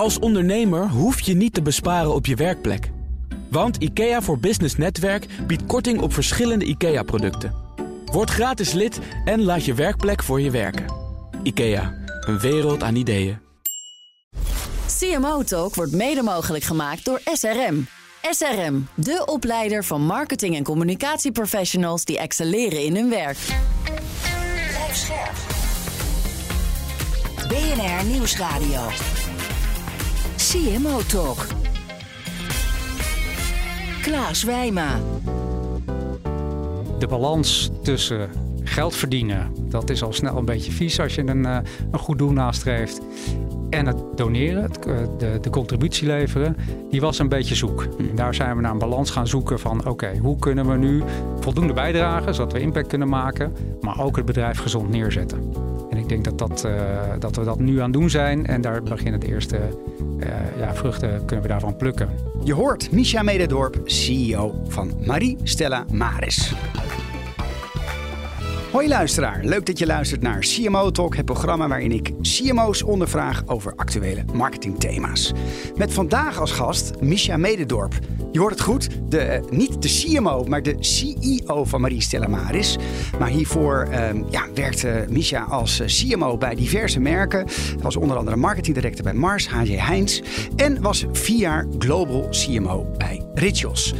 Als 0.00 0.18
ondernemer 0.18 0.88
hoef 0.88 1.20
je 1.20 1.34
niet 1.34 1.54
te 1.54 1.62
besparen 1.62 2.14
op 2.14 2.26
je 2.26 2.34
werkplek. 2.34 2.90
Want 3.50 3.76
IKEA 3.76 4.22
voor 4.22 4.38
Business 4.38 4.76
Netwerk 4.76 5.26
biedt 5.46 5.66
korting 5.66 6.00
op 6.00 6.12
verschillende 6.12 6.64
IKEA-producten. 6.64 7.54
Word 8.04 8.30
gratis 8.30 8.72
lid 8.72 8.98
en 9.24 9.42
laat 9.42 9.64
je 9.64 9.74
werkplek 9.74 10.22
voor 10.22 10.40
je 10.40 10.50
werken. 10.50 10.84
IKEA, 11.42 11.94
een 12.20 12.38
wereld 12.38 12.82
aan 12.82 12.94
ideeën. 12.94 13.38
CMO 14.98 15.42
Talk 15.42 15.74
wordt 15.74 15.92
mede 15.92 16.22
mogelijk 16.22 16.64
gemaakt 16.64 17.04
door 17.04 17.20
SRM. 17.24 17.86
SRM, 18.30 18.86
de 18.94 19.22
opleider 19.26 19.84
van 19.84 20.02
marketing- 20.02 20.56
en 20.56 20.64
communicatieprofessionals 20.64 22.04
die 22.04 22.18
excelleren 22.18 22.84
in 22.84 22.94
hun 22.96 23.10
werk. 23.10 23.38
Blijf 24.68 24.96
scherp. 24.96 25.36
BNR 27.48 28.04
Nieuwsradio. 28.04 28.88
CMO 30.50 31.00
Talk. 31.06 31.46
Klaas 34.02 34.42
Wijma. 34.42 35.00
De 36.98 37.06
balans 37.08 37.70
tussen 37.82 38.30
geld 38.62 38.94
verdienen, 38.96 39.52
dat 39.68 39.90
is 39.90 40.02
al 40.02 40.12
snel 40.12 40.36
een 40.36 40.44
beetje 40.44 40.72
vies 40.72 41.00
als 41.00 41.14
je 41.14 41.26
een, 41.26 41.46
eh, 41.46 41.58
een 41.90 41.98
goed 41.98 42.18
doel 42.18 42.32
nastreeft. 42.32 43.00
En 43.68 43.86
het 43.86 43.96
doneren, 44.14 44.62
het, 44.62 44.86
eh, 44.86 44.96
de, 45.18 45.38
de 45.40 45.50
contributie 45.50 46.06
leveren, 46.06 46.56
die 46.90 47.00
was 47.00 47.18
een 47.18 47.28
beetje 47.28 47.54
zoek. 47.54 47.88
En 47.98 48.14
daar 48.14 48.34
zijn 48.34 48.56
we 48.56 48.62
naar 48.62 48.72
een 48.72 48.78
balans 48.78 49.10
gaan 49.10 49.26
zoeken 49.26 49.58
van 49.58 49.86
oké, 49.86 50.16
hoe 50.20 50.38
kunnen 50.38 50.68
we 50.68 50.76
nu 50.76 51.02
voldoende 51.40 51.72
bijdragen 51.72 52.34
zodat 52.34 52.52
we 52.52 52.60
impact 52.60 52.88
kunnen 52.88 53.08
maken, 53.08 53.52
maar 53.80 54.00
ook 54.00 54.16
het 54.16 54.24
bedrijf 54.24 54.58
gezond 54.58 54.90
neerzetten. 54.90 55.69
Denk 56.10 56.24
dat, 56.24 56.38
dat, 56.38 56.64
eh, 56.64 56.72
dat 57.18 57.36
we 57.36 57.44
dat 57.44 57.58
nu 57.58 57.80
aan 57.80 57.92
doen 57.92 58.10
zijn 58.10 58.46
en 58.46 58.60
daar 58.60 58.82
beginnen 58.82 59.20
de 59.20 59.26
eerste 59.26 59.56
eh, 59.56 60.28
ja, 60.58 60.74
vruchten 60.74 61.24
kunnen 61.24 61.42
we 61.42 61.48
daarvan 61.48 61.76
plukken. 61.76 62.08
Je 62.44 62.54
hoort 62.54 62.92
Misha 62.92 63.22
Mededorp, 63.22 63.80
CEO 63.84 64.54
van 64.68 64.92
Marie 65.06 65.36
Stella 65.42 65.84
Maris. 65.92 66.54
Hoi 68.72 68.88
luisteraar, 68.88 69.44
leuk 69.44 69.66
dat 69.66 69.78
je 69.78 69.86
luistert 69.86 70.22
naar 70.22 70.38
CMO 70.38 70.90
Talk, 70.90 71.16
het 71.16 71.24
programma 71.24 71.68
waarin 71.68 71.92
ik 71.92 72.12
CMO's 72.22 72.82
ondervraag 72.82 73.42
over 73.46 73.72
actuele 73.76 74.24
marketingthema's. 74.32 75.32
Met 75.76 75.92
vandaag 75.92 76.40
als 76.40 76.52
gast 76.52 77.00
Misha 77.00 77.36
Mededorp. 77.36 77.98
Je 78.32 78.38
hoort 78.38 78.52
het 78.52 78.60
goed, 78.60 78.88
de, 79.08 79.18
eh, 79.18 79.50
niet 79.50 79.82
de 79.82 79.88
CMO, 79.88 80.44
maar 80.44 80.62
de 80.62 80.76
CEO 80.78 81.64
van 81.64 81.80
Marie 81.80 82.00
Stella 82.00 82.28
Maris. 82.28 82.78
Maar 83.18 83.28
hiervoor 83.28 83.88
ehm, 83.90 84.22
ja, 84.30 84.46
werkte 84.54 85.06
Misha 85.08 85.42
als 85.42 85.80
eh, 85.80 85.86
CMO 85.86 86.36
bij 86.36 86.54
diverse 86.54 87.00
merken. 87.00 87.46
Was 87.82 87.96
onder 87.96 88.16
andere 88.16 88.36
marketingdirector 88.36 89.04
bij 89.04 89.14
Mars, 89.14 89.48
HJ 89.48 89.76
Heinz. 89.76 90.20
En 90.56 90.82
was 90.82 91.04
vier 91.12 91.38
jaar 91.38 91.66
Global 91.78 92.28
CMO 92.30 92.90
bij 92.98 93.29
Rituals. 93.34 93.94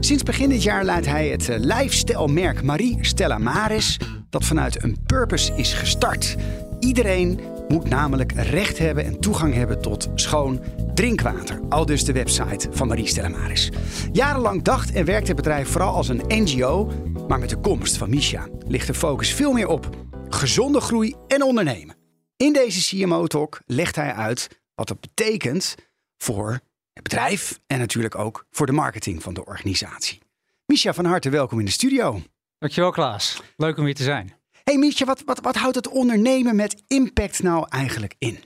Sinds 0.00 0.22
begin 0.22 0.48
dit 0.48 0.62
jaar 0.62 0.84
leidt 0.84 1.06
hij 1.06 1.28
het 1.28 1.48
eh, 1.48 1.58
lifestyle-merk 1.58 2.62
Marie 2.62 2.98
Stella 3.00 3.38
Maris, 3.38 3.98
dat 4.30 4.44
vanuit 4.44 4.82
een 4.82 4.96
purpose 5.06 5.52
is 5.56 5.72
gestart. 5.72 6.36
Iedereen 6.80 7.40
moet 7.68 7.88
namelijk 7.88 8.32
recht 8.32 8.78
hebben 8.78 9.04
en 9.04 9.20
toegang 9.20 9.54
hebben 9.54 9.80
tot 9.80 10.08
schoon 10.14 10.60
drinkwater. 10.94 11.60
Al 11.68 11.86
dus 11.86 12.04
de 12.04 12.12
website 12.12 12.68
van 12.70 12.88
Marie 12.88 13.06
Stella 13.06 13.28
Maris. 13.28 13.70
Jarenlang 14.12 14.62
dacht 14.62 14.92
en 14.92 15.04
werkte 15.04 15.26
het 15.26 15.36
bedrijf 15.36 15.68
vooral 15.68 15.94
als 15.94 16.08
een 16.08 16.22
NGO, 16.28 16.92
maar 17.28 17.38
met 17.38 17.50
de 17.50 17.56
komst 17.56 17.96
van 17.96 18.10
Misha 18.10 18.48
ligt 18.66 18.86
de 18.86 18.94
focus 18.94 19.34
veel 19.34 19.52
meer 19.52 19.68
op 19.68 19.88
gezonde 20.28 20.80
groei 20.80 21.14
en 21.28 21.42
ondernemen. 21.42 21.96
In 22.36 22.52
deze 22.52 22.96
CMO-talk 22.96 23.60
legt 23.66 23.96
hij 23.96 24.12
uit 24.12 24.48
wat 24.74 24.88
dat 24.88 25.00
betekent 25.00 25.74
voor 26.16 26.60
het 27.02 27.10
bedrijf 27.12 27.60
en 27.66 27.78
natuurlijk 27.78 28.14
ook 28.14 28.46
voor 28.50 28.66
de 28.66 28.72
marketing 28.72 29.22
van 29.22 29.34
de 29.34 29.44
organisatie. 29.44 30.18
Misha, 30.66 30.92
van 30.92 31.04
harte 31.04 31.30
welkom 31.30 31.58
in 31.58 31.64
de 31.64 31.70
studio. 31.70 32.22
Dankjewel 32.58 32.90
Klaas, 32.90 33.42
leuk 33.56 33.78
om 33.78 33.84
hier 33.84 33.94
te 33.94 34.02
zijn. 34.02 34.34
Hey 34.64 34.78
Misha, 34.78 35.04
wat, 35.04 35.22
wat, 35.24 35.40
wat 35.40 35.56
houdt 35.56 35.76
het 35.76 35.88
ondernemen 35.88 36.56
met 36.56 36.82
impact 36.86 37.42
nou 37.42 37.66
eigenlijk 37.68 38.14
in? 38.18 38.38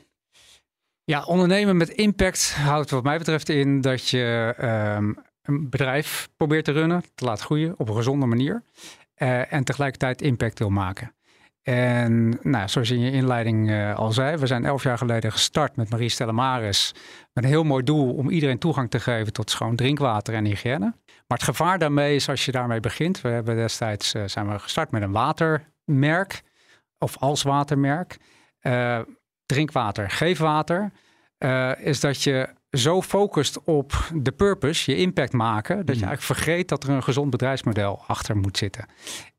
Ja, 1.05 1.25
ondernemen 1.25 1.77
met 1.77 1.89
impact 1.89 2.55
houdt 2.55 2.91
wat 2.91 3.03
mij 3.03 3.19
betreft 3.19 3.49
in 3.49 3.81
dat 3.81 4.09
je 4.09 4.55
ehm, 4.57 5.13
een 5.43 5.71
bedrijf 5.71 6.29
probeert 6.37 6.65
te 6.65 6.73
runnen, 6.73 7.03
te 7.15 7.25
laten 7.25 7.45
groeien 7.45 7.75
op 7.79 7.89
een 7.89 7.95
gezonde 7.97 8.27
manier. 8.27 8.63
eh, 9.15 9.53
en 9.53 9.65
tegelijkertijd 9.65 10.23
impact 10.23 10.59
wil 10.59 10.71
maken. 10.71 11.15
En 11.69 12.39
nou, 12.43 12.69
zoals 12.69 12.89
je 12.89 12.95
in 12.95 13.01
je 13.01 13.11
inleiding 13.13 13.71
eh, 13.71 13.95
al 13.95 14.13
zei, 14.13 14.37
we 14.37 14.47
zijn 14.47 14.65
elf 14.65 14.83
jaar 14.83 14.99
geleden 14.99 15.33
gestart 15.33 15.77
met 15.77 15.91
Marie 15.91 16.09
Stella 16.09 16.33
Maris. 16.33 16.93
Met 17.33 17.45
een 17.45 17.51
heel 17.51 17.65
mooi 17.65 17.85
doel 17.85 18.15
om 18.15 18.31
iedereen 18.31 18.59
toegang 18.59 18.91
te 18.91 19.01
geven 19.01 19.33
tot 19.33 19.51
schoon 19.51 19.77
drinkwater 19.77 20.35
en 20.35 20.45
hygiëne. 20.45 20.95
Maar 21.07 21.39
het 21.39 21.43
gevaar 21.43 21.79
daarmee 21.79 22.15
is 22.15 22.29
als 22.29 22.45
je 22.45 22.53
daarmee 22.53 22.81
begint. 22.81 23.21
We 23.21 23.29
hebben 23.29 23.57
destijds 23.57 24.15
eh, 24.15 24.23
zijn 24.27 24.49
we 24.51 24.59
gestart 24.59 24.91
met 24.91 25.03
een 25.03 25.13
watermerk 25.13 26.43
of 26.99 27.17
als 27.19 27.43
watermerk. 27.43 28.17
Eh, 28.59 29.01
drinkwater, 29.47 30.11
geef 30.11 30.39
water. 30.39 30.91
eh, 31.39 31.73
is 31.79 32.01
dat 32.01 32.23
je 32.23 32.49
zo 32.71 33.03
focust 33.03 33.65
op 33.65 33.93
de 34.15 34.33
purpose, 34.33 34.91
je 34.91 34.97
impact 34.99 35.33
maken, 35.33 35.77
dat 35.77 35.97
je 35.97 36.03
Mm. 36.03 36.09
eigenlijk 36.09 36.41
vergeet 36.41 36.69
dat 36.69 36.83
er 36.85 36.91
een 36.91 37.03
gezond 37.03 37.31
bedrijfsmodel 37.31 38.03
achter 38.07 38.37
moet 38.37 38.57
zitten. 38.59 38.87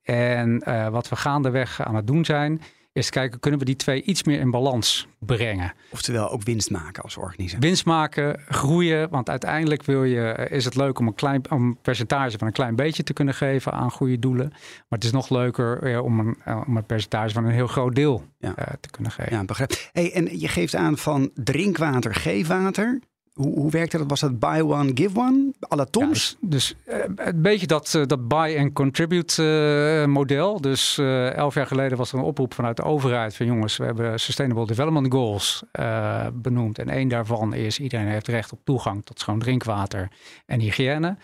En 0.07 0.59
eh, 0.61 0.87
wat 0.87 1.09
we 1.09 1.15
gaandeweg 1.15 1.81
aan 1.81 1.95
het 1.95 2.07
doen 2.07 2.25
zijn, 2.25 2.61
is 2.93 3.09
kijken, 3.09 3.39
kunnen 3.39 3.59
we 3.59 3.65
die 3.65 3.75
twee 3.75 4.01
iets 4.03 4.23
meer 4.23 4.39
in 4.39 4.51
balans 4.51 5.07
brengen? 5.19 5.73
Oftewel 5.89 6.29
ook 6.31 6.43
winst 6.43 6.69
maken 6.71 7.03
als 7.03 7.17
organisatie. 7.17 7.59
Winst 7.67 7.85
maken, 7.85 8.39
groeien, 8.49 9.09
want 9.09 9.29
uiteindelijk 9.29 9.83
wil 9.83 10.03
je, 10.03 10.21
eh, 10.29 10.57
is 10.57 10.65
het 10.65 10.75
leuk 10.75 10.99
om 10.99 11.07
een, 11.07 11.15
klein, 11.15 11.51
om 11.51 11.63
een 11.65 11.77
percentage 11.81 12.37
van 12.37 12.47
een 12.47 12.53
klein 12.53 12.75
beetje 12.75 13.03
te 13.03 13.13
kunnen 13.13 13.33
geven 13.33 13.71
aan 13.71 13.91
goede 13.91 14.19
doelen. 14.19 14.47
Maar 14.49 14.85
het 14.99 15.03
is 15.03 15.11
nog 15.11 15.29
leuker 15.29 15.83
eh, 15.83 16.03
om, 16.03 16.19
een, 16.19 16.37
om 16.67 16.77
een 16.77 16.85
percentage 16.85 17.33
van 17.33 17.45
een 17.45 17.51
heel 17.51 17.67
groot 17.67 17.95
deel 17.95 18.23
Ja. 18.39 18.53
te 18.79 18.89
kunnen 18.89 19.11
geven. 19.11 19.33
Ja, 19.35 19.43
begrijp. 19.43 19.89
Hey, 19.91 20.13
en 20.13 20.39
je 20.39 20.47
geeft 20.47 20.75
aan 20.75 20.97
van 20.97 21.31
drinkwater, 21.33 22.15
geefwater. 22.15 22.99
Hoe, 23.37 23.59
hoe 23.59 23.71
werkte 23.71 23.97
dat? 23.97 24.09
Was 24.09 24.19
dat 24.19 24.39
buy 24.39 24.59
one, 24.59 24.91
give 24.93 25.19
one? 25.19 25.53
Alle 25.59 25.89
Toms? 25.89 26.37
dus 26.41 26.75
eh, 26.85 26.99
een 27.15 27.41
beetje 27.41 27.67
dat, 27.67 27.95
eh, 27.95 28.05
dat 28.05 28.27
buy 28.27 28.57
and 28.59 28.73
contribute 28.73 29.43
eh, 30.01 30.07
model. 30.07 30.61
Dus 30.61 30.97
elf 30.97 31.53
jaar 31.53 31.67
geleden 31.67 31.97
was 31.97 32.11
er 32.11 32.17
een 32.17 32.23
oproep 32.23 32.53
vanuit 32.53 32.77
de 32.77 32.83
overheid 32.83 33.35
van 33.35 33.45
jongens, 33.45 33.77
we 33.77 33.85
hebben 33.85 34.19
Sustainable 34.19 34.65
Development 34.65 35.13
Goals 35.13 35.63
benoemd. 36.33 36.79
En 36.79 36.89
één 36.89 37.07
daarvan 37.07 37.53
is 37.53 37.79
iedereen 37.79 38.07
heeft 38.07 38.27
recht 38.27 38.51
op 38.51 38.59
toegang 38.63 39.05
tot 39.05 39.19
schoon 39.19 39.39
drinkwater 39.39 40.11
en 40.45 40.59
hygiëne. 40.59 41.17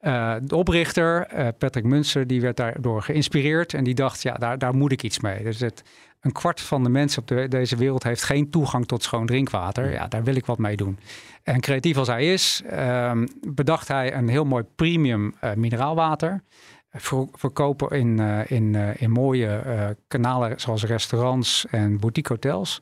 Eh, 0.00 0.34
de 0.42 0.56
oprichter, 0.56 1.26
eh, 1.26 1.48
Patrick 1.58 1.84
Munster, 1.84 2.26
die 2.26 2.40
werd 2.40 2.56
daardoor 2.56 3.02
geïnspireerd 3.02 3.74
en 3.74 3.84
die 3.84 3.94
dacht, 3.94 4.22
ja, 4.22 4.34
daar, 4.34 4.58
daar 4.58 4.74
moet 4.74 4.92
ik 4.92 5.02
iets 5.02 5.20
mee. 5.20 5.42
Dus 5.42 5.60
het, 5.60 5.82
een 6.20 6.32
kwart 6.32 6.60
van 6.60 6.82
de 6.82 6.88
mensen 6.88 7.20
op 7.22 7.28
de, 7.28 7.48
deze 7.48 7.76
wereld 7.76 8.02
heeft 8.02 8.22
geen 8.22 8.50
toegang 8.50 8.86
tot 8.86 9.02
schoon 9.02 9.26
drinkwater. 9.26 9.92
Ja, 9.92 10.08
daar 10.08 10.24
wil 10.24 10.34
ik 10.34 10.46
wat 10.46 10.58
mee 10.58 10.76
doen. 10.76 10.98
En 11.42 11.60
creatief 11.60 11.96
als 11.96 12.08
hij 12.08 12.32
is, 12.32 12.62
ehm, 12.66 13.26
bedacht 13.40 13.88
hij 13.88 14.14
een 14.14 14.28
heel 14.28 14.44
mooi 14.44 14.64
premium 14.76 15.34
eh, 15.40 15.54
mineraalwater. 15.54 16.42
Ver- 16.92 17.28
verkopen 17.32 17.90
in, 17.98 18.18
eh, 18.20 18.50
in, 18.50 18.74
eh, 18.74 19.00
in 19.02 19.10
mooie 19.10 19.46
eh, 19.56 19.88
kanalen 20.08 20.60
zoals 20.60 20.84
restaurants 20.84 21.66
en 21.70 21.98
boutique 22.00 22.32
hotels. 22.32 22.80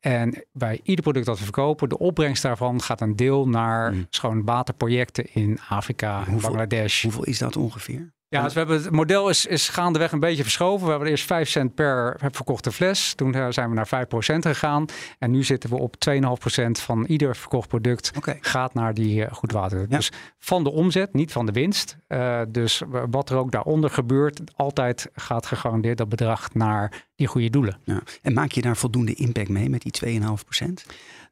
En 0.00 0.44
bij 0.52 0.80
ieder 0.82 1.02
product 1.02 1.26
dat 1.26 1.38
we 1.38 1.44
verkopen, 1.44 1.88
de 1.88 1.98
opbrengst 1.98 2.42
daarvan 2.42 2.82
gaat 2.82 3.00
een 3.00 3.16
deel 3.16 3.48
naar 3.48 3.92
Mm. 3.92 4.06
schoon 4.10 4.44
waterprojecten 4.44 5.34
in 5.34 5.58
Afrika, 5.68 6.24
Hoeveel- 6.24 6.48
Bangladesh. 6.50 7.02
Hoeveel 7.02 7.24
is 7.24 7.38
dat 7.38 7.56
ongeveer? 7.56 8.12
Ja, 8.30 8.42
dus 8.42 8.52
we 8.52 8.58
hebben 8.58 8.82
het 8.82 8.90
model 8.90 9.28
is, 9.28 9.46
is 9.46 9.68
gaandeweg 9.68 10.12
een 10.12 10.20
beetje 10.20 10.42
verschoven. 10.42 10.84
We 10.84 10.90
hebben 10.90 11.08
eerst 11.08 11.24
5 11.24 11.48
cent 11.48 11.74
per 11.74 12.16
verkochte 12.32 12.72
fles. 12.72 13.14
Toen 13.14 13.34
eh, 13.34 13.46
zijn 13.50 13.68
we 13.68 13.74
naar 13.74 14.06
5% 14.06 14.38
gegaan. 14.38 14.86
En 15.18 15.30
nu 15.30 15.44
zitten 15.44 15.70
we 15.70 15.76
op 15.76 15.94
2,5% 16.10 16.70
van 16.70 17.04
ieder 17.04 17.36
verkocht 17.36 17.68
product 17.68 18.12
gaat 18.40 18.74
naar 18.74 18.94
die 18.94 19.24
eh, 19.24 19.32
goed 19.32 19.52
water. 19.52 19.80
Ja. 19.80 19.96
Dus 19.96 20.12
van 20.38 20.64
de 20.64 20.70
omzet, 20.70 21.12
niet 21.12 21.32
van 21.32 21.46
de 21.46 21.52
winst. 21.52 21.96
Eh, 22.06 22.40
dus 22.48 22.82
wat 23.10 23.30
er 23.30 23.36
ook 23.36 23.52
daaronder 23.52 23.90
gebeurt, 23.90 24.40
altijd 24.56 25.10
gaat 25.14 25.46
gegarandeerd 25.46 25.98
dat 25.98 26.08
bedrag 26.08 26.54
naar 26.54 27.06
die 27.16 27.26
goede 27.26 27.50
doelen. 27.50 27.78
Ja. 27.84 28.02
En 28.22 28.32
maak 28.32 28.52
je 28.52 28.62
daar 28.62 28.76
voldoende 28.76 29.14
impact 29.14 29.48
mee 29.48 29.70
met 29.70 29.82
die 29.82 30.20
2,5 30.20 30.44
procent? 30.44 30.86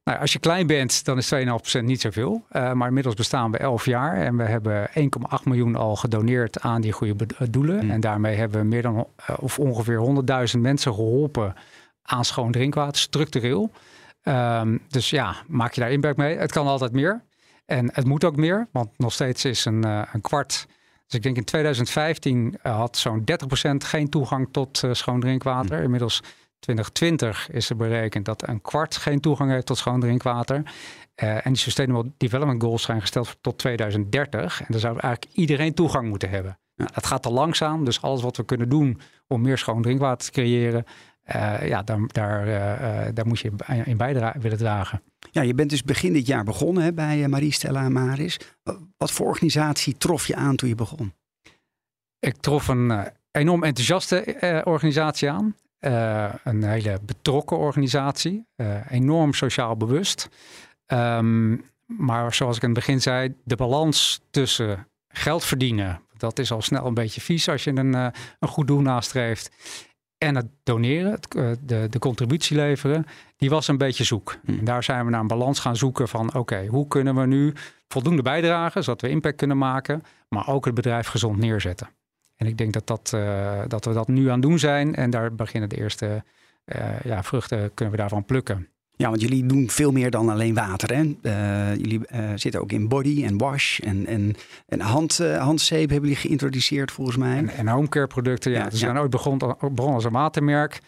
Nou, 0.07 0.19
als 0.19 0.33
je 0.33 0.39
klein 0.39 0.67
bent, 0.67 1.05
dan 1.05 1.19
is 1.19 1.35
2,5% 1.35 1.85
niet 1.85 2.01
zoveel. 2.01 2.45
Eh, 2.49 2.73
maar 2.73 2.89
inmiddels 2.89 3.15
bestaan 3.15 3.51
we 3.51 3.59
11 3.59 3.85
jaar 3.85 4.17
en 4.17 4.37
we 4.37 4.43
hebben 4.43 4.89
1,8 4.95 5.45
miljoen 5.45 5.77
al 5.77 5.97
gedoneerd 5.97 6.61
aan 6.61 6.81
die 6.81 6.93
goede 6.93 7.27
eh, 7.39 7.47
doelen. 7.51 7.85
Mm. 7.85 7.91
En 7.91 8.01
daarmee 8.01 8.37
hebben 8.37 8.61
we 8.61 8.67
meer 8.67 8.83
dan 8.83 9.07
eh, 9.17 9.37
of 9.41 9.59
ongeveer 9.59 10.25
100.000 10.55 10.61
mensen 10.61 10.95
geholpen 10.95 11.55
aan 12.03 12.25
schoon 12.25 12.53
drinkwater, 12.53 13.01
structureel. 13.01 13.71
Ehm, 14.23 14.79
dus 14.89 15.11
ja, 15.11 15.37
maak 15.47 15.73
je 15.73 15.81
daar 15.81 15.93
impact 15.93 16.17
mee? 16.17 16.37
Het 16.37 16.53
kan 16.53 16.67
altijd 16.67 16.93
meer. 16.93 17.23
En 17.65 17.91
het 17.93 18.05
moet 18.05 18.25
ook 18.25 18.37
meer, 18.37 18.69
want 18.73 18.89
nog 18.97 19.13
steeds 19.13 19.45
is 19.45 19.65
een, 19.65 19.85
een 19.85 20.21
kwart. 20.21 20.67
Dus 21.07 21.15
ik 21.15 21.23
denk 21.23 21.37
in 21.37 21.45
2015 21.45 22.59
eh, 22.63 22.77
had 22.77 22.97
zo'n 22.97 23.25
30% 23.73 23.77
geen 23.77 24.09
toegang 24.09 24.49
tot 24.51 24.83
schoon 24.93 25.21
drinkwater. 25.21 25.83
Inmiddels 25.83 26.23
2020 26.59 27.51
is 27.51 27.71
er 27.71 27.77
berekend 27.77 28.25
dat 28.25 28.49
een 28.49 28.61
kwart 28.61 28.97
geen 28.97 29.21
toegang 29.21 29.51
heeft 29.51 29.67
tot 29.67 29.79
schoon 29.79 30.01
drinkwater. 30.01 30.63
Uh, 31.23 31.35
en 31.35 31.53
die 31.53 31.57
Sustainable 31.57 32.13
Development 32.17 32.63
Goals 32.63 32.83
zijn 32.83 33.01
gesteld 33.01 33.37
tot 33.41 33.59
2030. 33.59 34.61
En 34.61 34.67
daar 34.69 34.81
zou 34.81 34.99
eigenlijk 34.99 35.35
iedereen 35.35 35.75
toegang 35.75 36.09
moeten 36.09 36.31
hebben. 36.31 36.59
Nou, 36.77 36.91
dat 36.95 37.07
gaat 37.07 37.23
te 37.23 37.31
langzaam, 37.31 37.85
dus 37.85 38.03
alles 38.03 38.23
wat 38.23 38.37
we 38.37 38.45
kunnen 38.45 38.69
doen 38.69 39.01
om 39.27 39.41
meer 39.41 39.59
schoon 39.59 39.83
drinkwater 39.83 40.27
te 40.27 40.33
creëren, 40.33 40.85
uh, 41.35 41.69
ja, 41.69 41.83
daar, 41.83 42.01
daar, 42.07 42.47
uh, 42.47 43.15
daar 43.15 43.27
moet 43.27 43.41
je 43.41 43.53
in 43.85 43.97
bijdragen 43.97 44.41
willen 44.41 44.59
dragen. 44.59 45.03
Ja, 45.31 45.43
je 45.43 45.55
bent 45.55 45.71
dus 45.71 45.83
begin 45.83 46.13
dit 46.13 46.27
jaar 46.27 46.45
begonnen 46.45 46.83
hè, 46.83 46.93
bij 46.93 47.29
Marie 47.29 47.53
Stella 47.53 47.85
en 47.85 47.93
Maris. 47.93 48.41
Wat 48.97 49.13
voor 49.13 49.27
organisatie 49.27 49.97
trof 49.97 50.27
je 50.27 50.37
aan 50.37 50.57
toen 50.57 50.69
je 50.69 50.75
begon? 50.75 51.15
Ik 52.19 52.37
trof 52.37 52.69
een 52.69 53.11
enorm 53.31 53.65
enthousiaste 53.65 54.63
organisatie 54.65 55.31
aan. 55.31 55.55
Een 55.79 56.63
hele 56.63 56.99
betrokken 57.03 57.57
organisatie. 57.57 58.47
enorm 58.89 59.33
sociaal 59.33 59.77
bewust. 59.77 60.29
Um, 60.87 61.65
maar 61.87 62.35
zoals 62.35 62.57
ik 62.57 62.63
in 62.63 62.69
het 62.69 62.79
begin 62.79 63.01
zei, 63.01 63.35
de 63.45 63.57
balans 63.57 64.21
tussen 64.31 64.89
geld 65.09 65.45
verdienen, 65.45 66.01
dat 66.17 66.39
is 66.39 66.53
al 66.53 66.63
snel 66.63 66.87
een 66.87 66.95
beetje 66.95 67.21
vies 67.21 67.49
als 67.49 67.65
je 67.65 67.71
een, 67.71 67.95
uh, 67.95 68.07
een 68.39 68.49
goed 68.49 68.67
doel 68.67 68.81
nastreeft. 68.81 69.51
En 70.19 70.37
het 70.37 70.47
doneren, 70.63 71.11
het, 71.11 71.59
de, 71.61 71.87
de 71.91 71.99
contributie 71.99 72.57
leveren, 72.57 73.07
die 73.37 73.51
was 73.51 73.69
een 73.69 73.79
beetje 73.79 74.05
zoek. 74.05 74.37
Hmm. 74.45 74.59
En 74.59 74.65
daar 74.65 74.83
zijn 74.83 75.05
we 75.05 75.11
naar 75.11 75.21
een 75.21 75.27
balans 75.27 75.59
gaan 75.59 75.77
zoeken 75.77 76.09
van 76.09 76.35
oké, 76.35 76.67
hoe 76.67 76.89
kunnen 76.89 77.15
we 77.15 77.27
nu 77.27 77.53
voldoende 77.89 78.23
bijdragen, 78.23 78.85
zodat 78.85 79.01
we 79.01 79.09
impact 79.09 79.37
kunnen 79.37 79.59
maken, 79.59 80.03
maar 80.29 80.49
ook 80.49 80.65
het 80.65 80.75
bedrijf 80.75 81.07
gezond 81.07 81.39
neerzetten. 81.39 81.89
En 82.37 82.47
ik 82.47 82.59
denk 82.59 82.73
dat, 82.73 82.87
dat, 82.87 83.13
uh, 83.15 83.61
dat 83.69 83.85
we 83.85 83.93
dat 83.93 84.09
nu 84.09 84.31
aan 84.31 84.41
doen 84.41 84.59
zijn 84.59 84.95
en 84.95 85.11
daar 85.11 85.35
beginnen 85.35 85.69
de 85.69 85.77
eerste 85.77 86.25
ja, 87.05 87.23
vruchten 87.23 87.75
kunnen 87.75 87.95
we 87.95 88.01
daarvan 88.01 88.25
plukken. 88.25 88.69
Ja, 88.97 89.09
want 89.09 89.21
jullie 89.21 89.47
doen 89.47 89.71
veel 89.71 89.93
meer 89.93 90.11
dan 90.11 90.29
alleen 90.29 90.55
water. 90.55 90.95
Hè? 90.95 91.03
Uh, 91.03 91.77
jullie 91.77 92.01
zitten 92.35 92.61
ook 92.61 92.73
in 92.73 92.89
body 92.89 93.25
en 93.25 93.39
wash 93.39 93.81
en, 93.81 94.07
en, 94.07 94.35
en 94.67 94.81
hand, 94.81 95.19
handzeep 95.19 95.91
hebben 95.91 96.09
jullie 96.09 96.25
geïntroduceerd 96.25 96.93
volgens 96.93 97.17
mij. 97.17 97.37
En, 97.37 97.49
en 97.49 97.69
homecare 97.69 98.07
producten, 98.07 98.51
ja. 98.51 98.59
ja 98.59 98.65
dus 98.65 98.73
we 98.73 98.79
zijn 98.79 98.99
ooit 98.99 99.11
begonnen, 99.11 99.57
begonnen 99.61 99.95
als 99.95 100.05
een 100.05 100.13
watermerk. 100.13 100.81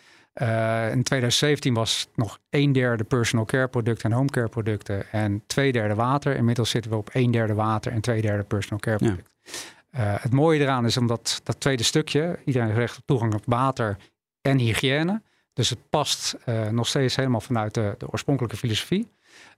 in 0.93 1.03
2017 1.03 1.75
was 1.75 2.09
nog 2.15 2.39
een 2.51 2.73
derde 2.73 3.05
personal 3.05 3.44
care 3.44 3.69
producten 3.69 4.11
en 4.11 4.17
homecare 4.17 4.49
producten 4.49 5.12
en 5.12 5.43
twee 5.47 5.73
derde 5.73 5.94
water. 5.94 6.37
Inmiddels 6.37 6.71
zitten 6.71 6.91
we 6.91 6.97
op 6.97 7.11
een 7.12 7.31
derde 7.31 7.55
water 7.55 7.93
en 7.93 8.01
twee 8.01 8.23
derde 8.23 8.43
personal 8.43 8.79
care 8.79 8.97
producten. 8.97 9.33
Ja. 9.43 9.78
Het 10.00 10.33
mooie 10.33 10.61
eraan 10.61 10.85
is 10.85 10.97
omdat 10.97 11.41
dat 11.43 11.61
tweede 11.61 11.83
stukje, 11.83 12.39
iedereen 12.45 12.69
heeft 12.69 12.79
recht 12.79 12.99
op 12.99 13.06
toegang 13.06 13.35
op 13.35 13.43
water 13.47 13.97
en 14.41 14.59
hygiëne. 14.59 15.23
Dus 15.53 15.71
het 15.71 15.91
past 15.91 16.37
uh, 16.47 16.69
nog 16.69 16.87
steeds 16.87 17.17
helemaal 17.17 17.41
vanuit 17.41 17.75
de, 17.75 17.95
de 17.99 18.11
oorspronkelijke 18.11 18.56
filosofie. 18.56 19.09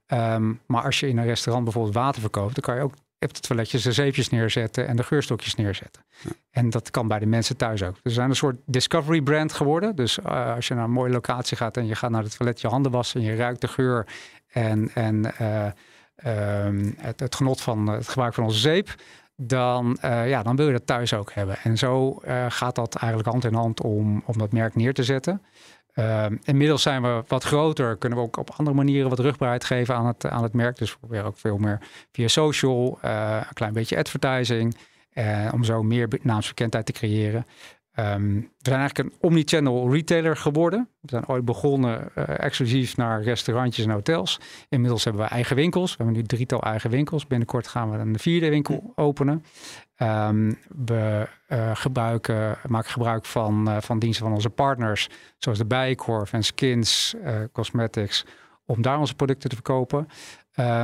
Um, 0.07 0.61
maar 0.67 0.83
als 0.83 1.01
je 1.01 1.09
in 1.09 1.19
een 1.19 1.25
restaurant 1.25 1.65
bijvoorbeeld 1.65 1.95
water 1.95 2.21
verkoopt, 2.21 2.55
dan 2.55 2.65
kan 2.65 2.75
je 2.75 2.83
ook 2.83 2.95
op 3.19 3.35
de 3.35 3.41
toiletjes 3.41 3.83
de 3.83 3.93
zeepjes 3.93 4.29
neerzetten 4.29 4.87
en 4.87 4.97
de 4.97 5.03
geurstokjes 5.03 5.55
neerzetten. 5.55 6.03
Ja. 6.21 6.31
En 6.51 6.71
dat 6.71 6.91
kan 6.91 7.09
bij 7.09 7.19
de 7.19 7.27
mensen 7.27 7.57
thuis 7.57 7.83
ook. 7.83 7.95
Dus 7.95 8.03
we 8.03 8.11
zijn 8.11 8.31
een 8.31 8.37
soort 8.37 8.57
discovery 8.67 9.21
brand 9.21 9.53
geworden. 9.53 9.97
Dus 9.97 10.19
uh, 10.19 10.55
als 10.55 10.69
je 10.69 10.75
naar 10.75 10.85
een 10.85 10.91
mooie 10.91 11.13
locatie 11.13 11.57
gaat 11.57 11.77
en 11.77 11.87
je 11.87 11.95
gaat 11.95 12.11
naar 12.11 12.23
het 12.23 12.37
toilet 12.37 12.61
je 12.61 12.69
handen 12.69 12.93
wassen 12.93 13.21
en 13.21 13.27
je 13.27 13.37
ruikt 13.37 13.61
de 13.61 13.69
geur 13.69 14.07
en, 14.49 14.91
en 14.95 15.35
uh, 15.41 16.67
um, 16.67 16.95
het, 16.99 17.21
het, 17.21 17.35
genot 17.35 17.61
van 17.61 17.87
het 17.87 18.09
gebruik 18.09 18.35
van 18.35 18.45
onze 18.45 18.59
zeep, 18.59 18.95
dan, 19.43 19.99
uh, 20.05 20.29
ja, 20.29 20.43
dan 20.43 20.57
wil 20.57 20.67
je 20.67 20.73
dat 20.73 20.87
thuis 20.87 21.15
ook 21.15 21.33
hebben. 21.33 21.57
En 21.63 21.79
zo 21.79 22.21
uh, 22.25 22.45
gaat 22.49 22.75
dat 22.75 22.95
eigenlijk 22.95 23.31
hand 23.31 23.45
in 23.45 23.55
hand 23.55 23.83
om, 23.83 24.23
om 24.27 24.39
dat 24.39 24.53
merk 24.53 24.75
neer 24.75 24.95
te 24.95 25.05
zetten. 25.05 25.43
Uh, 25.95 26.27
inmiddels 26.43 26.83
zijn 26.83 27.03
we 27.03 27.23
wat 27.27 27.45
groter, 27.45 27.97
kunnen 27.97 28.19
we 28.19 28.25
ook 28.25 28.37
op 28.37 28.51
andere 28.57 28.77
manieren 28.77 29.11
wat 29.11 29.19
rugbaarheid 29.19 29.65
geven 29.65 29.95
aan 29.95 30.07
het, 30.07 30.27
aan 30.27 30.43
het 30.43 30.53
merk. 30.53 30.79
Dus 30.79 30.93
we 30.93 30.99
proberen 30.99 31.25
ook 31.25 31.39
veel 31.39 31.59
meer 31.59 31.79
via 32.13 32.29
social, 32.29 32.99
uh, 33.05 33.41
een 33.49 33.55
klein 33.55 33.73
beetje 33.73 33.97
advertising, 33.97 34.77
om 35.53 35.65
zo 35.65 35.83
meer 35.83 36.09
naamsbekendheid 36.23 36.87
te 36.87 36.93
creëren. 36.93 37.47
Um, 37.99 38.35
we 38.41 38.69
zijn 38.71 38.79
eigenlijk 38.81 38.99
een 38.99 39.19
omnichannel 39.21 39.93
retailer 39.93 40.37
geworden. 40.37 40.89
We 41.01 41.09
zijn 41.11 41.29
ooit 41.29 41.45
begonnen 41.45 42.09
uh, 42.19 42.25
exclusief 42.39 42.97
naar 42.97 43.23
restaurantjes 43.23 43.85
en 43.85 43.91
hotels. 43.91 44.41
Inmiddels 44.69 45.05
hebben 45.05 45.23
we 45.23 45.29
eigen 45.29 45.57
winkels. 45.57 45.91
We 45.91 45.97
hebben 45.97 46.17
nu 46.17 46.27
drietal 46.27 46.63
eigen 46.63 46.91
winkels. 46.91 47.27
Binnenkort 47.27 47.69
gaan 47.69 47.91
we 47.91 47.99
een 47.99 48.19
vierde 48.19 48.49
winkel 48.49 48.93
openen. 48.95 49.45
Um, 49.99 50.59
we 50.87 51.29
uh, 51.49 51.71
gebruiken, 51.75 52.59
maken 52.67 52.91
gebruik 52.91 53.25
van, 53.25 53.69
uh, 53.69 53.77
van 53.81 53.99
diensten 53.99 54.25
van 54.25 54.35
onze 54.35 54.51
partners, 54.51 55.09
zoals 55.39 55.59
de 55.59 55.67
Bijenkorf 55.67 56.33
en 56.33 56.43
Skins 56.43 57.15
Cosmetics, 57.53 58.27
om 58.67 58.83
daar 58.83 58.99
onze 58.99 59.15
producten 59.15 59.49
te 59.49 59.55
verkopen. 59.55 60.09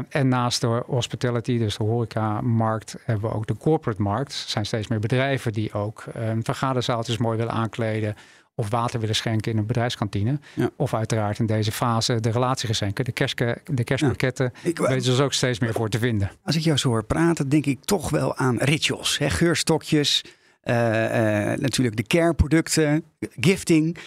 En 0.08 0.28
naast 0.28 0.60
de 0.60 0.82
hospitality, 0.86 1.58
dus 1.58 1.76
de 1.76 1.84
horeca-markt, 1.84 2.96
hebben 3.04 3.30
we 3.30 3.36
ook 3.36 3.46
de 3.46 3.56
corporate-markt. 3.56 4.32
Er 4.32 4.50
zijn 4.50 4.66
steeds 4.66 4.88
meer 4.88 5.00
bedrijven 5.00 5.52
die 5.52 5.72
ook 5.72 6.04
vergaderzaaltjes 6.42 7.18
mooi 7.18 7.38
willen 7.38 7.52
aankleden 7.52 8.14
of 8.56 8.70
water 8.70 9.00
willen 9.00 9.14
schenken 9.14 9.52
in 9.52 9.58
een 9.58 9.66
bedrijfskantine. 9.66 10.38
Ja. 10.54 10.70
Of 10.76 10.94
uiteraard 10.94 11.38
in 11.38 11.46
deze 11.46 11.72
fase 11.72 12.20
de 12.20 12.30
relatiegeschenken, 12.30 13.04
de, 13.04 13.12
kerstke, 13.12 13.58
de 13.64 13.84
kerstpakketten. 13.84 14.52
Ja. 14.62 14.88
Ik 14.88 15.04
dus 15.04 15.20
ook 15.20 15.32
steeds 15.32 15.58
meer 15.58 15.72
voor 15.72 15.88
te 15.88 15.98
vinden. 15.98 16.30
Als 16.42 16.56
ik 16.56 16.62
jou 16.62 16.76
zo 16.76 16.88
hoor 16.88 17.04
praten, 17.04 17.48
denk 17.48 17.66
ik 17.66 17.84
toch 17.84 18.10
wel 18.10 18.36
aan 18.36 18.56
rituals. 18.58 19.18
Hè? 19.18 19.30
Geurstokjes, 19.30 20.24
uh, 20.64 20.74
uh, 20.74 21.58
natuurlijk 21.58 21.96
de 21.96 22.02
care-producten, 22.02 23.04
gifting. 23.40 23.98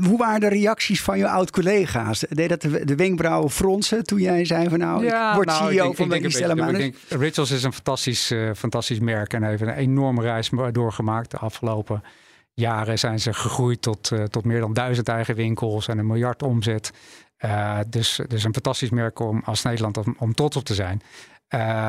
Hoe 0.00 0.18
waren 0.18 0.40
de 0.40 0.48
reacties 0.48 1.02
van 1.02 1.18
je 1.18 1.28
oud-collega's? 1.28 2.24
Deed 2.28 2.48
dat 2.48 2.60
de, 2.60 2.84
de 2.84 2.94
wenkbrauwen 2.94 3.50
fronsen 3.50 4.04
toen 4.04 4.20
jij 4.20 4.44
zei 4.44 4.68
van 4.68 4.78
nou, 4.78 5.04
ja, 5.04 5.28
ik 5.28 5.34
word 5.34 5.46
nou, 5.46 5.58
CEO 5.58 5.68
ik 5.68 5.76
denk, 5.76 5.96
van 5.96 6.04
ik 6.04 6.10
denk, 6.10 6.70
ik 6.70 6.76
denk, 6.76 6.96
Rituals 7.08 7.50
is 7.50 7.62
een 7.62 7.72
fantastisch, 7.72 8.30
uh, 8.30 8.50
fantastisch 8.56 8.98
merk 8.98 9.32
en 9.32 9.42
heeft 9.42 9.62
een 9.62 9.68
enorme 9.68 10.22
reis 10.22 10.50
doorgemaakt 10.72 11.30
de 11.30 11.36
afgelopen 11.36 12.02
jaren 12.54 12.98
zijn 12.98 13.20
ze 13.20 13.32
gegroeid 13.32 13.82
tot, 13.82 14.10
uh, 14.10 14.24
tot 14.24 14.44
meer 14.44 14.60
dan 14.60 14.72
duizend 14.72 15.08
eigen 15.08 15.34
winkels 15.34 15.88
en 15.88 15.98
een 15.98 16.06
miljard 16.06 16.42
omzet. 16.42 16.92
Uh, 17.44 17.78
dus, 17.88 18.20
dus 18.28 18.44
een 18.44 18.52
fantastisch 18.52 18.90
merk 18.90 19.18
om 19.18 19.42
als 19.44 19.62
Nederland 19.62 19.96
om, 19.96 20.16
om 20.18 20.34
trots 20.34 20.56
op 20.56 20.64
te 20.64 20.74
zijn. 20.74 21.02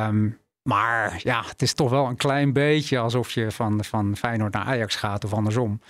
Um, 0.09 0.41
maar 0.63 1.19
ja, 1.23 1.43
het 1.47 1.61
is 1.61 1.73
toch 1.73 1.89
wel 1.89 2.05
een 2.05 2.15
klein 2.15 2.53
beetje 2.53 2.99
alsof 2.99 3.31
je 3.31 3.51
van, 3.51 3.83
van 3.83 4.17
Feyenoord 4.17 4.53
naar 4.53 4.65
Ajax 4.65 4.95
gaat 4.95 5.23
of 5.23 5.33
andersom. 5.33 5.81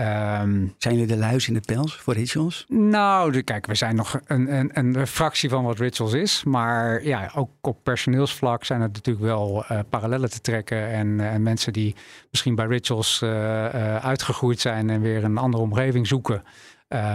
Um, 0.00 0.74
zijn 0.78 0.94
jullie 0.94 1.06
de 1.06 1.16
luis 1.16 1.48
in 1.48 1.54
de 1.54 1.60
pels 1.60 1.96
voor 1.96 2.14
Rituals? 2.14 2.64
Nou, 2.68 3.40
kijk, 3.40 3.66
we 3.66 3.74
zijn 3.74 3.96
nog 3.96 4.20
een, 4.26 4.54
een, 4.54 4.70
een, 4.72 5.06
fractie 5.06 5.48
van 5.48 5.64
wat 5.64 5.78
Rituals 5.78 6.12
is. 6.12 6.44
Maar 6.44 7.04
ja, 7.04 7.30
ook 7.34 7.50
op 7.60 7.78
personeelsvlak 7.82 8.64
zijn 8.64 8.80
er 8.80 8.86
natuurlijk 8.86 9.24
wel 9.24 9.64
uh, 9.70 9.78
parallellen 9.88 10.30
te 10.30 10.40
trekken. 10.40 10.88
En, 10.88 11.06
uh, 11.06 11.34
mensen 11.36 11.72
die 11.72 11.94
misschien 12.30 12.54
bij 12.54 12.66
Rituals 12.66 13.20
uh, 13.24 13.96
uitgegroeid 13.96 14.60
zijn 14.60 14.90
en 14.90 15.00
weer 15.00 15.24
een 15.24 15.38
andere 15.38 15.62
omgeving 15.62 16.06
zoeken. 16.06 16.42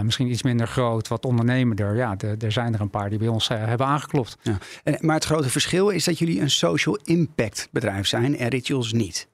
misschien 0.02 0.30
iets 0.30 0.42
minder 0.42 0.66
groot, 0.66 1.08
wat 1.08 1.24
ondernemender. 1.24 1.96
Ja, 1.96 2.16
er 2.38 2.52
zijn 2.52 2.74
er 2.74 2.80
een 2.80 2.90
paar 2.90 3.10
die 3.10 3.18
bij 3.18 3.28
ons 3.28 3.48
hebben 3.48 3.86
aangeklopt. 3.86 4.36
Ja. 4.42 4.58
En, 4.84 4.98
maar 5.00 5.14
het 5.14 5.24
grote 5.24 5.50
verschil 5.50 5.88
is 5.88 6.04
dat 6.04 6.18
jullie 6.18 6.40
een 6.40 6.50
social 6.50 6.98
impact 7.04 7.68
bedrijf 7.70 8.06
zijn 8.06 8.38
en 8.38 8.48
Rituals 8.48 8.92
niet. 8.92 9.28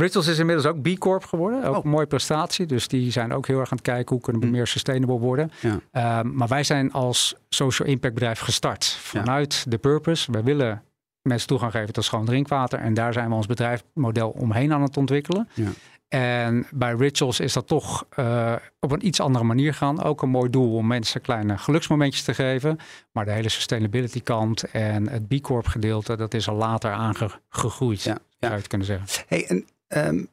Rituals 0.00 0.26
is 0.26 0.38
inmiddels 0.38 0.66
ook 0.66 0.82
B 0.82 0.98
Corp 0.98 1.24
geworden. 1.24 1.64
Ook 1.64 1.76
oh. 1.76 1.84
een 1.84 1.90
mooie 1.90 2.06
prestatie. 2.06 2.66
Dus 2.66 2.88
die 2.88 3.10
zijn 3.10 3.32
ook 3.32 3.46
heel 3.46 3.58
erg 3.58 3.70
aan 3.70 3.76
het 3.76 3.86
kijken 3.86 4.14
hoe 4.14 4.24
kunnen 4.24 4.42
we 4.42 4.48
mm. 4.48 4.54
meer 4.54 4.66
sustainable 4.66 5.18
worden. 5.18 5.50
Ja. 5.60 6.18
Um, 6.20 6.34
maar 6.34 6.48
wij 6.48 6.64
zijn 6.64 6.92
als 6.92 7.34
social 7.48 7.88
impact 7.88 8.14
bedrijf 8.14 8.38
gestart. 8.38 8.84
Vanuit 8.84 9.64
de 9.68 9.78
purpose. 9.78 10.32
Wij 10.32 10.42
willen 10.42 10.82
mensen 11.22 11.48
toegang 11.48 11.72
geven 11.72 11.92
tot 11.92 12.04
schoon 12.04 12.24
drinkwater. 12.24 12.78
En 12.78 12.94
daar 12.94 13.12
zijn 13.12 13.28
we 13.28 13.34
ons 13.34 13.46
bedrijfsmodel 13.46 14.30
omheen 14.30 14.72
aan 14.72 14.82
het 14.82 14.96
ontwikkelen. 14.96 15.48
Ja. 15.54 15.68
En 16.08 16.66
bij 16.70 16.94
Rituals 16.94 17.40
is 17.40 17.52
dat 17.52 17.66
toch 17.66 18.06
uh, 18.18 18.54
op 18.80 18.90
een 18.90 19.06
iets 19.06 19.20
andere 19.20 19.44
manier 19.44 19.74
gaan. 19.74 20.02
Ook 20.02 20.22
een 20.22 20.28
mooi 20.28 20.50
doel 20.50 20.74
om 20.74 20.86
mensen 20.86 21.20
kleine 21.20 21.58
geluksmomentjes 21.58 22.22
te 22.22 22.34
geven. 22.34 22.78
Maar 23.12 23.24
de 23.24 23.30
hele 23.30 23.48
sustainability 23.48 24.22
kant 24.22 24.70
en 24.70 25.08
het 25.08 25.28
B 25.28 25.40
Corp 25.40 25.66
gedeelte, 25.66 26.16
dat 26.16 26.34
is 26.34 26.48
al 26.48 26.56
later 26.56 26.90
aangegroeid, 26.92 28.02
ja, 28.02 28.10
ja. 28.10 28.18
zou 28.38 28.52
je 28.52 28.58
het 28.58 28.66
kunnen 28.66 28.86
zeggen. 28.86 29.24
Hey, 29.28 29.46
en 29.46 29.64
Um, 29.96 29.98
ehm, 29.98 30.24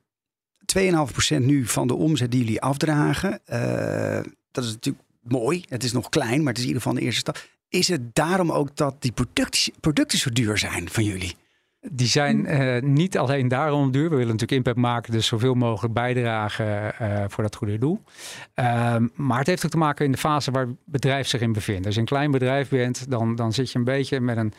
2,5% 0.65 1.45
nu 1.45 1.65
van 1.65 1.87
de 1.87 1.93
omzet 1.93 2.31
die 2.31 2.43
jullie 2.43 2.61
afdragen. 2.61 3.39
Uh, 3.49 4.19
dat 4.51 4.63
is 4.63 4.71
natuurlijk 4.71 5.05
mooi. 5.21 5.63
Het 5.69 5.83
is 5.83 5.91
nog 5.91 6.09
klein, 6.09 6.37
maar 6.37 6.53
het 6.53 6.57
is 6.57 6.63
in 6.63 6.67
ieder 6.67 6.81
geval 6.81 6.97
de 6.97 7.05
eerste 7.05 7.19
stap. 7.19 7.47
Is 7.69 7.87
het 7.87 8.15
daarom 8.15 8.51
ook 8.51 8.75
dat 8.75 8.95
die 8.99 9.11
producten, 9.11 9.73
producten 9.79 10.17
zo 10.17 10.29
duur 10.29 10.57
zijn 10.57 10.89
van 10.89 11.03
jullie? 11.03 11.35
Die 11.91 12.07
zijn 12.07 12.45
uh, 12.45 12.81
niet 12.81 13.17
alleen 13.17 13.47
daarom 13.47 13.91
duur. 13.91 14.09
We 14.09 14.15
willen 14.15 14.31
natuurlijk 14.31 14.51
impact 14.51 14.77
maken, 14.77 15.11
dus 15.11 15.27
zoveel 15.27 15.53
mogelijk 15.53 15.93
bijdragen 15.93 16.93
uh, 17.01 17.23
voor 17.27 17.43
dat 17.43 17.55
goede 17.55 17.77
doel. 17.77 18.03
Uh, 18.55 18.95
maar 19.15 19.37
het 19.37 19.47
heeft 19.47 19.65
ook 19.65 19.71
te 19.71 19.77
maken 19.77 20.05
in 20.05 20.11
de 20.11 20.17
fase 20.17 20.51
waar 20.51 20.65
het 20.65 20.75
bedrijf 20.85 21.27
zich 21.27 21.41
in 21.41 21.53
bevindt. 21.53 21.85
Als 21.85 21.95
je 21.95 21.99
een 21.99 22.07
klein 22.07 22.31
bedrijf 22.31 22.69
bent, 22.69 23.09
dan, 23.09 23.35
dan 23.35 23.53
zit 23.53 23.71
je 23.71 23.77
een 23.77 23.83
beetje 23.83 24.19
met 24.19 24.37
een 24.37 24.53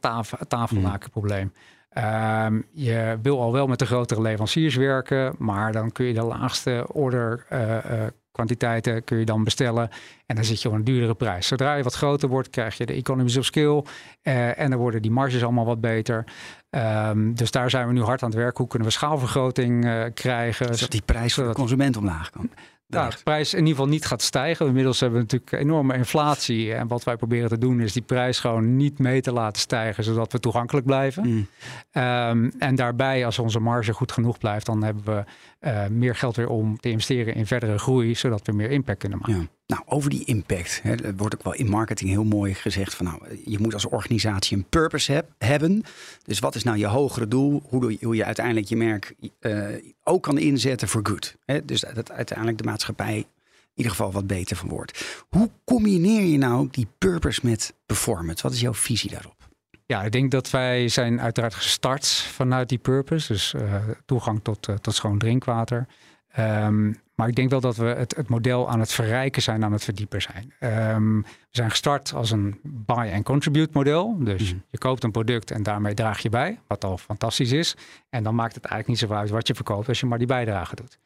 tafel, 0.00 0.38
tafellakenprobleem. 0.48 1.44
Mm. 1.44 1.52
Um, 1.98 2.64
je 2.70 3.18
wil 3.22 3.40
al 3.40 3.52
wel 3.52 3.66
met 3.66 3.78
de 3.78 3.86
grotere 3.86 4.20
leveranciers 4.20 4.74
werken, 4.74 5.34
maar 5.38 5.72
dan 5.72 5.92
kun 5.92 6.06
je 6.06 6.14
de 6.14 6.22
laagste 6.22 6.86
order 6.92 7.46
uh, 7.52 7.60
uh, 7.68 8.06
kwantiteiten 8.32 9.04
kun 9.04 9.18
je 9.18 9.24
dan 9.24 9.44
bestellen. 9.44 9.88
En 10.26 10.36
dan 10.36 10.44
zit 10.44 10.62
je 10.62 10.68
op 10.68 10.74
een 10.74 10.84
duurdere 10.84 11.14
prijs. 11.14 11.46
Zodra 11.46 11.74
je 11.74 11.82
wat 11.82 11.94
groter 11.94 12.28
wordt, 12.28 12.50
krijg 12.50 12.76
je 12.76 12.86
de 12.86 12.92
economies 12.92 13.36
of 13.36 13.44
scale. 13.44 13.84
eh, 14.22 14.58
en 14.58 14.70
dan 14.70 14.78
worden 14.78 15.02
die 15.02 15.10
marges 15.10 15.42
allemaal 15.42 15.64
wat 15.64 15.80
beter. 15.80 16.24
Ehm, 16.70 17.32
dus 17.32 17.50
daar 17.50 17.70
zijn 17.70 17.86
we 17.86 17.92
nu 17.92 18.02
hard 18.02 18.22
aan 18.22 18.28
het 18.28 18.38
werken. 18.38 18.58
Hoe 18.58 18.68
kunnen 18.68 18.88
we 18.88 18.94
schaalvergroting 18.94 19.84
eh, 19.84 20.04
krijgen? 20.14 20.74
Zodat 20.74 20.90
die 20.90 21.02
prijs 21.02 21.34
voor 21.34 21.46
de 21.46 21.52
consument 21.52 21.96
omlaag 21.96 22.30
kan. 22.30 22.50
Nou, 22.92 23.10
de 23.10 23.16
prijs 23.24 23.52
in 23.52 23.58
ieder 23.58 23.74
geval 23.74 23.88
niet 23.88 24.06
gaat 24.06 24.22
stijgen. 24.22 24.66
Inmiddels 24.66 25.00
hebben 25.00 25.18
we 25.18 25.24
natuurlijk 25.24 25.62
enorme 25.62 25.94
inflatie. 25.94 26.74
En 26.74 26.88
wat 26.88 27.04
wij 27.04 27.16
proberen 27.16 27.48
te 27.48 27.58
doen 27.58 27.80
is 27.80 27.92
die 27.92 28.02
prijs 28.02 28.40
gewoon 28.40 28.76
niet 28.76 28.98
mee 28.98 29.20
te 29.20 29.32
laten 29.32 29.60
stijgen, 29.60 30.04
zodat 30.04 30.32
we 30.32 30.40
toegankelijk 30.40 30.86
blijven. 30.86 31.28
Mm. 31.28 31.46
Ehm, 31.90 32.50
en 32.58 32.74
daarbij, 32.74 33.24
als 33.24 33.38
onze 33.38 33.60
marge 33.60 33.92
goed 33.92 34.12
genoeg 34.12 34.38
blijft, 34.38 34.66
dan 34.66 34.82
hebben 34.82 35.04
we 35.04 35.24
eh, 35.62 35.86
meer 35.86 36.14
geld 36.16 36.36
weer 36.36 36.48
om 36.48 36.80
te 36.80 36.88
investeren 36.90 37.34
in 37.34 37.46
verdere 37.46 37.78
groei, 37.78 38.14
zodat 38.14 38.46
we 38.46 38.52
meer 38.52 38.70
impact 38.70 38.98
kunnen 38.98 39.18
maken. 39.18 39.40
Ja. 39.40 39.48
Nou, 39.66 39.82
over 39.86 40.10
die 40.10 40.24
impact. 40.24 40.80
Hè, 40.82 41.14
wordt 41.16 41.34
ook 41.34 41.42
wel 41.42 41.54
in 41.54 41.68
marketing 41.68 42.10
heel 42.10 42.24
mooi 42.24 42.54
gezegd 42.54 42.94
van 42.94 43.06
nou, 43.06 43.22
je 43.44 43.58
moet 43.58 43.74
als 43.74 43.86
organisatie 43.86 44.56
een 44.56 44.64
purpose 44.68 45.12
heb- 45.12 45.30
hebben. 45.38 45.82
Dus 46.24 46.38
wat 46.38 46.54
is 46.54 46.62
nou 46.62 46.78
je 46.78 46.86
hogere 46.86 47.28
doel? 47.28 47.62
Hoe, 47.68 47.80
doe 47.80 47.90
je, 47.90 47.98
hoe 48.04 48.16
je 48.16 48.24
uiteindelijk 48.24 48.66
je 48.66 48.76
merk 48.76 49.14
eh, 49.38 49.66
ook 50.04 50.22
kan 50.22 50.38
inzetten 50.38 50.88
voor 50.88 51.00
good. 51.02 51.36
Hè? 51.44 51.64
Dus 51.64 51.84
dat 51.94 52.10
uiteindelijk 52.10 52.58
de 52.58 52.64
maatschappij 52.64 53.16
in 53.16 53.26
ieder 53.74 53.92
geval 53.92 54.12
wat 54.12 54.26
beter 54.26 54.56
van 54.56 54.68
wordt. 54.68 55.24
Hoe 55.28 55.50
combineer 55.64 56.24
je 56.24 56.38
nou 56.38 56.68
die 56.70 56.86
purpose 56.98 57.40
met 57.42 57.74
performance? 57.86 58.42
Wat 58.42 58.52
is 58.52 58.60
jouw 58.60 58.74
visie 58.74 59.10
daarop? 59.10 59.41
Ja, 59.86 60.02
ik 60.02 60.12
denk 60.12 60.30
dat 60.30 60.50
wij 60.50 60.88
zijn 60.88 61.20
uiteraard 61.20 61.54
gestart 61.54 62.06
vanuit 62.08 62.68
die 62.68 62.78
purpose. 62.78 63.32
Dus 63.32 63.54
eh, 63.54 63.74
toegang 64.04 64.40
tot, 64.42 64.68
eh, 64.68 64.74
tot 64.74 64.94
schoon 64.94 65.18
drinkwater. 65.18 65.86
Ehm, 66.32 66.92
maar 67.14 67.28
ik 67.28 67.34
denk 67.34 67.50
wel 67.50 67.60
dat 67.60 67.76
we 67.76 67.84
het, 67.84 68.16
het 68.16 68.28
model 68.28 68.70
aan 68.70 68.80
het 68.80 68.92
verrijken 68.92 69.42
zijn, 69.42 69.64
aan 69.64 69.72
het 69.72 69.84
verdiepen 69.84 70.22
zijn. 70.22 70.52
Ehm, 70.58 71.16
we 71.20 71.24
zijn 71.50 71.70
gestart 71.70 72.12
als 72.14 72.30
een 72.30 72.60
buy 72.62 73.12
and 73.14 73.24
contribute 73.24 73.70
model. 73.72 74.16
Dus 74.18 74.52
Mhm. 74.52 74.60
je 74.70 74.78
koopt 74.78 75.04
een 75.04 75.10
product 75.10 75.50
en 75.50 75.62
daarmee 75.62 75.94
draag 75.94 76.18
je 76.20 76.28
bij, 76.28 76.58
wat 76.66 76.84
al 76.84 76.98
fantastisch 76.98 77.52
is. 77.52 77.76
En 78.10 78.22
dan 78.22 78.34
maakt 78.34 78.54
het 78.54 78.64
eigenlijk 78.64 79.00
niet 79.00 79.10
zo 79.10 79.16
uit 79.16 79.30
wat 79.30 79.46
je 79.46 79.54
verkoopt 79.54 79.88
als 79.88 80.00
je 80.00 80.06
maar 80.06 80.18
die 80.18 80.26
bijdrage 80.26 80.74
doet. 80.74 80.98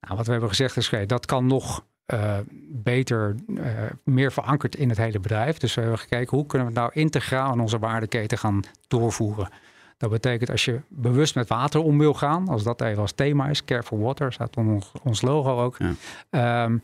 Nou, 0.00 0.16
wat 0.16 0.24
we 0.26 0.30
hebben 0.32 0.48
gezegd 0.50 0.76
is, 0.76 0.86
oké, 0.86 1.06
dat 1.06 1.26
kan 1.26 1.46
nog 1.46 1.84
eh, 2.10 2.38
beter, 2.68 3.34
eh, 3.56 3.64
meer 4.04 4.32
verankerd 4.32 4.76
in 4.76 4.88
het 4.88 4.98
hele 4.98 5.20
bedrijf. 5.20 5.58
Dus 5.58 5.74
we 5.74 5.80
hebben 5.80 5.98
gekeken 5.98 6.36
hoe 6.36 6.46
kunnen 6.46 6.66
we 6.66 6.72
het 6.72 6.82
nou 6.82 7.00
integraal 7.00 7.52
in 7.52 7.60
onze 7.60 7.78
waardeketen 7.78 8.38
gaan 8.38 8.62
doorvoeren. 8.88 9.48
Dat 9.96 10.10
betekent 10.10 10.50
als 10.50 10.64
je 10.64 10.80
bewust 10.88 11.34
met 11.34 11.48
water 11.48 11.80
om 11.80 11.98
wil 11.98 12.14
gaan, 12.14 12.48
als 12.48 12.62
dat 12.62 12.80
even 12.80 13.00
als 13.00 13.12
thema 13.12 13.48
is, 13.48 13.64
Care 13.64 13.82
for 13.82 14.00
Water, 14.00 14.32
staat 14.32 14.56
onder 14.56 14.82
ons 15.02 15.20
logo 15.20 15.62
ook. 15.62 15.76
Ja. 15.78 15.92
ehm, 16.30 16.78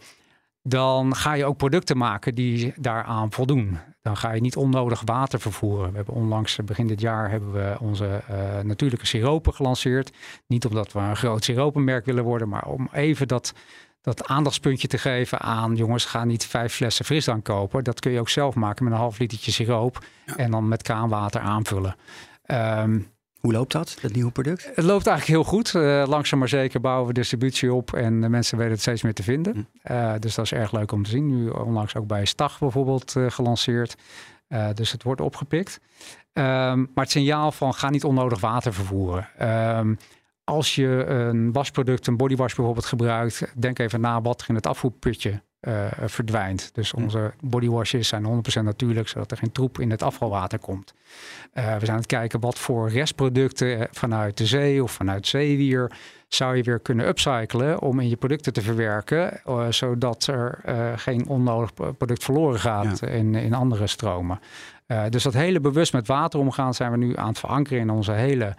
dan 0.62 1.14
ga 1.14 1.32
je 1.32 1.44
ook 1.44 1.56
producten 1.56 1.96
maken 1.96 2.34
die 2.34 2.74
daaraan 2.76 3.32
voldoen. 3.32 3.78
Dan 4.02 4.16
ga 4.16 4.32
je 4.32 4.40
niet 4.40 4.56
onnodig 4.56 5.02
water 5.04 5.40
vervoeren. 5.40 5.90
We 5.90 5.96
hebben 5.96 6.14
onlangs, 6.14 6.58
eh, 6.58 6.64
begin 6.64 6.86
dit 6.86 7.00
jaar, 7.00 7.30
hebben 7.30 7.52
we 7.52 7.76
onze 7.80 8.22
natuurlijke 8.62 9.06
siropen 9.06 9.54
gelanceerd. 9.54 10.12
Niet 10.46 10.66
omdat 10.66 10.92
we 10.92 10.98
een 10.98 11.16
groot 11.16 11.44
siropenmerk 11.44 12.04
willen 12.04 12.24
worden, 12.24 12.48
maar 12.48 12.66
om 12.66 12.88
even 12.92 13.28
dat, 13.28 13.54
dat 14.06 14.26
aandachtspuntje 14.26 14.88
te 14.88 14.98
geven 14.98 15.40
aan... 15.40 15.76
jongens, 15.76 16.04
ga 16.04 16.24
niet 16.24 16.46
vijf 16.46 16.72
flessen 16.74 17.04
frisdrank 17.04 17.44
kopen. 17.44 17.84
Dat 17.84 18.00
kun 18.00 18.12
je 18.12 18.20
ook 18.20 18.28
zelf 18.28 18.54
maken 18.54 18.84
met 18.84 18.92
een 18.92 18.98
half 18.98 19.18
litertje 19.18 19.52
siroop. 19.52 20.04
En 20.36 20.50
dan 20.50 20.68
met 20.68 20.82
kraanwater 20.82 21.40
aanvullen. 21.40 21.96
Ehm, 22.44 23.00
Hoe 23.40 23.52
loopt 23.52 23.72
dat, 23.72 23.98
dat 24.02 24.12
nieuwe 24.12 24.30
product? 24.30 24.70
het 24.74 24.84
loopt 24.84 25.06
eigenlijk 25.06 25.38
heel 25.38 25.50
goed. 25.52 25.74
Eh, 25.74 26.04
langzaam 26.06 26.38
maar 26.38 26.48
zeker 26.48 26.80
bouwen 26.80 27.06
we 27.06 27.12
distributie 27.12 27.72
op 27.72 27.92
en 27.92 28.20
de 28.20 28.28
mensen 28.28 28.56
weten 28.56 28.72
het 28.72 28.82
steeds 28.82 29.02
meer 29.02 29.14
te 29.14 29.22
vinden. 29.22 29.52
Hm. 29.52 29.92
Eh, 29.92 30.12
dus 30.18 30.34
dat 30.34 30.44
is 30.44 30.52
erg 30.52 30.72
leuk 30.72 30.92
om 30.92 31.02
te 31.02 31.10
zien. 31.10 31.26
Nu 31.26 31.48
onlangs 31.48 31.96
ook 31.96 32.06
bij 32.06 32.24
Stag 32.24 32.58
bijvoorbeeld 32.58 33.16
eh, 33.16 33.30
gelanceerd. 33.30 33.96
Dus 34.74 34.92
het 34.92 35.02
wordt 35.02 35.20
opgepikt. 35.20 35.80
Ehm, 36.32 36.78
maar 36.78 37.04
het 37.04 37.10
signaal 37.10 37.52
van 37.52 37.74
ga 37.74 37.90
niet 37.90 38.04
onnodig 38.04 38.40
water 38.40 38.72
vervoeren. 38.74 39.28
Ehm, 39.38 39.94
als 40.46 40.74
je 40.74 41.04
een 41.06 41.52
wasproduct, 41.52 42.06
een 42.06 42.16
bodywash 42.16 42.54
bijvoorbeeld 42.54 42.86
gebruikt, 42.86 43.52
denk 43.56 43.78
even 43.78 44.00
na 44.00 44.22
wat 44.22 44.40
er 44.40 44.48
in 44.48 44.54
het 44.54 44.66
afvoerputje 44.66 45.40
eh, 45.60 45.86
verdwijnt. 46.04 46.70
Dus 46.74 46.94
onze 46.94 47.32
bodywashes 47.40 48.08
zijn 48.08 48.24
100% 48.60 48.62
natuurlijk, 48.62 49.08
zodat 49.08 49.30
er 49.30 49.36
geen 49.36 49.52
troep 49.52 49.80
in 49.80 49.90
het 49.90 50.02
afvalwater 50.02 50.58
komt. 50.58 50.94
Eh, 51.52 51.64
we 51.64 51.78
zijn 51.78 51.90
aan 51.90 51.96
het 51.96 52.06
kijken 52.06 52.40
wat 52.40 52.58
voor 52.58 52.90
restproducten 52.90 53.80
eh, 53.80 53.86
vanuit 53.90 54.36
de 54.36 54.46
zee 54.46 54.82
of 54.82 54.92
vanuit 54.92 55.26
zeewier 55.26 55.92
zou 56.28 56.56
je 56.56 56.62
weer 56.62 56.80
kunnen 56.80 57.08
upcyclen 57.08 57.80
om 57.80 58.00
in 58.00 58.08
je 58.08 58.16
producten 58.16 58.52
te 58.52 58.62
verwerken, 58.62 59.40
zodat 59.68 60.26
er 60.26 60.58
geen 60.96 61.28
onnodig 61.28 61.74
product 61.74 62.24
verloren 62.24 62.60
gaat 62.60 63.02
in, 63.02 63.34
in 63.34 63.54
andere 63.54 63.86
stromen. 63.86 64.40
Dus 65.08 65.22
dat 65.22 65.32
hele 65.32 65.60
bewust 65.60 65.92
met 65.92 66.06
water 66.06 66.40
omgaan 66.40 66.74
zijn 66.74 66.90
we 66.90 66.96
nu 66.96 67.16
aan 67.16 67.28
het 67.28 67.38
verankeren 67.38 67.80
in 67.80 67.90
onze 67.90 68.12
hele 68.12 68.54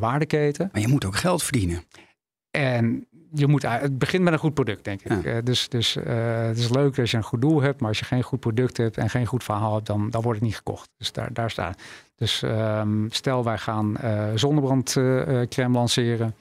waardeketen. 0.00 0.68
Maar 0.72 0.80
je 0.80 0.88
moet 0.88 1.04
ook 1.04 1.16
geld 1.16 1.42
verdienen. 1.42 1.84
En 2.50 3.06
je 3.32 3.46
moet, 3.46 3.62
het 3.62 3.98
begint 3.98 4.22
met 4.22 4.32
een 4.32 4.38
goed 4.38 4.54
product, 4.54 4.84
denk 4.84 5.02
ik. 5.02 5.24
Ja. 5.24 5.30
Eh, 5.30 5.36
dus 5.44 5.68
dus 5.68 5.96
eh, 5.96 6.46
het 6.46 6.58
is 6.58 6.68
leuk 6.68 6.98
als 6.98 7.10
je 7.10 7.16
een 7.16 7.22
goed 7.22 7.40
doel 7.40 7.62
hebt, 7.62 7.80
maar 7.80 7.88
als 7.88 7.98
je 7.98 8.04
geen 8.04 8.22
goed 8.22 8.40
product 8.40 8.76
hebt 8.76 8.96
en 8.96 9.10
geen 9.10 9.26
goed 9.26 9.44
verhaal 9.44 9.74
hebt, 9.74 9.86
dan, 9.86 10.10
dan 10.10 10.22
wordt 10.22 10.38
het 10.38 10.48
niet 10.48 10.56
gekocht. 10.56 10.88
Dus 10.96 11.12
daar, 11.12 11.32
daar 11.32 11.50
staat. 11.50 11.82
Dus 12.16 12.42
ehm, 12.42 13.08
stel 13.08 13.44
wij 13.44 13.58
gaan 13.58 13.96
eh 13.96 14.24
zonnebrandcrème 14.34 15.74
lanceren. 15.74 16.34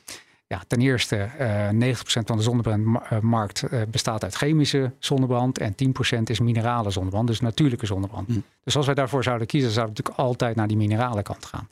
Ja, 0.47 0.61
ten 0.67 0.81
eerste, 0.81 1.15
eh 1.15 1.69
90% 1.69 2.25
van 2.25 2.37
de 2.37 2.43
zonnebrandmarkt 2.43 3.63
eh, 3.63 3.81
bestaat 3.91 4.23
uit 4.23 4.35
chemische 4.35 4.91
zonnebrand 4.99 5.57
en 5.57 5.75
10% 6.17 6.21
is 6.23 6.39
minerale 6.39 6.91
zonnebrand, 6.91 7.27
dus 7.27 7.39
natuurlijke 7.39 7.85
zonnebrand. 7.85 8.27
Hm. 8.27 8.39
Dus 8.63 8.75
als 8.75 8.85
wij 8.85 8.95
daarvoor 8.95 9.23
zouden 9.23 9.47
kiezen, 9.47 9.71
zouden 9.71 9.95
we 9.95 10.01
natuurlijk 10.01 10.27
altijd 10.29 10.55
naar 10.55 10.67
die 10.67 10.77
minerale 10.77 11.21
kant 11.21 11.45
gaan. 11.45 11.67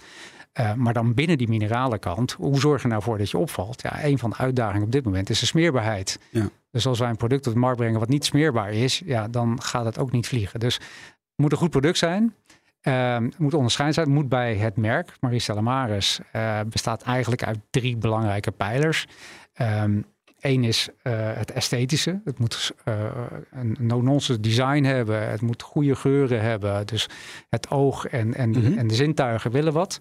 Uh, 0.60 0.74
maar 0.74 0.94
dan 0.94 1.14
binnen 1.14 1.38
die 1.38 1.48
minerale 1.48 1.98
kant, 1.98 2.32
hoe 2.32 2.60
zorg 2.60 2.82
je 2.82 2.88
nou 2.88 3.02
voor 3.02 3.18
dat 3.18 3.30
je 3.30 3.38
opvalt? 3.38 3.82
Ja, 3.82 4.04
een 4.04 4.18
van 4.18 4.30
de 4.30 4.36
uitdagingen 4.38 4.86
op 4.86 4.92
dit 4.92 5.06
moment 5.06 5.30
is 5.30 5.40
de 5.40 5.46
smeerbaarheid. 5.46 6.20
Ja. 6.30 6.50
Dus 6.72 6.88
als 6.88 7.00
wij 7.00 7.10
een 7.10 7.16
product 7.16 7.48
op 7.48 7.54
de 7.54 7.60
markt 7.60 7.78
brengen 7.78 8.00
wat 8.00 8.10
niet 8.10 8.26
smeerbaar 8.26 8.72
is, 8.72 9.02
ja, 9.06 9.28
dan 9.28 9.62
gaat 9.62 9.86
het 9.86 10.00
ook 10.00 10.12
niet 10.12 10.28
vliegen. 10.28 10.60
Dus 10.60 10.76
het 10.76 10.84
moet 11.36 11.52
een 11.52 11.58
goed 11.58 11.70
product 11.70 11.98
zijn. 11.98 12.36
Uh, 12.82 13.14
het 13.14 13.38
moet 13.38 13.54
onderscheid 13.54 13.94
zijn. 13.94 14.06
Het 14.06 14.16
moet 14.16 14.30
bij 14.30 14.56
het 14.56 14.78
merk. 14.78 15.18
Marie 15.20 15.40
Stellamaris 15.40 16.20
uh, 16.36 16.60
bestaat 16.70 17.02
eigenlijk 17.02 17.44
uit 17.44 17.60
drie 17.70 17.98
belangrijke 17.98 18.52
pijlers. 18.52 19.08
Um, 19.62 20.06
Eén 20.44 20.64
is 20.64 20.90
uh, 21.04 21.14
het 21.16 21.52
esthetische. 21.52 22.22
Het 22.26 22.40
moet 22.40 22.72
uh, 22.86 22.96
een 23.52 23.76
no-nonsense 23.80 24.42
design 24.42 24.84
hebben. 24.84 25.30
Het 25.30 25.42
moet 25.42 25.62
goede 25.62 25.96
geuren 25.96 26.42
hebben. 26.42 26.88
Dus 26.88 27.10
het 27.50 27.70
oog 27.70 28.06
en, 28.08 28.34
en, 28.34 28.50
Mhm. 28.50 28.78
en 28.78 28.88
de 28.88 28.94
zintuigen 28.96 29.52
willen 29.52 29.74
wat. 29.74 30.00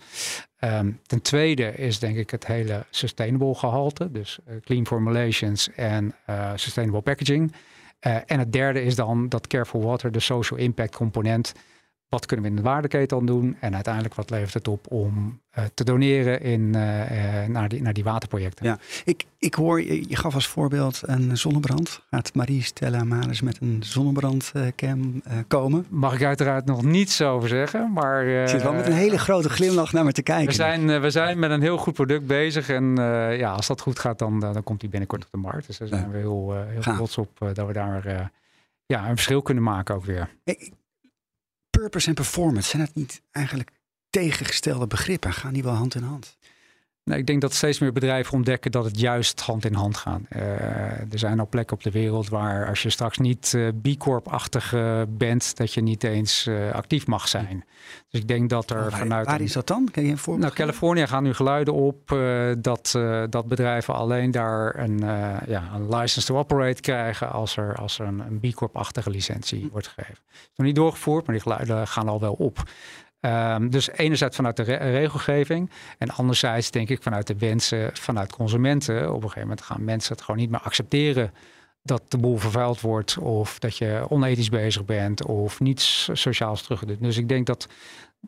Um, 0.60 0.98
ten 1.06 1.22
tweede 1.22 1.74
is 1.74 1.98
denk 1.98 2.16
ik 2.16 2.30
het 2.30 2.46
hele 2.46 2.86
sustainable 2.90 3.54
gehalte. 3.54 4.10
Dus 4.10 4.38
uh, 4.48 4.54
clean 4.60 4.86
formulations 4.86 5.70
en 5.76 6.14
sustainable 6.54 7.00
packaging. 7.02 7.52
En 8.00 8.38
het 8.38 8.52
derde 8.52 8.82
is 8.82 8.94
dan 8.94 9.28
dat 9.28 9.46
Careful 9.46 9.82
Water, 9.82 10.12
de 10.12 10.20
social 10.20 10.58
impact 10.58 10.96
component. 10.96 11.52
Wat 12.12 12.26
kunnen 12.26 12.44
we 12.44 12.50
in 12.50 12.56
de 12.56 12.62
waardeketen 12.62 13.26
doen? 13.26 13.56
En 13.60 13.74
uiteindelijk 13.74 14.14
wat 14.14 14.30
levert 14.30 14.54
het 14.54 14.68
op 14.68 14.86
om 14.90 15.40
uh, 15.58 15.64
te 15.74 15.84
doneren 15.84 16.40
in, 16.40 16.60
uh, 16.60 16.72
naar, 17.46 17.68
die, 17.68 17.82
naar 17.82 17.92
die 17.92 18.04
waterprojecten? 18.04 18.66
Ja, 18.66 18.78
ik, 19.04 19.24
ik 19.38 19.54
hoor, 19.54 19.82
je, 19.82 20.16
gaf 20.16 20.34
als 20.34 20.46
voorbeeld 20.46 21.00
een 21.02 21.36
zonnebrand. 21.36 22.02
Gaat 22.10 22.34
Marie 22.34 22.62
Stella 22.62 23.04
Maris 23.04 23.40
met 23.40 23.58
een 23.60 23.82
zonnebrandcam 23.84 25.22
komen? 25.48 25.86
Mag 25.88 26.14
ik 26.14 26.22
uiteraard 26.22 26.64
nog 26.64 26.82
niets 26.82 27.22
over 27.22 27.48
zeggen, 27.48 27.92
maar... 27.92 28.24
je 28.24 28.48
zit 28.48 28.62
wel 28.62 28.72
met 28.72 28.86
een 28.86 28.92
hele 28.92 29.18
grote 29.18 29.48
glimlach 29.48 29.92
naar 29.92 30.04
me 30.04 30.12
te 30.12 30.22
kijken. 30.22 30.46
We 30.46 30.52
zijn, 30.52 31.00
we 31.00 31.10
zijn 31.10 31.38
met 31.38 31.50
een 31.50 31.62
heel 31.62 31.76
goed 31.78 31.94
product 31.94 32.26
bezig 32.26 32.68
en 32.68 32.94
ja, 33.36 33.52
als 33.52 33.66
dat 33.66 33.80
goed 33.80 33.98
gaat, 33.98 34.18
dan, 34.18 34.40
dan 34.40 34.62
komt 34.62 34.80
die 34.80 34.88
binnenkort 34.88 35.24
op 35.24 35.30
de 35.30 35.36
markt. 35.36 35.66
Dus 35.66 35.78
daar 35.78 35.88
zijn 35.88 36.10
we 36.10 36.18
heel, 36.18 36.54
heel 36.66 36.80
trots 36.80 37.18
op 37.18 37.38
dat 37.52 37.66
we 37.66 37.72
daar 37.72 38.30
ja, 38.86 39.00
een 39.00 39.14
verschil 39.14 39.42
kunnen 39.42 39.64
maken 39.64 39.94
ook 39.94 40.04
weer. 40.04 40.28
Ik, 40.44 40.70
purpose 41.82 42.08
en 42.08 42.14
performance, 42.14 42.68
zijn 42.68 42.84
dat 42.84 42.94
niet 42.94 43.22
eigenlijk 43.30 43.70
tegengestelde 44.10 44.86
begrippen? 44.86 45.32
Gaan 45.32 45.52
die 45.52 45.62
wel 45.62 45.72
hand 45.72 45.94
in 45.94 46.02
hand? 46.02 46.36
Nou, 47.04 47.20
ik 47.20 47.26
denk 47.26 47.40
dat 47.40 47.54
steeds 47.54 47.78
meer 47.78 47.92
bedrijven 47.92 48.32
ontdekken 48.32 48.70
dat 48.70 48.84
het 48.84 49.00
juist 49.00 49.40
hand 49.40 49.64
in 49.64 49.74
hand 49.74 49.96
gaat. 49.96 50.20
Uh, 50.30 50.40
er 51.12 51.18
zijn 51.18 51.40
al 51.40 51.48
plekken 51.48 51.76
op 51.76 51.82
de 51.82 51.90
wereld 51.90 52.28
waar 52.28 52.68
als 52.68 52.82
je 52.82 52.90
straks 52.90 53.18
niet 53.18 53.52
uh, 53.56 53.68
B 53.82 53.98
Corp-achtig 53.98 54.72
uh, 54.72 55.02
bent, 55.08 55.56
dat 55.56 55.74
je 55.74 55.82
niet 55.82 56.04
eens 56.04 56.48
actief 56.72 57.06
mag 57.06 57.28
zijn. 57.28 57.64
Dus 58.10 58.20
ik 58.20 58.28
denk 58.28 58.50
dat 58.50 58.70
er 58.70 58.80
waar, 58.80 58.98
vanuit. 58.98 59.26
Waar 59.26 59.40
is 59.40 59.52
dat 59.52 59.66
dan? 59.66 59.88
Kan 59.92 60.04
je 60.04 60.10
een 60.10 60.18
voorbeeld? 60.18 60.44
Nou, 60.44 60.54
Californië 60.54 61.06
gaan 61.06 61.22
nu 61.22 61.34
geluiden 61.34 61.74
op 61.74 62.16
dat, 62.58 62.98
dat 63.30 63.46
bedrijven 63.46 63.94
alleen 63.94 64.30
daar 64.30 64.78
een, 64.78 64.98
ja, 65.46 65.70
een 65.74 65.88
license 65.88 66.26
to 66.26 66.38
operate 66.38 66.80
krijgen 66.80 67.32
als 67.32 67.56
er, 67.56 67.74
als 67.74 67.98
er 67.98 68.06
een, 68.06 68.20
een 68.20 68.40
B 68.40 68.54
Corp-achtige 68.54 69.10
licentie 69.10 69.68
wordt 69.72 69.86
gegeven. 69.86 70.18
Dat 70.24 70.40
is 70.42 70.56
nog 70.56 70.66
niet 70.66 70.76
doorgevoerd, 70.76 71.26
maar 71.26 71.34
die 71.34 71.44
geluiden 71.44 71.88
gaan 71.88 72.08
al 72.08 72.20
wel 72.20 72.32
op. 72.32 72.62
Um, 73.24 73.70
dus 73.70 73.90
enerzijds 73.90 74.36
vanuit 74.36 74.56
de 74.56 74.62
re 74.62 74.76
regelgeving 74.76 75.70
en 75.98 76.10
anderzijds 76.10 76.70
denk 76.70 76.88
ik 76.88 77.02
vanuit 77.02 77.26
de 77.26 77.36
wensen 77.38 77.90
vanuit 77.96 78.32
consumenten. 78.32 79.08
Op 79.08 79.14
een 79.14 79.20
gegeven 79.22 79.40
moment 79.40 79.62
gaan 79.62 79.84
mensen 79.84 80.12
het 80.12 80.22
gewoon 80.22 80.40
niet 80.40 80.50
meer 80.50 80.60
accepteren 80.60 81.32
dat 81.82 82.02
de 82.08 82.18
boel 82.18 82.36
vervuild 82.36 82.80
wordt 82.80 83.18
of 83.18 83.58
dat 83.58 83.76
je 83.76 84.06
onethisch 84.08 84.48
bezig 84.48 84.84
bent 84.84 85.26
of 85.26 85.60
niets 85.60 86.08
sociaals 86.12 86.62
terug. 86.62 86.84
Dus 86.84 87.16
ik 87.16 87.28
denk 87.28 87.46
dat 87.46 87.68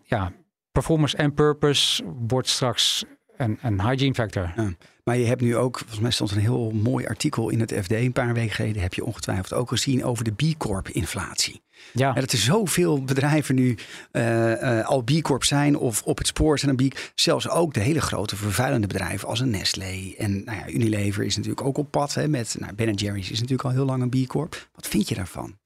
ja, 0.02 0.32
performance 0.72 1.16
en 1.16 1.34
purpose 1.34 2.04
wordt 2.18 2.48
straks 2.48 3.04
een, 3.36 3.58
een 3.62 3.82
hygiene 3.82 4.14
factor. 4.14 4.52
Ja. 4.56 4.72
Maar 5.04 5.16
je 5.16 5.26
hebt 5.26 5.40
nu 5.40 5.56
ook, 5.56 5.78
volgens 5.78 6.00
mij 6.00 6.10
stond 6.10 6.30
een 6.30 6.38
heel 6.38 6.70
mooi 6.70 7.06
artikel 7.06 7.48
in 7.48 7.60
het 7.60 7.74
FD 7.82 7.90
een 7.90 8.12
paar 8.12 8.34
weken 8.34 8.54
geleden, 8.54 8.82
heb 8.82 8.94
je 8.94 9.04
ongetwijfeld 9.04 9.52
ook 9.52 9.68
gezien 9.68 10.04
over 10.04 10.24
de 10.24 10.32
B 10.32 10.58
Corp 10.58 10.88
inflatie. 10.88 11.62
Ja, 11.92 12.12
Ja, 12.14 12.20
dat 12.20 12.32
er 12.32 12.38
zoveel 12.38 13.04
bedrijven 13.04 13.54
nu 13.54 13.76
eh, 14.10 14.78
eh, 14.78 14.86
al 14.86 15.02
B 15.02 15.10
Corp 15.22 15.44
zijn 15.44 15.76
of 15.76 16.02
op 16.02 16.18
het 16.18 16.26
spoor 16.26 16.58
zijn 16.58 16.78
een 16.78 16.88
B. 16.88 16.98
Zelfs 17.14 17.48
ook 17.48 17.74
de 17.74 17.80
hele 17.80 18.00
grote 18.00 18.36
vervuilende 18.36 18.86
bedrijven 18.86 19.28
als 19.28 19.40
een 19.40 19.50
Nestlé 19.50 20.14
en 20.18 20.44
nou 20.44 20.58
ja, 20.58 20.68
Unilever 20.68 21.24
is 21.24 21.36
natuurlijk 21.36 21.66
ook 21.66 21.78
op 21.78 21.90
pad 21.90 22.14
hè, 22.14 22.28
met 22.28 22.56
nou, 22.58 22.74
Ben 22.74 22.94
Jerry's 22.94 23.30
is 23.30 23.40
natuurlijk 23.40 23.68
al 23.68 23.74
heel 23.74 23.84
lang 23.84 24.02
een 24.02 24.24
B 24.24 24.26
Corp. 24.26 24.68
Wat 24.74 24.88
vind 24.88 25.08
je 25.08 25.14
daarvan? 25.14 25.56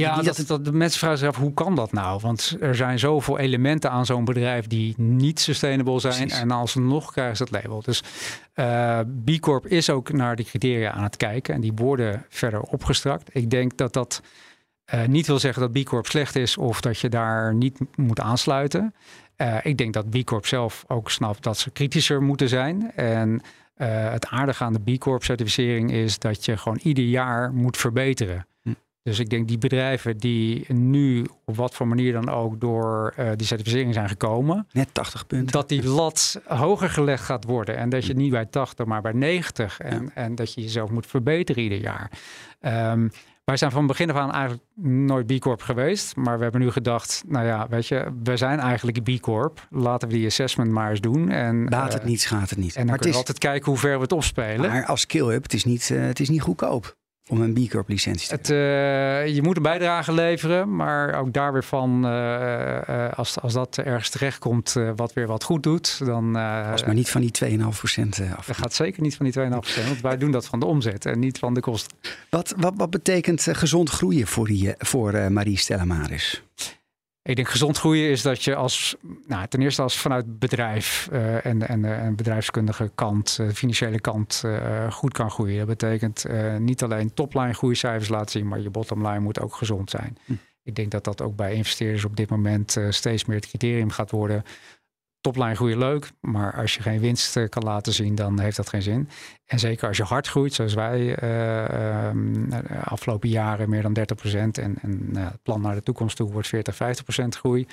Ja 0.00 0.22
dat, 0.22 0.36
dat 0.36 0.46
dat, 0.46 0.64
de 0.64 0.72
mensen 0.72 0.98
vragen 0.98 1.18
zich 1.18 1.28
af, 1.28 1.36
hoe 1.36 1.54
kan 1.54 1.74
dat 1.74 1.92
nou? 1.92 2.20
Want 2.20 2.56
er 2.60 2.74
zijn 2.74 2.98
zoveel 2.98 3.38
elementen 3.38 3.90
aan 3.90 4.06
zo'n 4.06 4.24
bedrijf 4.24 4.66
die 4.66 4.94
niet 4.96 5.40
sustainable 5.40 6.00
zijn. 6.00 6.14
Precies. 6.14 6.38
En 6.38 6.50
alsnog 6.50 7.12
krijgen 7.12 7.36
ze 7.36 7.44
dat 7.44 7.62
label. 7.62 7.82
Dus 7.82 8.02
eh, 8.52 9.00
B 9.24 9.40
Corp 9.40 9.66
is 9.66 9.90
ook 9.90 10.12
naar 10.12 10.36
die 10.36 10.44
criteria 10.44 10.90
aan 10.92 11.02
het 11.02 11.16
kijken. 11.16 11.54
En 11.54 11.60
die 11.60 11.72
worden 11.74 12.26
verder 12.28 12.60
opgestrakt. 12.60 13.30
Ik 13.32 13.50
denk 13.50 13.76
dat 13.76 13.92
dat 13.92 14.22
eh, 14.84 15.06
niet 15.06 15.26
wil 15.26 15.38
zeggen 15.38 15.62
dat 15.62 15.82
B 15.82 15.84
Corp 15.84 16.06
slecht 16.06 16.36
is 16.36 16.56
of 16.56 16.80
dat 16.80 16.98
je 16.98 17.08
daar 17.08 17.54
niet 17.54 17.78
moet 17.96 18.20
aansluiten. 18.20 18.94
Eh, 19.36 19.56
ik 19.62 19.78
denk 19.78 19.92
dat 19.92 20.10
B 20.10 20.24
Corp 20.24 20.46
zelf 20.46 20.84
ook 20.86 21.10
snapt 21.10 21.42
dat 21.42 21.58
ze 21.58 21.70
kritischer 21.70 22.22
moeten 22.22 22.48
zijn. 22.48 22.92
En 22.94 23.42
het 24.12 24.26
aardige 24.26 24.64
aan 24.64 24.72
de 24.72 24.96
B 24.96 24.98
Corp 24.98 25.24
certificering 25.24 25.92
is 25.92 26.18
dat 26.18 26.44
je 26.44 26.56
gewoon 26.56 26.78
ieder 26.82 27.04
jaar 27.04 27.52
moet 27.52 27.76
verbeteren. 27.76 28.46
Dus 29.02 29.18
ik 29.18 29.30
denk 29.30 29.48
die 29.48 29.58
bedrijven 29.58 30.16
die 30.16 30.72
nu 30.72 31.26
op 31.44 31.56
wat 31.56 31.74
voor 31.74 31.88
manier 31.88 32.12
dan 32.12 32.28
ook 32.28 32.60
door 32.60 33.12
eh, 33.16 33.30
die 33.36 33.46
certificering 33.46 33.94
zijn 33.94 34.08
gekomen, 34.08 34.66
Net 34.72 34.94
80 34.94 35.26
punten. 35.26 35.52
dat 35.52 35.68
die 35.68 35.88
lat 35.88 36.40
hoger 36.46 36.90
gelegd 36.90 37.24
gaat 37.24 37.44
worden. 37.44 37.76
En 37.76 37.88
dat 37.88 38.04
je 38.04 38.14
niet 38.14 38.30
bij 38.30 38.44
80, 38.44 38.86
maar 38.86 39.02
bij 39.02 39.12
90. 39.12 39.80
En, 39.80 40.14
en 40.14 40.34
dat 40.34 40.54
je 40.54 40.60
jezelf 40.60 40.90
moet 40.90 41.06
verbeteren 41.06 41.62
ieder 41.62 41.80
jaar. 41.80 42.10
Ehm, 42.60 43.08
wij 43.44 43.56
zijn 43.56 43.70
van 43.70 43.86
begin 43.86 44.10
af 44.10 44.16
aan 44.16 44.32
eigenlijk 44.32 44.62
nooit 44.82 45.26
B 45.26 45.38
Corp 45.38 45.62
geweest. 45.62 46.16
Maar 46.16 46.36
we 46.36 46.42
hebben 46.42 46.60
nu 46.60 46.70
gedacht, 46.70 47.22
nou 47.26 47.46
ja, 47.46 47.68
weet 47.68 47.86
je, 47.86 48.12
we 48.22 48.36
zijn 48.36 48.58
eigenlijk 48.58 49.02
B 49.02 49.20
Corp. 49.20 49.66
Laten 49.70 50.08
we 50.08 50.14
die 50.14 50.26
assessment 50.26 50.70
maar 50.70 50.90
eens 50.90 51.00
doen. 51.00 51.30
En, 51.30 51.66
Baat 51.66 51.92
het 51.92 52.02
eh, 52.02 52.08
niet, 52.08 52.20
schaadt 52.20 52.50
het 52.50 52.58
niet. 52.58 52.74
En 52.74 52.74
dan 52.74 52.86
maar, 52.86 52.94
kunnen 52.94 53.12
we 53.12 53.18
altijd 53.18 53.38
kijken 53.38 53.70
hoe 53.70 53.80
ver 53.80 53.96
we 53.96 54.02
het 54.02 54.12
opspelen. 54.12 54.70
maar 54.70 54.86
als 54.86 55.00
skill-up, 55.00 55.42
het 55.42 55.52
is 55.52 55.64
niet, 55.64 55.90
eh, 55.90 56.00
het 56.00 56.20
is 56.20 56.28
niet 56.28 56.42
goedkoop 56.42 57.00
om 57.28 57.40
een 57.40 57.52
B 57.52 57.70
Corp 57.70 57.88
licentie 57.88 58.28
te 58.28 58.34
Het, 58.34 58.50
eh, 58.50 59.34
je 59.34 59.42
moet 59.42 59.56
een 59.56 59.62
bijdrage 59.62 60.12
leveren, 60.12 60.76
maar 60.76 61.14
ook 61.14 61.32
daar 61.32 61.52
weer 61.52 61.64
van, 61.64 62.04
eh, 62.04 63.06
eh, 63.06 63.12
als, 63.12 63.40
als 63.40 63.52
dat 63.52 63.76
ergens 63.76 64.10
terechtkomt 64.10 64.76
wat 64.96 65.12
weer 65.12 65.26
wat 65.26 65.44
goed 65.44 65.62
doet, 65.62 66.04
dan 66.04 66.36
Als 66.36 66.84
maar 66.84 66.94
niet 66.94 67.10
van 67.10 67.20
die 67.20 67.30
2,5% 67.30 68.18
eh, 68.18 68.36
af. 68.36 68.46
dat 68.46 68.56
gaat 68.56 68.74
zeker 68.74 69.02
niet 69.02 69.16
van 69.16 69.24
die 69.24 69.34
2,5%, 69.34 69.86
want 69.86 70.00
wij 70.00 70.18
doen 70.18 70.30
dat 70.30 70.46
van 70.46 70.60
de 70.60 70.66
omzet 70.66 71.06
en 71.06 71.18
niet 71.18 71.38
van 71.38 71.54
de 71.54 71.60
kosten. 71.60 71.96
Wat, 72.30 72.54
wat, 72.56 72.72
wat 72.76 72.90
betekent 72.90 73.46
gezond 73.50 73.90
groeien 73.90 74.26
voor, 74.26 74.46
die, 74.46 74.74
voor 74.78 75.32
Marie 75.32 75.58
Stella 75.58 75.84
Maris? 75.84 76.42
Ik 77.24 77.36
denk 77.36 77.48
gezond 77.48 77.78
groeien 77.78 78.10
is 78.10 78.22
dat 78.22 78.44
je 78.44 78.54
als, 78.54 78.96
nou, 79.26 79.46
ten 79.48 79.62
eerste 79.62 79.82
als 79.82 79.98
vanuit 79.98 80.38
bedrijf 80.38 81.08
eh, 81.12 81.46
en, 81.46 81.68
en, 81.68 81.84
eh, 81.84 82.04
en 82.04 82.16
bedrijfskundige 82.16 82.90
kant, 82.94 83.36
eh, 83.40 83.48
financiële 83.48 84.00
kant, 84.00 84.44
goed 84.90 85.12
kan 85.12 85.30
groeien. 85.30 85.58
Dat 85.58 85.66
betekent 85.66 86.24
niet 86.58 86.82
alleen 86.82 87.14
topline 87.14 87.52
groeicijfers 87.52 88.08
laten 88.08 88.30
zien, 88.30 88.48
maar 88.48 88.60
je 88.60 88.70
bottomline 88.70 89.20
moet 89.20 89.40
ook 89.40 89.54
gezond 89.54 89.90
zijn. 89.90 90.18
Hm. 90.24 90.32
Ik 90.62 90.74
denk 90.74 90.90
dat 90.90 91.04
dat 91.04 91.22
ook 91.22 91.36
bij 91.36 91.54
investeerders 91.54 92.04
op 92.04 92.16
dit 92.16 92.30
moment 92.30 92.76
steeds 92.88 93.24
meer 93.24 93.36
het 93.36 93.48
criterium 93.48 93.90
gaat 93.90 94.10
worden. 94.10 94.42
Topline 95.22 95.54
groeien 95.54 95.78
leuk, 95.78 96.10
maar 96.20 96.54
als 96.54 96.74
je 96.74 96.82
geen 96.82 97.00
winst 97.00 97.36
eh, 97.36 97.48
kan 97.48 97.62
laten 97.62 97.92
zien, 97.92 98.14
dan 98.14 98.40
heeft 98.40 98.56
dat 98.56 98.68
geen 98.68 98.82
zin. 98.82 99.08
En 99.46 99.58
zeker 99.58 99.88
als 99.88 99.96
je 99.96 100.02
hard 100.02 100.28
groeit, 100.28 100.54
zoals 100.54 100.74
wij 100.74 101.14
eh, 101.14 102.08
ehm, 102.08 102.48
de 102.48 102.62
afgelopen 102.84 103.28
jaren 103.28 103.68
meer 103.68 103.82
dan 103.82 103.92
30 103.92 104.34
En, 104.34 104.74
en 104.82 105.12
nou, 105.12 105.26
het 105.26 105.42
plan 105.42 105.60
naar 105.60 105.74
de 105.74 105.82
toekomst 105.82 106.16
toe 106.16 106.32
wordt 106.32 106.48
40, 106.48 106.74
50% 106.74 106.78
groei. 107.28 107.66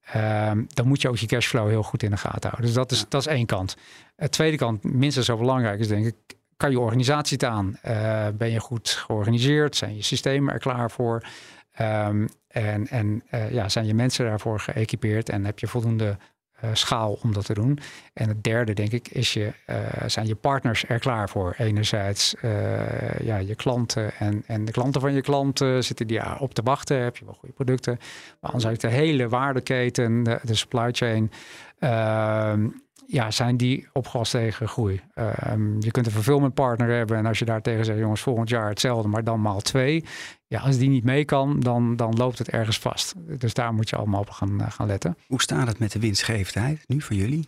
Ehm, 0.00 0.62
dan 0.68 0.86
moet 0.88 1.02
je 1.02 1.08
ook 1.08 1.16
je 1.16 1.26
cashflow 1.26 1.68
heel 1.68 1.82
goed 1.82 2.02
in 2.02 2.10
de 2.10 2.16
gaten 2.16 2.50
houden. 2.50 2.66
Dus 2.66 2.74
dat 2.74 2.90
is, 2.90 3.04
dat 3.08 3.20
is 3.20 3.26
één 3.26 3.46
kant. 3.46 3.76
De 4.16 4.28
tweede 4.28 4.56
kant, 4.56 4.82
minstens 4.82 5.26
zo 5.26 5.36
belangrijk, 5.36 5.80
is 5.80 5.88
denk 5.88 6.06
ik, 6.06 6.14
kan 6.56 6.70
je 6.70 6.80
organisatie 6.80 7.36
het 7.40 7.46
aan? 7.46 7.78
Eh, 7.82 8.26
ben 8.34 8.50
je 8.50 8.60
goed 8.60 8.88
georganiseerd? 8.88 9.76
Zijn 9.76 9.96
je 9.96 10.02
systemen 10.02 10.52
er 10.52 10.60
klaar 10.60 10.90
voor? 10.90 11.22
Ehm, 11.72 12.26
en 12.48 12.88
en 12.88 13.22
eh, 13.30 13.50
ja, 13.52 13.68
zijn 13.68 13.86
je 13.86 13.94
mensen 13.94 14.24
daarvoor 14.24 14.60
geëquipeerd? 14.60 15.28
En 15.28 15.44
heb 15.44 15.58
je 15.58 15.66
voldoende 15.66 16.08
eh, 16.08 16.16
schaal 16.72 17.18
om 17.22 17.32
dat 17.32 17.44
te 17.44 17.54
doen? 17.54 17.78
En 18.12 18.28
het 18.28 18.44
derde, 18.44 18.72
denk 18.72 18.92
ik, 18.92 19.08
is 19.08 19.32
je, 19.32 19.52
eh, 19.66 19.78
zijn 20.06 20.26
je 20.26 20.34
partners 20.34 20.88
er 20.88 20.98
klaar 20.98 21.28
voor? 21.28 21.54
Enerzijds 21.58 22.34
eh, 22.34 23.18
ja, 23.20 23.36
je 23.36 23.54
klanten 23.54 24.14
en, 24.18 24.42
en 24.46 24.64
de 24.64 24.72
klanten 24.72 25.00
van 25.00 25.12
je 25.12 25.20
klanten 25.20 25.84
zitten 25.84 26.06
die 26.06 26.40
op 26.40 26.54
te 26.54 26.62
wachten. 26.62 27.02
Heb 27.02 27.16
je 27.16 27.24
wel 27.24 27.34
goede 27.34 27.54
producten? 27.54 27.98
Maar 28.40 28.50
anders 28.50 28.66
uit 28.66 28.80
de 28.80 28.88
hele 28.88 29.28
waardeketen, 29.28 30.22
de, 30.22 30.38
de 30.42 30.54
supply 30.54 30.88
chain. 30.92 31.30
Ja, 33.06 33.30
zijn 33.30 33.56
die 33.56 33.88
opgelast 33.92 34.30
tegen 34.30 34.68
groei. 34.68 35.00
Ehm, 35.14 35.80
je 35.80 35.90
kunt 35.90 36.06
een 36.06 36.12
fulfillment 36.12 36.54
partner 36.54 36.96
hebben 36.96 37.16
en 37.16 37.26
als 37.26 37.38
je 37.38 37.44
daar 37.44 37.62
tegen 37.62 37.84
zegt, 37.84 37.98
jongens, 37.98 38.20
volgend 38.20 38.48
jaar 38.48 38.68
hetzelfde, 38.68 39.08
maar 39.08 39.24
dan 39.24 39.40
maal 39.40 39.60
twee. 39.60 40.04
Ja, 40.46 40.60
als 40.60 40.78
die 40.78 40.88
niet 40.88 41.04
mee 41.04 41.24
kan, 41.24 41.60
dan, 41.60 41.96
dan 41.96 42.16
loopt 42.16 42.38
het 42.38 42.50
ergens 42.50 42.78
vast. 42.78 43.14
Dus 43.38 43.54
daar 43.54 43.74
moet 43.74 43.88
je 43.88 43.96
allemaal 43.96 44.20
op 44.20 44.30
gaan, 44.30 44.60
eh, 44.60 44.70
gaan 44.70 44.86
letten. 44.86 45.16
Hoe 45.26 45.42
staat 45.42 45.66
het 45.66 45.78
met 45.78 45.92
de 45.92 45.98
winstgevendheid 45.98 46.84
nu 46.86 47.00
van 47.00 47.16
jullie? 47.16 47.44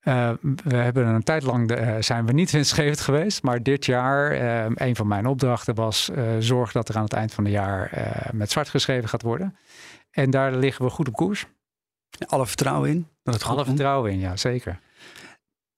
Eh, 0.00 0.30
we 0.64 0.76
hebben 0.76 1.06
een 1.06 1.22
tijd 1.22 1.42
lang 1.42 1.68
de, 1.68 1.74
eh, 1.74 2.02
zijn 2.02 2.26
we 2.26 2.32
niet 2.32 2.50
winstgevend 2.60 3.00
geweest, 3.00 3.42
maar 3.42 3.62
dit 3.62 3.86
jaar, 3.86 4.32
een 4.74 4.96
van 4.96 5.06
mijn 5.06 5.26
opdrachten 5.26 5.74
was 5.74 6.10
zorg 6.38 6.72
dat 6.72 6.88
er 6.88 6.96
aan 6.96 7.04
het 7.04 7.12
eind 7.12 7.34
van 7.34 7.44
het 7.44 7.52
jaar 7.52 7.90
met 8.32 8.50
zwart 8.50 8.68
geschreven 8.68 9.08
gaat 9.08 9.22
worden. 9.22 9.56
En 10.10 10.30
daar 10.30 10.56
liggen 10.56 10.84
we 10.84 10.90
goed 10.90 11.08
op 11.08 11.14
koers. 11.14 11.46
Alle 12.26 12.46
vertrouwen 12.46 12.90
in? 12.90 13.06
Dat 13.22 13.34
het 13.34 13.42
goed 13.42 13.52
Alle 13.52 13.64
komt? 13.64 13.76
vertrouwen 13.76 14.12
in, 14.12 14.18
ja, 14.18 14.36
zeker. 14.36 14.80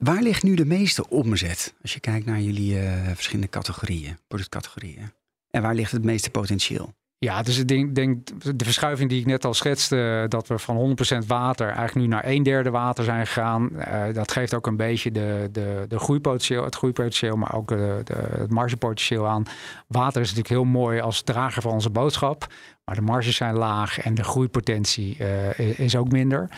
Waar 0.05 0.23
ligt 0.23 0.43
nu 0.43 0.55
de 0.55 0.65
meeste 0.65 1.09
omzet? 1.09 1.75
Als 1.83 1.93
je 1.93 2.01
kijkt 2.01 2.27
naar 2.27 2.41
jullie 2.41 2.79
eh, 2.79 2.93
verschillende 3.15 3.49
categorieën, 3.49 4.19
productcategorieën. 4.29 5.13
En 5.51 5.63
waar 5.63 5.75
ligt 5.75 5.93
het 5.93 6.05
meeste 6.05 6.31
potentieel? 6.31 6.95
Ja, 7.19 7.43
dus 7.43 7.59
ik 7.59 7.69
denk, 7.69 7.95
denk 7.95 8.27
de 8.59 8.65
verschuiving 8.65 9.11
die 9.11 9.21
ik 9.21 9.27
net 9.27 9.45
al 9.45 9.55
schetste, 9.55 10.27
dat 10.29 10.49
we 10.49 10.59
van 10.59 10.97
100% 11.23 11.27
water 11.27 11.67
eigenlijk 11.67 11.95
nu 11.95 12.07
naar 12.07 12.27
een 12.27 12.43
derde 12.43 12.71
water 12.71 13.05
zijn 13.05 13.27
gegaan. 13.27 13.81
eh, 13.81 14.15
dat 14.15 14.33
geeft 14.33 14.55
ook 14.55 14.67
een 14.67 14.77
beetje 14.77 15.11
de, 15.11 15.49
de, 15.53 15.85
de 15.89 15.99
groeipotentieel, 15.99 16.65
het 16.65 16.75
groeipotentieel, 16.75 17.37
maar 17.37 17.55
ook 17.55 17.69
de, 17.69 18.03
het 18.39 18.51
margepotentieel 18.51 19.27
aan. 19.27 19.45
Water 19.87 20.21
is 20.21 20.29
natuurlijk 20.29 20.55
heel 20.55 20.73
mooi 20.73 21.01
als 21.01 21.23
drager 21.23 21.63
van 21.63 21.73
onze 21.73 21.91
boodschap, 21.91 22.47
maar 22.85 22.95
de 22.95 23.01
marges 23.01 23.37
zijn 23.37 23.55
laag 23.55 24.01
en 24.01 24.15
de 24.15 24.25
groeipotentie 24.25 25.17
eh, 25.19 25.79
is 25.79 25.97
ook 25.97 26.11
minder. 26.13 26.49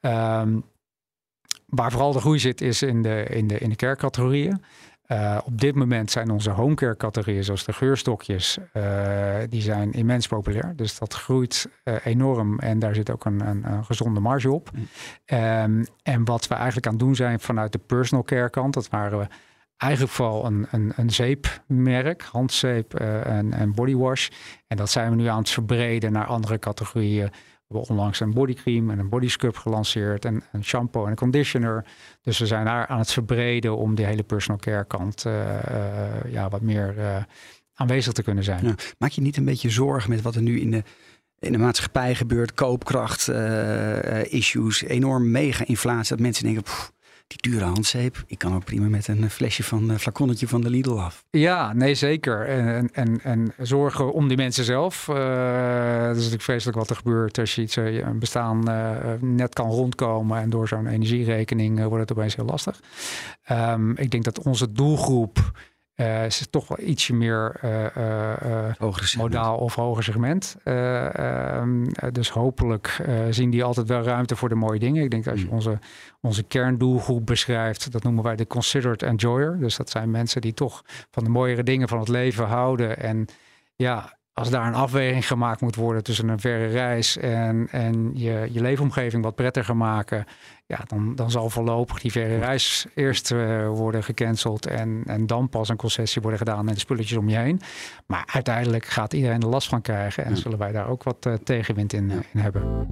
Ehm, 0.00 0.58
waar 1.74 1.90
vooral 1.90 2.12
de 2.12 2.20
groei 2.20 2.38
zit, 2.38 2.60
is 2.60 2.82
in 2.82 3.02
de, 3.02 3.24
in 3.30 3.46
de, 3.46 3.58
in 3.58 3.68
de 3.68 3.76
kerkcategorieën. 3.76 4.62
Eh, 5.06 5.38
op 5.44 5.60
dit 5.60 5.74
moment 5.74 6.10
zijn 6.10 6.30
onze 6.30 6.50
homecare 6.50 6.96
categorieën, 6.96 7.44
zoals 7.44 7.64
de 7.64 7.72
geurstokjes, 7.72 8.58
eh, 8.72 9.36
die 9.48 9.62
zijn 9.62 9.92
immens 9.92 10.26
populair. 10.26 10.72
Dus 10.76 10.98
dat 10.98 11.14
groeit 11.14 11.68
eh, 11.82 11.94
enorm 12.04 12.58
en 12.58 12.78
daar 12.78 12.94
zit 12.94 13.10
ook 13.10 13.24
een, 13.24 13.46
een, 13.46 13.72
een 13.72 13.84
gezonde 13.84 14.20
marge 14.20 14.50
op. 14.50 14.70
Mm. 14.74 14.88
Ehm, 15.24 15.84
en 16.02 16.24
wat 16.24 16.48
we 16.48 16.54
eigenlijk 16.54 16.86
aan 16.86 16.92
het 16.92 17.02
doen 17.02 17.14
zijn 17.14 17.40
vanuit 17.40 17.72
de 17.72 17.78
personal 17.78 18.24
care 18.24 18.50
kant, 18.50 18.74
dat 18.74 18.88
waren 18.88 19.18
we 19.18 19.26
eigenlijk 19.76 20.12
vooral 20.12 20.46
een, 20.46 20.66
een, 20.70 20.92
een 20.96 21.10
zeepmerk, 21.10 22.22
handzeep 22.22 22.94
en, 22.94 23.52
en 23.52 23.74
bodywash. 23.74 24.28
En 24.66 24.76
dat 24.76 24.90
zijn 24.90 25.10
we 25.10 25.16
nu 25.16 25.26
aan 25.26 25.38
het 25.38 25.50
verbreden 25.50 26.12
naar 26.12 26.26
andere 26.26 26.58
categorieën. 26.58 27.30
Hebben 27.72 27.90
onlangs 27.90 28.20
een 28.20 28.32
bodycream 28.32 28.90
en 28.90 28.98
een 28.98 29.08
body 29.08 29.28
scrub 29.28 29.56
gelanceerd 29.56 30.24
en 30.24 30.42
een 30.52 30.64
shampoo 30.64 31.04
en 31.04 31.10
een 31.10 31.16
conditioner. 31.16 31.84
Dus 32.22 32.38
we 32.38 32.46
zijn 32.46 32.64
daar 32.64 32.86
aan 32.86 32.98
het 32.98 33.12
verbreden 33.12 33.76
om 33.76 33.94
die 33.94 34.04
hele 34.04 34.22
personal 34.22 34.60
care 34.60 34.84
kant 34.84 35.24
eh, 35.24 35.58
eh, 35.58 36.32
ja, 36.32 36.48
wat 36.48 36.60
meer 36.60 36.98
eh, 36.98 37.16
aanwezig 37.74 38.12
te 38.12 38.22
kunnen 38.22 38.44
zijn. 38.44 38.76
Maak 38.98 39.10
je 39.10 39.20
niet 39.20 39.36
een 39.36 39.44
beetje 39.44 39.70
zorgen 39.70 40.10
met 40.10 40.22
wat 40.22 40.34
er 40.34 40.42
nu 40.42 40.60
in 40.60 40.70
de, 40.70 40.82
in 41.38 41.52
de 41.52 41.58
maatschappij 41.58 42.14
gebeurt? 42.14 42.54
Koopkracht, 42.54 43.28
issues, 44.28 44.82
enorm 44.82 45.30
mega-inflatie. 45.30 46.08
Dat 46.08 46.20
mensen 46.20 46.44
denken, 46.44 46.62
"Pff, 46.62 46.92
die 47.40 47.50
dure 47.50 47.64
handzeep. 47.64 48.24
Ik 48.26 48.38
kan 48.38 48.54
ook 48.54 48.64
prima 48.64 48.88
met 48.88 49.08
een 49.08 49.30
flesje 49.30 49.62
van 49.62 49.88
een 49.88 49.98
flaconnetje 49.98 50.48
van 50.48 50.60
de 50.60 50.70
Lidl 50.70 50.98
af. 50.98 51.24
Ja, 51.30 51.72
nee, 51.72 51.94
zeker. 51.94 52.46
En, 52.46 52.90
en, 52.92 53.20
en 53.22 53.52
zorgen 53.58 54.12
om 54.12 54.28
die 54.28 54.36
mensen 54.36 54.64
zelf. 54.64 55.08
Uh, 55.08 55.16
dat 56.00 56.10
is 56.10 56.16
natuurlijk 56.16 56.42
vreselijk 56.42 56.78
wat 56.78 56.90
er 56.90 56.96
gebeurt 56.96 57.38
als 57.38 57.54
je 57.54 57.62
iets, 57.62 57.78
bestaan 58.14 58.62
net 59.20 59.54
kan 59.54 59.70
rondkomen. 59.70 60.40
En 60.40 60.50
door 60.50 60.68
zo'n 60.68 60.86
energierekening 60.86 61.84
wordt 61.84 62.08
het 62.08 62.18
opeens 62.18 62.36
heel 62.36 62.44
lastig. 62.44 62.80
Um, 63.50 63.96
ik 63.96 64.10
denk 64.10 64.24
dat 64.24 64.42
onze 64.42 64.72
doelgroep 64.72 65.52
Uh, 65.96 66.24
is 66.24 66.46
toch 66.50 66.68
wel 66.68 66.86
ietsje 66.86 67.14
meer 67.14 67.60
Hogere 68.78 69.18
modaal 69.18 69.56
of 69.56 69.74
hoger 69.74 70.02
segment. 70.02 70.56
Ehm, 70.64 71.84
dus 72.12 72.30
hopelijk 72.30 73.04
zien 73.30 73.50
die 73.50 73.64
altijd 73.64 73.88
wel 73.88 74.02
ruimte 74.02 74.36
voor 74.36 74.48
de 74.48 74.54
mooie 74.54 74.78
dingen. 74.78 75.02
Ik 75.02 75.10
denk 75.10 75.24
dat 75.24 75.32
als 75.32 75.42
je 75.42 75.48
Mm. 75.48 75.52
onze, 75.52 75.78
onze 76.20 76.42
kerndoelgroep 76.42 77.26
beschrijft, 77.26 77.92
dat 77.92 78.02
noemen 78.02 78.24
wij 78.24 78.36
de 78.36 78.46
considered 78.46 79.02
enjoyer. 79.02 79.58
Dus 79.58 79.76
dat 79.76 79.90
zijn 79.90 80.10
mensen 80.10 80.40
die 80.40 80.54
toch 80.54 80.82
van 81.10 81.24
de 81.24 81.30
mooiere 81.30 81.62
dingen 81.62 81.88
van 81.88 81.98
het 81.98 82.08
leven 82.08 82.46
houden. 82.46 82.98
En 82.98 83.26
ja, 83.76 84.18
als 84.32 84.50
daar 84.50 84.66
een 84.66 84.74
afweging 84.74 85.26
gemaakt 85.26 85.60
moet 85.60 85.76
worden 85.76 86.02
tussen 86.02 86.28
een 86.28 86.40
verre 86.40 86.66
reis 86.66 87.16
en, 87.16 87.68
en 87.70 88.10
je, 88.14 88.48
je 88.50 88.60
leefomgeving 88.60 89.22
wat 89.22 89.34
prettiger 89.34 89.76
maken, 89.76 90.24
ja, 90.66 90.80
dan, 90.86 91.14
dan 91.14 91.30
zal 91.30 91.50
voorlopig 91.50 92.00
die 92.00 92.12
verre 92.12 92.38
reis 92.38 92.86
eerst 92.94 93.30
eh, 93.30 93.68
worden 93.68 94.02
gecanceld 94.04 94.66
en, 94.66 95.02
en 95.06 95.26
dan 95.26 95.48
pas 95.48 95.68
een 95.68 95.76
concessie 95.76 96.20
worden 96.22 96.38
gedaan 96.40 96.68
en 96.68 96.74
de 96.74 96.80
spulletjes 96.80 97.18
om 97.18 97.28
je 97.28 97.36
heen. 97.36 97.60
Maar 98.06 98.24
uiteindelijk 98.32 98.84
gaat 98.84 99.12
iedereen 99.12 99.40
er 99.40 99.48
last 99.48 99.68
van 99.68 99.80
krijgen 99.82 100.24
en 100.24 100.30
Ja. 100.34 100.36
zullen 100.36 100.58
wij 100.58 100.72
daar 100.72 100.88
ook 100.88 101.02
wat 101.02 101.26
eh, 101.26 101.32
tegenwind 101.34 101.92
in, 101.92 102.08
Ja. 102.08 102.20
in 102.32 102.40
hebben. 102.40 102.86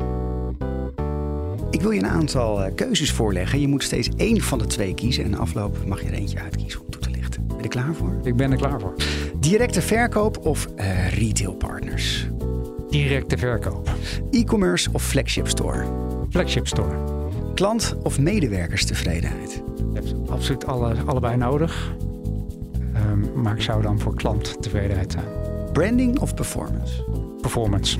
Ik 1.71 1.81
wil 1.83 1.91
je 1.91 1.99
een 1.99 2.09
aantal 2.09 2.63
eh, 2.63 2.75
keuzes 2.75 3.13
voorleggen. 3.13 3.61
Je 3.61 3.69
moet 3.69 3.83
steeds 3.83 4.09
één 4.17 4.41
van 4.41 4.59
de 4.59 4.67
twee 4.67 4.95
kiezen. 4.95 5.25
En 5.25 5.35
afloop 5.39 5.87
mag 5.87 6.01
je 6.01 6.07
er 6.07 6.13
eentje 6.15 6.41
uitkiezen 6.41 6.81
om 6.81 6.91
toe 6.91 7.01
te 7.01 7.11
lichten. 7.11 7.47
Ben 7.47 7.57
je 7.57 7.63
er 7.63 7.69
klaar 7.69 7.95
voor? 7.95 8.21
Ik 8.23 8.37
ben 8.37 8.51
er 8.53 8.59
klaar 8.59 8.81
voor. 8.81 8.95
Directe 9.37 9.83
verkoop 9.83 10.47
of 10.47 10.67
eh 10.77 11.13
retail 11.19 11.55
partners? 11.55 12.29
Directe 12.89 13.39
verkoop. 13.39 13.91
E-commerce 14.31 14.89
of 14.93 15.03
flagship 15.03 15.49
store? 15.49 15.85
Flagship 16.31 16.67
store. 16.67 17.20
Klant 17.61 17.97
of 18.03 18.19
medewerkerstevredenheid? 18.19 19.63
Je 19.77 20.01
hebt 20.01 20.31
absoluut 20.31 20.67
alle, 20.67 20.95
allebei 21.07 21.37
nodig. 21.37 21.95
Ehm, 22.95 23.43
maar 23.43 23.55
ik 23.55 23.63
zou 23.63 23.83
dan 23.83 23.99
voor 23.99 24.15
klanttevredenheid 24.15 25.13
zijn. 25.13 25.25
Branding 25.73 26.19
of 26.19 26.35
performance? 26.35 27.05
Performance. 27.41 27.99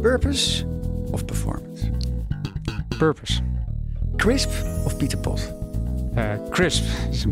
Purpose 0.00 0.66
of 1.10 1.24
performance? 1.24 1.90
Purpose. 2.98 3.42
Crisp 4.16 4.50
of 4.84 4.96
Pieter 4.96 5.18
Pot? 5.18 5.54
Eh, 6.14 6.24
Crisp 6.50 6.84
is 7.10 7.26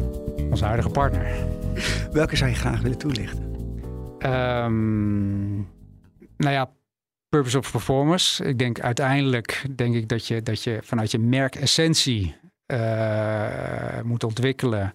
onze 0.51 0.65
huidige 0.65 0.91
partner. 0.91 1.27
Welke 2.13 2.37
zou 2.37 2.51
je 2.51 2.57
graag 2.57 2.81
willen 2.81 2.99
toelichten? 2.99 3.55
Ehm, 4.19 5.55
nou 6.37 6.53
ja, 6.53 6.71
purpose 7.29 7.59
of 7.59 7.71
performance. 7.71 8.45
Ik 8.45 8.59
denk 8.59 8.81
uiteindelijk 8.81 9.65
denk 9.77 9.95
ik 9.95 10.09
dat 10.09 10.27
je, 10.27 10.43
dat 10.43 10.63
je 10.63 10.79
vanuit 10.83 11.11
je 11.11 11.19
merkessentie 11.19 12.37
eh 12.67 14.01
moet 14.03 14.25
ontwikkelen 14.25 14.93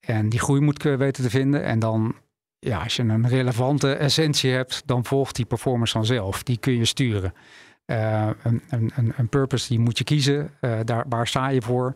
en 0.00 0.28
die 0.28 0.38
groei 0.38 0.60
moet 0.60 0.82
weten 0.82 1.22
te 1.22 1.30
vinden. 1.30 1.64
En 1.64 1.78
dan, 1.78 2.14
ja, 2.58 2.82
als 2.82 2.96
je 2.96 3.02
een 3.02 3.28
relevante 3.28 3.94
essentie 3.94 4.50
hebt, 4.50 4.82
dan 4.86 5.04
volgt 5.04 5.36
die 5.36 5.44
performance 5.44 5.92
vanzelf. 5.92 6.42
Die 6.42 6.58
kun 6.58 6.76
je 6.76 6.84
sturen. 6.84 7.34
Eh, 7.84 8.30
een, 8.42 8.62
een, 8.68 9.12
een, 9.16 9.28
purpose 9.28 9.68
die 9.68 9.78
moet 9.78 9.98
je 9.98 10.04
kiezen. 10.04 10.50
Eh, 10.60 10.78
daar, 10.84 11.04
waar 11.08 11.26
sta 11.26 11.48
je 11.48 11.62
voor? 11.62 11.94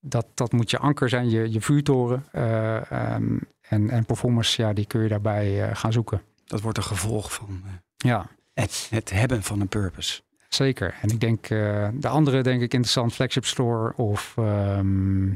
Dat, 0.00 0.26
dat 0.34 0.52
moet 0.52 0.70
je 0.70 0.78
anker 0.78 1.08
zijn, 1.08 1.30
je, 1.30 1.52
je 1.52 1.60
vuurtoren. 1.60 2.24
Eh, 2.32 2.90
ehm, 2.92 3.38
en, 3.60 3.90
en 3.90 4.04
performance, 4.04 4.62
ja, 4.62 4.72
die 4.72 4.86
kun 4.86 5.02
je 5.02 5.08
daarbij 5.08 5.76
gaan 5.76 5.92
zoeken. 5.92 6.22
Dat 6.44 6.60
wordt 6.60 6.78
een 6.78 6.84
gevolg 6.84 7.32
van 7.32 7.62
Ja, 7.96 8.26
het, 8.52 8.86
het 8.90 9.10
hebben 9.10 9.42
van 9.42 9.60
een 9.60 9.68
purpose. 9.68 10.20
zeker. 10.48 10.94
En 11.02 11.08
ik 11.08 11.20
denk 11.20 11.50
eh, 11.50 11.88
de 11.94 12.08
andere, 12.08 12.42
denk 12.42 12.62
ik, 12.62 12.72
interessant, 12.72 13.12
flagship 13.12 13.44
store 13.44 13.96
of 13.96 14.34
ehm, 14.36 15.32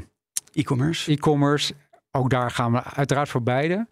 E-commerce? 0.53 1.11
e-commerce. 1.11 1.73
Ook 2.11 2.29
daar 2.29 2.51
gaan 2.51 2.71
we 2.71 2.83
uiteraard 2.83 3.29
voor 3.29 3.43
beide. 3.43 3.87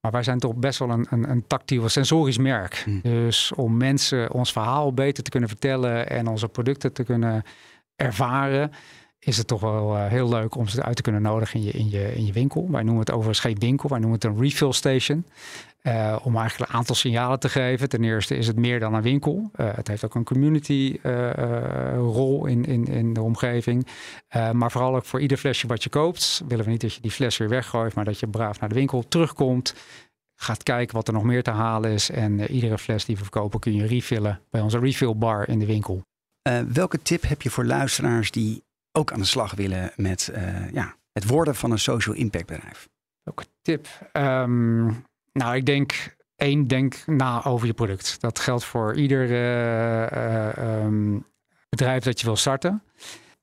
Maar 0.00 0.10
wij 0.10 0.22
zijn 0.22 0.38
toch 0.38 0.54
best 0.54 0.78
wel 0.78 0.90
een, 0.90 1.06
een, 1.10 1.30
een 1.30 1.46
tactiel, 1.46 1.88
sensorisch 1.88 2.38
merk. 2.38 2.74
Hm. 2.74 3.00
Dus 3.00 3.52
om 3.52 3.76
mensen 3.76 4.32
ons 4.32 4.52
verhaal 4.52 4.92
beter 4.92 5.22
te 5.22 5.30
kunnen 5.30 5.48
vertellen 5.48 6.10
en 6.10 6.26
onze 6.26 6.48
producten 6.48 6.92
te 6.92 7.04
kunnen 7.04 7.42
ervaren, 7.96 8.72
is 9.18 9.36
het 9.36 9.46
toch 9.46 9.60
wel 9.60 9.96
eh, 9.96 10.06
heel 10.06 10.28
leuk 10.28 10.56
om 10.56 10.68
ze 10.68 10.82
uit 10.82 10.96
te 10.96 11.02
kunnen 11.02 11.22
nodigen 11.22 11.60
in 11.60 11.66
je, 11.66 11.72
in, 11.72 11.90
je, 11.90 12.14
in 12.14 12.26
je 12.26 12.32
winkel. 12.32 12.70
Wij 12.70 12.82
noemen 12.82 13.00
het 13.00 13.10
overigens 13.10 13.40
geen 13.40 13.58
winkel, 13.58 13.88
wij 13.88 13.98
noemen 13.98 14.18
het 14.20 14.28
een 14.28 14.40
refill 14.40 14.72
station. 14.72 15.26
Eh, 15.88 16.16
om 16.22 16.36
eigenlijk 16.36 16.70
een 16.70 16.76
aantal 16.76 16.94
signalen 16.94 17.40
te 17.40 17.48
geven. 17.48 17.88
Ten 17.88 18.04
eerste 18.04 18.36
is 18.36 18.46
het 18.46 18.56
meer 18.56 18.80
dan 18.80 18.94
een 18.94 19.02
winkel. 19.02 19.50
Eh, 19.54 19.74
het 19.74 19.88
heeft 19.88 20.04
ook 20.04 20.14
een 20.14 20.24
community 20.24 20.98
eh, 21.02 21.94
rol 21.94 22.46
in, 22.46 22.64
in, 22.64 22.86
in 22.86 23.12
de 23.12 23.22
omgeving. 23.22 23.86
Maar 24.52 24.70
vooral 24.70 24.96
ook 24.96 25.04
voor 25.04 25.20
ieder 25.20 25.36
flesje 25.36 25.66
wat 25.66 25.82
je 25.82 25.90
koopt, 25.90 26.42
willen 26.48 26.64
we 26.64 26.70
niet 26.70 26.80
dat 26.80 26.94
je 26.94 27.00
die 27.00 27.10
fles 27.10 27.36
weer 27.36 27.48
weggooit, 27.48 27.94
maar 27.94 28.04
dat 28.04 28.18
je 28.18 28.28
braaf 28.28 28.60
naar 28.60 28.68
de 28.68 28.74
winkel 28.74 29.08
terugkomt. 29.08 29.74
Gaat 30.34 30.62
kijken 30.62 30.94
wat 30.94 31.08
er 31.08 31.14
nog 31.14 31.22
meer 31.22 31.42
te 31.42 31.50
halen 31.50 31.90
is. 31.90 32.10
En 32.10 32.40
iedere 32.40 32.78
fles 32.78 33.04
die 33.04 33.16
we 33.16 33.22
verkopen 33.22 33.60
kun 33.60 33.74
je 33.74 33.86
refillen 33.86 34.40
bij 34.50 34.60
onze 34.60 34.78
refill 34.78 35.14
bar 35.16 35.48
in 35.48 35.58
de 35.58 35.66
winkel. 35.66 36.02
Welke 36.72 37.02
tip 37.02 37.22
heb 37.22 37.42
je 37.42 37.50
voor 37.50 37.64
luisteraars 37.64 38.30
die 38.30 38.64
ook 38.92 39.12
aan 39.12 39.20
de 39.20 39.26
slag 39.26 39.54
willen 39.54 39.92
met 39.96 40.32
ja, 40.72 40.94
het 41.12 41.26
worden 41.26 41.54
van 41.54 41.70
een 41.70 41.78
social 41.78 42.14
impact 42.14 42.46
bedrijf? 42.46 42.88
Een 43.24 43.34
tip. 43.62 43.88
Ehm, 44.12 44.90
nou, 45.38 45.56
ik 45.56 45.66
denk 45.66 46.16
één, 46.36 46.66
denk 46.66 47.02
na 47.06 47.44
over 47.44 47.66
je 47.66 47.72
product. 47.72 48.20
Dat 48.20 48.38
geldt 48.38 48.64
voor 48.64 48.94
ieder 48.94 49.30
eh, 49.30 50.12
eh, 50.12 50.56
ehm, 50.56 51.18
bedrijf 51.68 52.02
dat 52.02 52.20
je 52.20 52.26
wil 52.26 52.36
starten. 52.36 52.82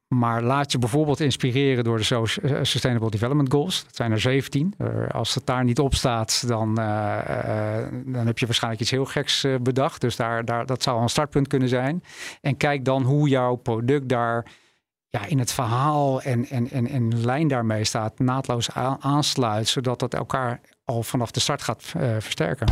Maar 0.07 0.43
laat 0.43 0.71
je 0.71 0.77
bijvoorbeeld 0.77 1.19
inspireren 1.19 1.83
door 1.83 1.97
de 1.97 2.15
eh, 2.41 2.59
Sustainable 2.61 3.09
Development 3.09 3.51
Goals. 3.51 3.83
Dat 3.83 3.95
zijn 3.95 4.11
er 4.11 4.19
17. 4.19 4.73
Eh, 4.77 4.87
als 5.09 5.35
het 5.35 5.45
daar 5.45 5.63
niet 5.63 5.79
op 5.79 5.95
staat, 5.95 6.43
dan, 6.47 6.75
dan 6.75 8.25
heb 8.25 8.37
je 8.37 8.45
waarschijnlijk 8.45 8.81
iets 8.81 8.91
heel 8.91 9.05
geks 9.05 9.45
bedacht. 9.61 10.01
Dus 10.01 10.15
daar, 10.15 10.45
daar, 10.45 10.65
dat 10.65 10.83
zou 10.83 11.01
een 11.01 11.09
startpunt 11.09 11.47
kunnen 11.47 11.69
zijn. 11.69 12.03
En 12.41 12.57
kijk 12.57 12.85
dan 12.85 13.03
hoe 13.03 13.29
jouw 13.29 13.55
product 13.55 14.09
daar 14.09 14.45
ja, 15.19 15.25
in 15.25 15.39
het 15.39 15.51
verhaal 15.51 16.21
en, 16.21 16.49
en, 16.49 16.71
en, 16.71 16.87
en 16.87 17.25
lijn 17.25 17.47
daarmee 17.47 17.83
staat, 17.83 18.19
naadloos 18.19 18.69
aansluit, 18.99 19.67
zodat 19.67 19.99
dat 19.99 20.13
elkaar 20.13 20.61
al 20.85 21.03
vanaf 21.03 21.31
de 21.31 21.39
start 21.39 21.61
gaat 21.61 21.83
eh, 21.97 22.15
versterken. 22.19 22.67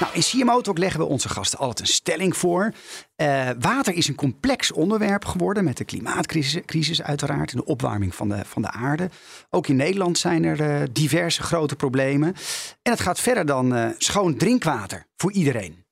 Nou, 0.00 0.14
in 0.14 0.22
CMO 0.22 0.60
Talk 0.60 0.78
leggen 0.78 1.00
we 1.00 1.06
onze 1.06 1.28
gasten 1.28 1.58
altijd 1.58 1.80
een 1.80 1.94
stelling 1.94 2.36
voor. 2.36 2.72
Eh, 3.16 3.50
water 3.60 3.94
is 3.94 4.08
een 4.08 4.14
complex 4.14 4.72
onderwerp 4.72 5.24
geworden 5.24 5.64
met 5.64 5.76
de 5.76 5.84
klimaatcrisis 5.84 6.62
crisis 6.66 7.02
uiteraard 7.02 7.50
en 7.50 7.56
de 7.56 7.64
opwarming 7.64 8.14
van 8.14 8.28
de, 8.28 8.44
van 8.44 8.62
de 8.62 8.70
aarde. 8.70 9.10
Ook 9.50 9.66
in 9.66 9.76
Nederland 9.76 10.18
zijn 10.18 10.44
er 10.44 10.60
eh, 10.60 10.82
diverse 10.92 11.42
grote 11.42 11.76
problemen. 11.76 12.34
En 12.82 12.92
het 12.92 13.00
gaat 13.00 13.20
verder 13.20 13.46
dan 13.46 13.94
schoon 13.98 14.36
drinkwater 14.36 15.06
voor 15.16 15.32
iedereen. 15.32 15.84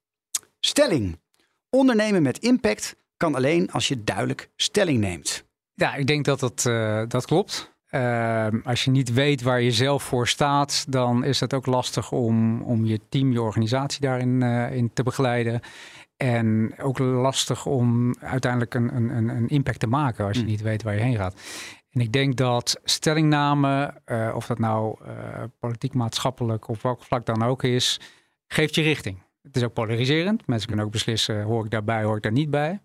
Stelling. 0.61 1.21
Ondernemen 1.71 2.23
met 2.23 2.39
impact 2.39 2.95
kan 3.23 3.35
alleen 3.35 3.71
als 3.71 3.89
je 3.89 4.05
duidelijk 4.05 4.51
stelling 4.57 4.99
neemt. 4.99 5.45
Ja, 5.75 5.95
ik 5.95 6.07
denk 6.07 6.25
dat 6.25 6.41
dat, 6.41 6.67
eh, 6.67 7.03
dat 7.09 7.27
klopt. 7.27 7.73
Ehm, 7.87 8.61
als 8.65 8.85
je 8.85 8.91
niet 8.91 9.13
weet 9.13 9.43
waar 9.43 9.61
je 9.61 9.71
zelf 9.71 10.03
voor 10.03 10.29
staat, 10.29 10.85
dan 10.89 11.25
is 11.25 11.41
het 11.41 11.55
ook 11.55 11.67
lastig 11.67 12.13
om, 12.13 12.63
om 12.63 12.85
je 12.85 13.01
team, 13.09 13.33
je 13.33 13.43
organisatie 13.43 14.01
daarin 14.01 14.43
eh, 14.43 14.75
in 14.77 14.91
te 14.93 15.03
begeleiden. 15.03 15.61
En 16.17 16.75
ook 16.79 16.99
lastig 16.99 17.67
om 17.67 18.15
uiteindelijk 18.21 18.75
een, 18.75 18.97
een, 18.97 19.29
een- 19.29 19.49
impact 19.49 19.81
te 19.81 19.87
maken 19.87 20.25
als 20.27 20.37
je 20.37 20.43
Mm. 20.43 20.49
niet 20.49 20.63
weet 20.63 20.83
waar 20.83 20.95
je 20.95 21.01
heen 21.01 21.17
gaat. 21.17 21.41
En 21.91 22.01
ik 22.01 22.13
denk 22.13 22.37
dat 22.37 22.81
stellingname, 22.85 24.01
eh, 24.05 24.33
of 24.35 24.47
dat 24.47 24.59
nou 24.59 24.99
politiek, 25.59 25.95
maatschappelijk 25.95 26.69
of 26.69 26.83
welk 26.83 27.03
vlak 27.03 27.27
dan 27.27 27.43
ook 27.43 27.63
is, 27.63 28.01
geeft 28.47 28.75
je 28.75 28.83
richting. 28.83 29.23
Het 29.43 29.57
is 29.57 29.63
ook 29.63 29.73
polariserend. 29.73 30.47
Mensen 30.47 30.69
kunnen 30.69 30.87
ook 30.87 30.93
beslissen, 30.93 31.43
hoor 31.43 31.65
ik 31.65 31.71
daarbij, 31.71 32.03
hoor 32.03 32.17
ik 32.17 32.23
daar 32.23 32.33
niet 32.33 32.51
bij. 32.51 32.81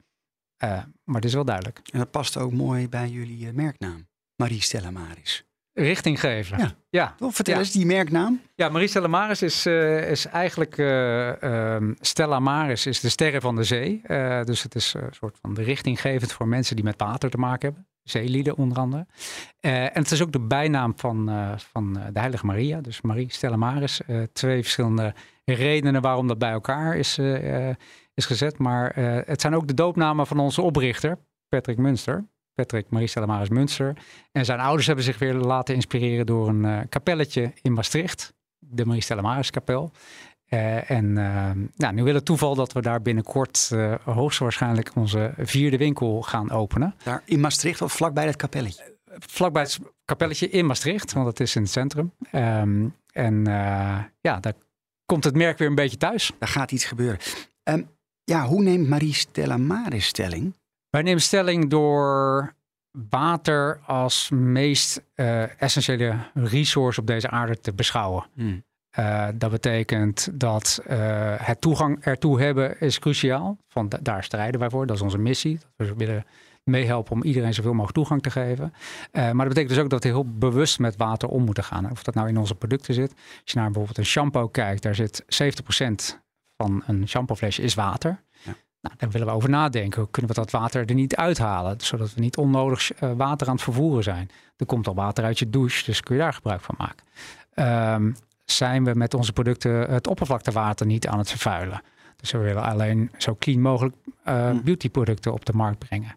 Eh, 0.58 0.70
maar 1.04 1.16
het 1.16 1.26
is 1.26 1.34
wel 1.34 1.46
duidelijk. 1.46 1.80
En 1.92 2.00
dat 2.00 2.12
past 2.12 2.38
ook 2.38 2.52
mooi 2.52 2.90
bij 2.90 3.10
jullie 3.10 3.48
eh, 3.48 3.54
merknaam. 3.54 4.08
Marie 4.36 4.62
Stella 4.62 4.92
Maris. 4.92 5.46
Richting 5.74 6.20
geven. 6.20 6.58
Ja. 6.58 6.76
ja. 6.90 7.14
Toch, 7.18 7.36
Vertel 7.36 7.54
Ja. 7.54 7.60
eens 7.60 7.72
die 7.72 7.86
merknaam. 7.86 8.42
Ja, 8.56 8.70
Marie 8.70 8.88
Stella 8.88 9.08
Maris 9.08 9.42
is, 9.42 9.66
eh, 9.66 10.10
is 10.12 10.26
eigenlijk... 10.26 10.78
ehm, 10.78 11.94
Stella 12.00 12.40
Maris 12.40 12.86
is 12.86 13.00
de 13.00 13.10
sterren 13.10 13.42
van 13.42 13.56
de 13.56 13.64
zee. 13.64 14.02
Dus 14.44 14.64
het 14.64 14.76
is 14.76 14.94
een 14.94 15.14
soort 15.14 15.38
van 15.42 15.54
de 15.54 15.64
richtinggevend 15.64 16.32
voor 16.32 16.48
mensen 16.48 16.76
die 16.76 16.86
met 16.86 17.02
water 17.02 17.30
te 17.30 17.38
maken 17.38 17.68
hebben. 17.68 17.88
Zeelieden 18.04 18.58
onder 18.58 18.78
andere. 18.78 19.08
En 19.60 19.90
het 19.94 20.12
is 20.12 20.22
ook 20.22 20.32
de 20.32 20.40
bijnaam 20.40 20.94
van, 20.96 21.30
van 21.74 21.94
de 21.94 22.20
heilige 22.20 22.46
Maria. 22.46 22.82
Dus 22.82 23.02
Marie 23.02 23.34
Stella 23.34 23.56
Maris. 23.56 24.02
Twee 24.34 24.62
verschillende 24.62 25.14
redenen 25.46 26.02
waarom 26.02 26.28
dat 26.28 26.38
bij 26.38 26.52
elkaar 26.52 26.98
is, 26.98 27.18
is 28.18 28.26
gezet. 28.26 28.58
Maar 28.58 28.92
eh, 28.92 29.20
het 29.26 29.42
zijn 29.42 29.56
ook 29.56 29.68
de 29.68 29.74
doopnamen 29.74 30.28
van 30.28 30.40
onze 30.40 30.62
oprichter, 30.62 31.18
Patrick 31.50 31.78
Munster. 31.78 32.26
Patrick 32.54 32.90
Marie 32.90 33.26
Maris 33.26 33.50
Munster. 33.50 33.98
En 34.32 34.46
zijn 34.46 34.60
ouders 34.60 34.88
hebben 34.88 35.06
zich 35.06 35.20
weer 35.20 35.34
laten 35.34 35.76
inspireren 35.76 36.26
door 36.26 36.48
een 36.48 36.66
eh, 36.66 36.80
kapelletje 36.90 37.54
in 37.62 37.74
Maastricht. 37.74 38.34
De 38.60 38.86
Marie 38.86 39.22
Maris 39.22 39.50
kapel. 39.50 39.92
Eh, 40.46 40.92
en 40.92 41.14
nou, 41.76 41.94
nu 41.94 42.04
wil 42.04 42.14
het 42.14 42.26
toeval 42.26 42.56
dat 42.56 42.74
we 42.74 42.82
daar 42.82 43.02
binnenkort 43.02 43.72
hoogstwaarschijnlijk 44.04 44.92
onze 44.96 45.34
vierde 45.38 45.78
winkel 45.78 46.22
gaan 46.22 46.52
openen. 46.52 46.96
Daar 47.04 47.22
in 47.26 47.40
Maastricht 47.40 47.82
of 47.82 47.94
vlakbij 47.94 48.26
dat 48.26 48.36
kapelletje? 48.36 48.96
vlakbij 49.20 49.62
het 49.62 49.80
kapelletje 50.06 50.50
in 50.50 50.66
Maastricht, 50.66 51.14
want 51.14 51.28
het 51.28 51.40
is 51.40 51.56
in 51.56 51.62
het 51.62 51.72
centrum. 51.72 52.12
Ehm, 52.32 52.88
en 53.12 53.44
ja, 54.22 54.40
daar 54.40 54.54
komt 55.06 55.24
het 55.24 55.36
merk 55.36 55.58
weer 55.58 55.68
een 55.68 55.76
beetje 55.76 55.98
thuis. 55.98 56.32
Daar 56.40 56.50
gaat 56.50 56.72
iets 56.72 56.86
gebeuren. 56.86 57.20
Um, 57.64 57.90
ja, 58.32 58.46
hoe 58.46 58.64
neemt 58.64 58.88
Marie 58.88 59.14
Stella 59.14 59.58
Maris 59.58 60.06
stelling? 60.06 60.56
Wij 60.90 61.02
nemen 61.02 61.22
stelling 61.22 61.70
door 61.70 62.54
water 63.10 63.80
als 63.86 64.30
meest 64.30 65.02
uh, 65.16 65.62
essentiële 65.62 66.16
resource 66.34 67.00
op 67.00 67.08
deze 67.08 67.30
aarde 67.30 67.60
te 67.60 67.74
beschouwen. 67.74 68.26
Hmm. 68.34 68.66
Uh, 69.00 69.28
dat 69.36 69.52
betekent 69.52 70.30
dat 70.34 70.82
uh, 70.90 70.96
het 71.38 71.62
toegang 71.62 72.04
ertoe 72.04 72.42
hebben 72.42 72.80
is 72.80 73.00
cruciaal. 73.00 73.58
Van 73.68 73.92
daar 74.02 74.24
strijden 74.24 74.60
wij 74.60 74.70
voor. 74.70 74.86
Dat 74.86 74.96
is 74.96 75.02
onze 75.02 75.18
missie. 75.18 75.60
Dat 75.76 75.88
we 75.88 75.94
willen 75.96 76.26
meehelpen 76.64 77.12
om 77.12 77.24
iedereen 77.24 77.54
zoveel 77.54 77.72
mogelijk 77.72 77.96
toegang 77.96 78.22
te 78.22 78.32
geven. 78.32 78.74
Uh, 79.12 79.22
maar 79.22 79.46
dat 79.46 79.48
betekent 79.48 79.70
dus 79.70 79.84
ook 79.84 79.90
dat 79.90 80.04
we 80.04 80.10
heel 80.10 80.38
bewust 80.38 80.80
met 80.80 80.96
water 80.96 81.30
om 81.30 81.44
moeten 81.44 81.64
gaan. 81.64 81.92
Of 81.92 82.04
dat 82.04 82.16
nou 82.16 82.28
in 82.28 82.38
onze 82.38 82.56
producten 82.56 82.94
zit. 82.94 83.12
Als 83.12 83.52
je 83.52 83.56
naar 83.56 83.66
bijvoorbeeld 83.66 83.98
een 83.98 84.06
shampoo 84.06 84.48
kijkt, 84.48 84.84
daar 84.84 84.96
zit 84.96 85.24
70% 85.24 86.26
van 86.58 86.84
een 86.86 87.08
shampooflesje 87.08 87.62
is 87.62 87.74
water. 87.74 88.22
Ja. 88.44 88.56
Nou, 88.82 88.96
daar 88.98 89.10
willen 89.10 89.28
we 89.28 89.34
over 89.34 89.50
nadenken. 89.50 90.02
Hoe 90.02 90.12
kunnen 90.12 90.32
we 90.32 90.40
dat 90.40 90.52
water 90.52 90.86
er 90.86 90.94
niet 90.94 91.16
uithalen? 91.16 91.82
Zodat 91.82 92.14
we 92.14 92.20
niet 92.20 92.38
onnodig 92.38 92.92
water 93.00 93.48
aan 93.48 93.54
het 93.54 93.64
vervoeren 93.64 94.04
zijn. 94.04 94.30
Er 94.58 94.66
komt 94.66 94.88
al 94.88 94.96
water 94.96 95.24
uit 95.24 95.40
je 95.40 95.50
douche, 95.50 95.86
dus 95.86 96.02
kun 96.02 96.16
je 96.16 96.22
daar 96.22 96.34
gebruik 96.34 96.62
van 96.62 96.76
maken. 96.78 97.06
Um, 97.94 98.16
zijn 98.46 98.84
we 98.84 98.94
met 98.94 99.14
onze 99.14 99.34
producten 99.34 99.72
het 99.72 100.08
oppervlaktewater 100.08 100.86
niet 100.86 101.08
aan 101.08 101.18
het 101.18 101.30
vervuilen. 101.30 101.82
Dus 102.16 102.32
we 102.32 102.38
willen 102.38 102.64
alleen 102.64 103.12
zo 103.18 103.36
clean 103.40 103.62
mogelijk 103.62 103.96
uh, 104.28 104.60
beautyproducten 104.64 105.34
op 105.34 105.46
de 105.46 105.54
markt 105.54 105.80
brengen. 105.80 106.16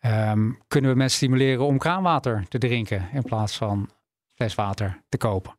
Ja. 0.00 0.30
Um, 0.30 0.58
kunnen 0.68 0.90
we 0.90 0.96
mensen 0.96 1.16
stimuleren 1.16 1.64
om 1.64 1.78
kraanwater 1.78 2.44
te 2.48 2.58
drinken 2.58 3.08
in 3.12 3.22
plaats 3.22 3.56
van 3.56 3.90
fleswater 4.34 5.00
te 5.08 5.16
kopen? 5.16 5.56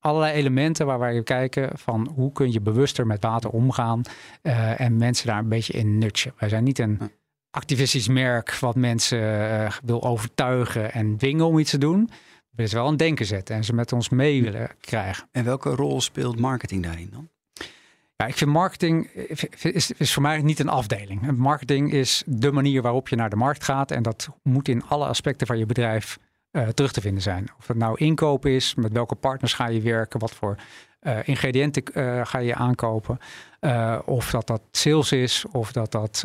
Allerlei 0.00 0.32
elementen 0.32 0.86
waar 0.86 0.98
wij 0.98 1.22
kijken 1.22 1.78
van 1.78 2.10
hoe 2.14 2.32
kun 2.32 2.52
je 2.52 2.60
bewuster 2.60 3.06
met 3.06 3.24
water 3.24 3.50
omgaan 3.50 4.02
uh, 4.42 4.80
en 4.80 4.96
mensen 4.96 5.26
daar 5.26 5.38
een 5.38 5.48
beetje 5.48 5.72
in 5.72 5.98
nutchen. 5.98 6.32
Wij 6.38 6.48
zijn 6.48 6.64
niet 6.64 6.78
een 6.78 7.00
activistisch 7.50 8.08
merk 8.08 8.54
wat 8.54 8.74
mensen 8.74 9.18
uh, 9.18 9.70
wil 9.84 10.02
overtuigen 10.02 10.92
en 10.92 11.16
dwingen 11.16 11.46
om 11.46 11.58
iets 11.58 11.70
te 11.70 11.78
doen 11.78 12.10
wil 12.58 12.66
het 12.66 12.74
wel 12.74 12.88
een 12.88 12.96
denken 12.96 13.26
zetten 13.26 13.56
en 13.56 13.64
ze 13.64 13.74
met 13.74 13.92
ons 13.92 14.08
mee 14.08 14.42
willen 14.42 14.70
krijgen. 14.80 15.28
En 15.32 15.44
welke 15.44 15.70
rol 15.70 16.00
speelt 16.00 16.38
marketing 16.38 16.82
daarin 16.82 17.08
dan? 17.12 17.28
Ja, 18.16 18.26
ik 18.26 18.36
vind 18.36 18.50
marketing 18.50 19.06
is, 19.60 19.90
is 19.90 20.12
voor 20.12 20.22
mij 20.22 20.42
niet 20.42 20.58
een 20.58 20.68
afdeling. 20.68 21.36
Marketing 21.36 21.92
is 21.92 22.22
de 22.26 22.52
manier 22.52 22.82
waarop 22.82 23.08
je 23.08 23.16
naar 23.16 23.30
de 23.30 23.36
markt 23.36 23.64
gaat. 23.64 23.90
En 23.90 24.02
dat 24.02 24.28
moet 24.42 24.68
in 24.68 24.84
alle 24.84 25.06
aspecten 25.06 25.46
van 25.46 25.58
je 25.58 25.66
bedrijf 25.66 26.18
uh, 26.52 26.68
terug 26.68 26.92
te 26.92 27.00
vinden 27.00 27.22
zijn. 27.22 27.48
Of 27.58 27.66
het 27.66 27.76
nou 27.76 27.98
inkoop 27.98 28.46
is, 28.46 28.74
met 28.74 28.92
welke 28.92 29.14
partners 29.14 29.52
ga 29.52 29.68
je 29.68 29.80
werken, 29.80 30.20
wat 30.20 30.32
voor 30.32 30.56
uh, 31.02 31.18
ingrediënten 31.24 31.82
uh, 31.94 32.26
ga 32.26 32.38
je 32.38 32.54
aankopen. 32.54 33.18
of 34.04 34.30
dat 34.30 34.46
dat 34.46 34.62
sales 34.70 35.12
is, 35.12 35.44
of 35.52 35.72
dat 35.72 35.92
dat 35.92 36.24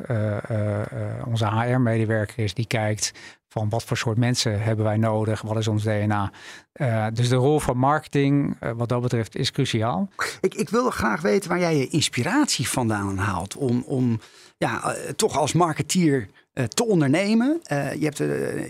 onze 1.25 1.47
HR-medewerker 1.47 2.43
is 2.43 2.53
die 2.53 2.67
kijkt 2.67 3.11
van 3.47 3.69
wat 3.69 3.83
voor 3.83 3.97
soort 3.97 4.17
mensen 4.17 4.63
hebben 4.63 4.85
wij 4.85 4.97
nodig, 4.97 5.41
wat 5.41 5.57
is 5.57 5.67
ons 5.67 5.83
DNA. 5.83 6.31
Dus 7.13 7.29
de 7.29 7.35
rol 7.35 7.59
van 7.59 7.77
marketing, 7.77 8.57
wat 8.75 8.89
dat 8.89 9.01
betreft, 9.01 9.35
is 9.35 9.51
cruciaal. 9.51 10.09
Ik, 10.41 10.53
ik 10.53 10.69
wil 10.69 10.89
graag 10.89 11.21
weten 11.21 11.49
waar 11.49 11.59
jij 11.59 11.77
je 11.77 11.87
inspiratie 11.87 12.69
vandaan 12.69 13.17
haalt 13.17 13.55
om, 13.55 13.83
om 13.85 14.19
ja, 14.57 14.95
toch 15.15 15.37
als 15.37 15.53
marketeer 15.53 16.27
te 16.53 16.85
ondernemen. 16.85 17.59
je 17.99 18.11
hebt, 18.11 18.23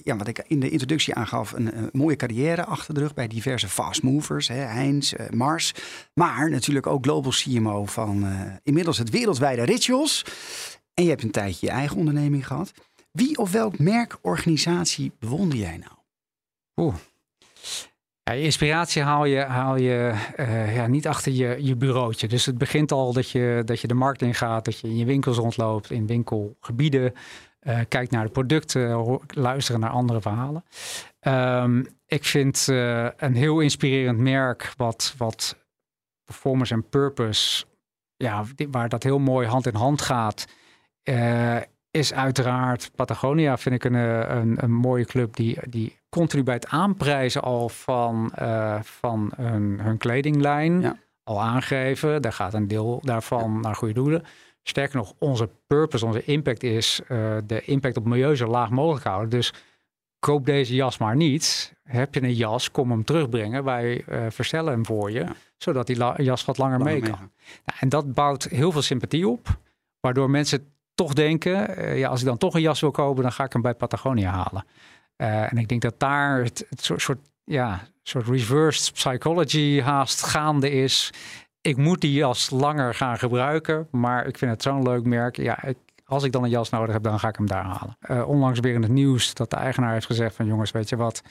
ja, 0.04 0.16
wat 0.16 0.28
ik 0.28 0.44
in 0.48 0.60
de 0.60 0.70
introductie 0.70 1.14
aangaf, 1.14 1.52
een, 1.52 1.90
mooie 1.92 2.16
carrière 2.16 2.66
achter 2.66 2.94
de 2.94 3.00
rug 3.00 3.14
bij 3.14 3.28
diverse 3.28 3.68
fast 3.68 4.04
movers, 4.04 4.48
hè, 4.48 4.56
Heinz, 4.56 5.14
Mars. 5.30 5.74
Maar 6.14 6.50
natuurlijk 6.50 6.88
ook 6.88 7.04
global 7.04 7.32
CMO 7.32 7.86
van 7.86 8.26
inmiddels 8.64 8.98
het 8.98 9.10
wereldwijde 9.10 9.64
Rituals. 9.64 10.26
En 10.94 11.04
je 11.04 11.10
hebt 11.10 11.24
een 11.24 11.32
tijdje 11.32 11.66
je 11.66 11.72
eigen 11.72 11.98
onderneming 11.98 12.48
gehad. 12.48 12.72
Wie 13.12 13.38
of 13.38 13.52
welk 13.52 13.80
merk, 13.80 14.18
organisatie 14.22 15.12
bewonder 15.20 15.58
jij 15.58 15.78
nou? 15.78 15.94
Oeh. 16.76 16.96
Ja, 18.24 18.32
inspiratie 18.32 19.02
haal 19.02 19.26
je, 19.26 19.40
haal 19.40 19.76
je 19.76 20.14
ja, 20.74 20.88
niet 20.88 21.08
achter 21.08 21.32
je, 21.32 21.58
je 21.60 21.76
bureautje. 21.76 22.28
Dus 22.28 22.46
het 22.46 22.58
begint 22.58 22.92
al 22.92 23.14
dat 23.14 23.30
je, 23.30 23.62
dat 23.66 23.80
je 23.80 23.88
de 23.88 23.94
markt 23.94 24.22
ingaat, 24.22 24.66
dat 24.66 24.80
je 24.80 24.88
in 24.88 24.98
je 24.98 25.06
winkels 25.06 25.38
rondloopt, 25.38 25.92
in 25.92 26.08
winkelgebieden. 26.08 27.14
Uh, 27.68 27.80
kijkt 27.88 28.12
naar 28.12 28.26
de 28.26 28.32
producten, 28.32 29.20
luisteren 29.28 29.82
naar 29.82 29.90
andere 29.90 30.22
verhalen. 30.22 30.64
Um, 31.22 31.88
ik 32.06 32.24
vind 32.26 32.68
uh, 32.70 33.08
een 33.18 33.36
heel 33.36 33.60
inspirerend 33.60 34.20
merk 34.20 34.74
wat, 34.78 35.16
wat 35.18 35.58
performance 36.24 36.74
en 36.74 36.90
purpose, 36.90 37.66
ja, 38.16 38.46
waar 38.72 38.90
dat 38.90 39.04
heel 39.04 39.20
mooi 39.20 39.48
hand 39.48 39.68
in 39.68 39.76
hand 39.76 40.02
gaat 40.02 40.46
is 41.92 42.14
uiteraard 42.14 42.92
Patagonia, 42.96 43.58
vind 43.58 43.76
ik 43.76 43.84
een, 43.84 43.96
eh, 43.96 44.36
een, 44.36 44.64
een, 44.64 44.72
mooie 44.72 45.06
club 45.06 45.36
die, 45.36 45.58
die 45.70 46.00
continu 46.10 46.44
bij 46.44 46.54
het 46.54 46.68
aanprijzen 46.68 47.42
al 47.42 47.70
van, 47.70 48.32
van 48.82 49.32
hun, 49.36 49.80
hun 49.80 49.98
kledinglijn 49.98 51.00
al 51.24 51.42
aangeven. 51.42 52.22
Daar 52.22 52.34
gaat 52.34 52.54
een 52.54 52.68
deel 52.68 53.00
daarvan 53.04 53.60
naar 53.60 53.76
goede 53.76 53.94
doelen. 53.94 54.24
Sterker 54.64 54.98
nog, 54.98 55.14
onze 55.18 55.50
purpose, 55.68 56.06
onze 56.06 56.24
impact 56.24 56.64
is 56.64 57.02
uh, 57.10 57.38
de 57.46 57.62
impact 57.62 57.98
op 57.98 58.06
milieu 58.06 58.36
zo 58.36 58.48
laag 58.48 58.70
mogelijk 58.70 59.06
houden. 59.06 59.30
Dus 59.30 59.54
koop 60.20 60.46
deze 60.46 60.76
jas 60.76 60.98
maar 60.98 61.16
niet. 61.16 61.74
Heb 61.84 62.14
je 62.14 62.24
een 62.24 62.34
jas, 62.34 62.72
kom 62.72 62.92
hem 62.92 63.04
terugbrengen. 63.04 63.64
Wij 63.64 64.04
uh, 64.10 64.26
verstellen 64.30 64.72
hem 64.72 64.86
voor 64.86 65.12
je, 65.12 65.26
zodat 65.58 65.88
die 65.88 65.98
jas 66.16 66.46
wat 66.46 66.58
langer, 66.58 66.80
mee 66.80 67.00
kan. 67.00 67.10
Nou, 67.66 67.80
en 67.80 67.90
dat 67.90 68.14
bouwt 68.14 68.44
heel 68.44 68.72
veel 68.72 68.82
sympathie 68.82 69.28
op, 69.28 69.48
waardoor 70.00 70.30
mensen 70.30 70.68
toch 70.96 71.14
denken, 71.14 71.80
uh, 71.80 71.98
ja, 71.98 72.10
als 72.10 72.20
ik 72.20 72.26
dan 72.26 72.38
toch 72.38 72.54
een 72.54 72.62
jas 72.62 72.80
wil 72.80 72.92
kopen, 72.92 73.24
dan 73.24 73.32
ga 73.32 73.44
ik 73.44 73.54
hem 73.54 73.62
bij 73.62 73.74
Patagonia 73.74 74.32
halen. 74.32 74.66
En 75.16 75.58
ik 75.58 75.68
denk 75.68 75.82
dat 75.82 76.00
daar 76.00 76.44
het, 76.44 76.66
het 76.70 76.84
soort, 76.84 77.02
soort, 77.02 77.20
ja, 77.44 77.88
soort 78.04 78.28
reversed 78.28 78.94
psychology 78.94 79.82
haast 79.82 80.24
gaande 80.24 80.72
is. 80.72 81.12
Ik 81.64 81.78
moet 81.78 82.02
die 82.02 82.14
jas 82.14 82.50
langer 82.50 82.94
gaan 82.94 83.18
gebruiken, 83.18 83.88
maar 83.92 84.28
ik 84.28 84.38
vind 84.38 84.52
het 84.52 84.62
zo'n 84.62 84.84
leuk 84.84 85.06
merk. 85.06 85.38
Ja, 85.38 85.64
ik, 85.64 85.78
als 86.06 86.24
ik 86.24 86.32
dan 86.32 86.44
een 86.44 86.50
jas 86.50 86.70
nodig 86.70 86.94
heb, 86.94 87.04
dan 87.04 87.20
ga 87.20 87.28
ik 87.28 87.36
hem 87.36 87.48
daar 87.48 87.64
halen. 87.64 87.98
Uh, 88.10 88.28
onlangs 88.28 88.60
weer 88.60 88.74
in 88.74 88.82
het 88.82 88.92
nieuws 88.92 89.34
dat 89.34 89.50
de 89.50 89.56
eigenaar 89.56 89.94
heeft 89.94 90.06
gezegd 90.06 90.36
van 90.36 90.46
jongens, 90.46 90.72
weet 90.72 90.90
je 90.90 90.96
wat, 90.96 91.22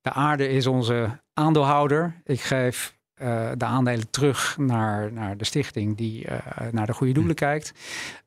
de 0.00 0.10
aarde 0.10 0.48
is 0.48 0.66
onze 0.66 1.20
aandeelhouder. 1.34 2.20
Ik 2.24 2.40
geef 2.40 2.96
uh, 3.22 3.50
de 3.56 3.64
aandelen 3.64 4.10
terug 4.10 4.56
naar, 4.58 5.12
naar 5.12 5.36
de 5.36 5.44
stichting 5.44 5.96
die 5.96 6.26
uh, 6.26 6.36
naar 6.70 6.86
de 6.86 6.92
goede 6.92 7.12
doelen 7.12 7.32
hm. 7.32 7.38
kijkt. 7.38 7.72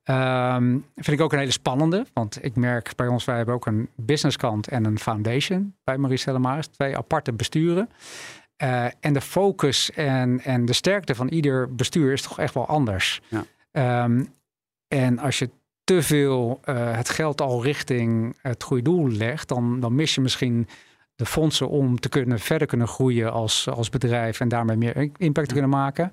Um, 0.03 0.85
vind 0.95 1.17
ik 1.17 1.21
ook 1.21 1.33
een 1.33 1.39
hele 1.39 1.51
spannende, 1.51 2.05
want 2.13 2.43
ik 2.43 2.55
merk 2.55 2.93
bij 2.95 3.07
ons, 3.07 3.25
wij 3.25 3.37
hebben 3.37 3.55
ook 3.55 3.65
een 3.65 3.89
businesskant 3.95 4.67
en 4.67 4.85
een 4.85 4.99
foundation 4.99 5.75
bij 5.83 5.97
Marie 5.97 6.17
Stellemaris, 6.17 6.67
twee 6.67 6.97
aparte 6.97 7.33
besturen. 7.33 7.89
Uh, 8.63 8.85
en 8.99 9.13
de 9.13 9.21
focus 9.21 9.91
en, 9.91 10.41
en 10.43 10.65
de 10.65 10.73
sterkte 10.73 11.15
van 11.15 11.27
ieder 11.27 11.75
bestuur 11.75 12.13
is 12.13 12.21
toch 12.21 12.39
echt 12.39 12.53
wel 12.53 12.67
anders. 12.67 13.21
Ja. 13.27 14.03
Um, 14.03 14.33
en 14.87 15.19
als 15.19 15.39
je 15.39 15.49
te 15.83 16.01
veel 16.01 16.59
het 16.65 17.09
geld 17.09 17.41
al 17.41 17.63
richting 17.63 18.37
het 18.41 18.63
goede 18.63 18.83
doel 18.83 19.09
legt, 19.09 19.47
dan, 19.47 19.79
dan 19.79 19.95
mis 19.95 20.15
je 20.15 20.21
misschien 20.21 20.67
de 21.15 21.25
fondsen 21.25 21.69
om 21.69 21.99
te 21.99 22.09
kunnen 22.09 22.39
verder 22.39 22.67
kunnen 22.67 22.87
groeien 22.87 23.31
als, 23.31 23.69
als 23.69 23.89
bedrijf 23.89 24.39
en 24.39 24.47
daarmee 24.47 24.77
meer 24.77 25.09
impact 25.17 25.47
te 25.47 25.53
kunnen 25.53 25.71
maken. 25.71 26.11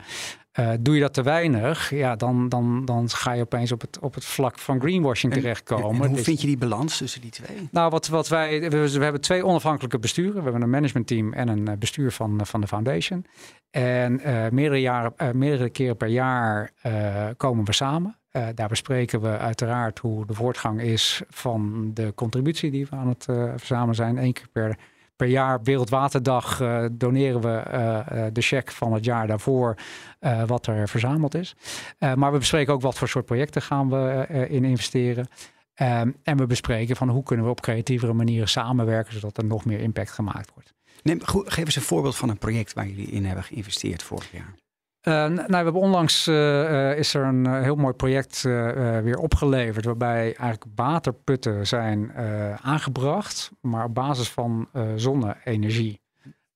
Uh, 0.60 0.70
doe 0.80 0.94
je 0.94 1.00
dat 1.00 1.14
te 1.14 1.22
weinig, 1.22 1.90
ja, 1.90 2.16
dan, 2.16 2.48
dan, 2.48 2.84
dan 2.84 3.10
ga 3.10 3.32
je 3.32 3.42
opeens 3.42 3.72
op 3.72 3.80
het, 3.80 3.98
op 3.98 4.14
het 4.14 4.24
vlak 4.24 4.58
van 4.58 4.80
greenwashing 4.80 5.32
en, 5.32 5.40
terechtkomen. 5.40 6.02
En 6.02 6.08
hoe 6.08 6.18
vind 6.18 6.40
je 6.40 6.46
die 6.46 6.58
balans 6.58 6.96
tussen 6.96 7.20
die 7.20 7.30
twee? 7.30 7.68
Nou, 7.70 7.90
wat, 7.90 8.08
wat 8.08 8.28
wij, 8.28 8.70
we, 8.70 8.92
we 8.92 9.02
hebben 9.02 9.20
twee 9.20 9.46
onafhankelijke 9.46 9.98
besturen. 9.98 10.34
We 10.34 10.42
hebben 10.42 10.62
een 10.62 10.70
managementteam 10.70 11.32
en 11.32 11.48
een 11.48 11.68
eh, 11.68 11.76
bestuur 11.76 12.12
van, 12.12 12.46
van 12.46 12.60
de 12.60 12.66
foundation. 12.66 13.24
En 13.70 14.20
uh, 14.26 14.48
meerdere, 14.48 14.80
jaren, 14.80 15.12
uh, 15.22 15.30
meerdere 15.30 15.70
keren 15.70 15.96
per 15.96 16.08
jaar 16.08 16.72
komen 17.36 17.64
we 17.64 17.72
samen. 17.72 18.18
daar 18.54 18.68
bespreken 18.68 19.20
we 19.20 19.38
uiteraard 19.38 19.98
hoe 19.98 20.26
de 20.26 20.34
voortgang 20.34 20.80
is 20.80 21.22
van 21.28 21.90
de 21.94 22.12
contributie 22.14 22.70
die 22.70 22.86
we 22.90 22.96
aan 22.96 23.08
het 23.08 23.24
verzamelen 23.56 23.94
zijn. 23.94 24.16
Eén 24.16 24.32
keer 24.32 24.48
per 24.52 24.76
per 25.16 25.26
jaar 25.26 25.62
Wereldwaterdag 25.62 26.60
uh, 26.60 26.84
doneren 26.92 27.40
we 27.40 27.62
uh, 27.72 28.26
de 28.32 28.40
cheque 28.40 28.74
van 28.74 28.92
het 28.92 29.04
jaar 29.04 29.26
daarvoor 29.26 29.76
wat 30.46 30.66
er 30.66 30.88
verzameld 30.88 31.34
is. 31.34 31.54
maar 32.14 32.32
we 32.32 32.38
bespreken 32.38 32.72
ook 32.72 32.80
wat 32.80 32.98
voor 32.98 33.08
soort 33.08 33.24
projecten 33.24 33.62
gaan 33.62 33.90
we 33.90 34.26
in 34.48 34.64
investeren. 34.64 35.28
Um, 35.82 36.16
en 36.22 36.36
we 36.36 36.46
bespreken 36.46 36.96
van 36.96 37.08
hoe 37.08 37.22
kunnen 37.22 37.44
we 37.44 37.50
op 37.50 37.60
creatievere 37.60 38.12
manieren 38.12 38.48
samenwerken 38.48 39.12
zodat 39.12 39.36
er 39.36 39.44
nog 39.44 39.64
meer 39.64 39.80
impact 39.80 40.10
gemaakt 40.10 40.50
wordt. 40.54 40.72
Neem, 41.02 41.18
geef 41.22 41.64
eens 41.64 41.76
een 41.76 41.82
voorbeeld 41.82 42.16
van 42.16 42.28
een 42.28 42.38
project 42.38 42.72
waar 42.72 42.86
jullie 42.86 43.10
in 43.10 43.24
hebben 43.24 43.44
geïnvesteerd 43.44 44.02
vorig 44.02 44.32
jaar. 44.32 44.54
Uh, 45.04 45.14
nou, 45.14 45.46
we 45.46 45.54
hebben 45.54 45.74
onlangs 45.74 46.28
uh, 46.28 46.98
is 46.98 47.14
er 47.14 47.24
een 47.24 47.62
heel 47.62 47.76
mooi 47.76 47.94
project 47.94 48.42
weer 49.02 49.18
opgeleverd. 49.18 49.84
Waarbij 49.84 50.22
eigenlijk 50.22 50.64
waterputten 50.74 51.66
zijn 51.66 52.12
aangebracht. 52.62 53.50
Maar 53.60 53.84
op 53.84 53.94
basis 53.94 54.30
van 54.30 54.68
zonne-energie. 54.96 56.00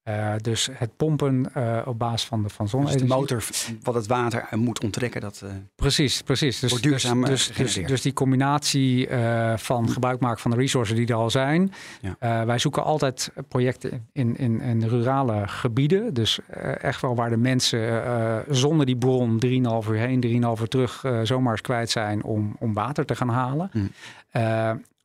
Uh, 0.08 0.34
dus 0.40 0.68
het 0.72 0.96
pompen 0.96 1.50
uh, 1.56 1.78
op 1.84 1.98
basis 1.98 2.28
van 2.28 2.42
de 2.42 2.48
van 2.48 2.68
zonne 2.68 2.90
Dus 2.90 3.00
de 3.00 3.06
motor 3.06 3.44
wat 3.82 3.94
het 3.94 4.06
water 4.06 4.48
moet 4.50 4.82
onttrekken, 4.82 5.20
dat 5.20 5.40
uh, 5.44 5.50
precies, 5.74 6.22
precies. 6.22 6.58
Dus, 6.60 6.80
duurzaam 6.80 7.24
dus, 7.24 7.52
dus, 7.52 7.74
dus, 7.74 8.02
die 8.02 8.12
combinatie 8.12 9.08
van 9.56 9.88
gebruik 9.88 10.20
maken 10.20 10.40
van 10.40 10.50
de 10.50 10.56
resources 10.56 10.96
die 10.96 11.06
er 11.06 11.14
al 11.14 11.30
zijn. 11.30 11.72
Ja. 12.00 12.46
wij 12.46 12.58
zoeken 12.58 12.84
altijd 12.84 13.32
projecten 13.48 14.08
in, 14.12 14.36
in, 14.36 14.60
in 14.60 14.82
rurale 14.82 15.48
gebieden. 15.48 16.14
Dus 16.14 16.38
echt 16.80 17.00
wel 17.00 17.14
waar 17.14 17.30
de 17.30 17.36
mensen 17.36 18.02
zonder 18.48 18.86
die 18.86 18.96
bron 18.96 19.42
3,5 19.46 19.50
uur 19.90 19.94
heen, 19.94 20.42
3,5 20.56 20.60
uur 20.60 20.68
terug 20.68 21.04
zomaar 21.22 21.52
eens 21.52 21.60
kwijt 21.60 21.90
zijn 21.90 22.22
om, 22.24 22.56
om 22.58 22.72
water 22.72 23.04
te 23.04 23.16
gaan 23.16 23.28
halen. 23.28 23.70
Mm. 23.72 23.90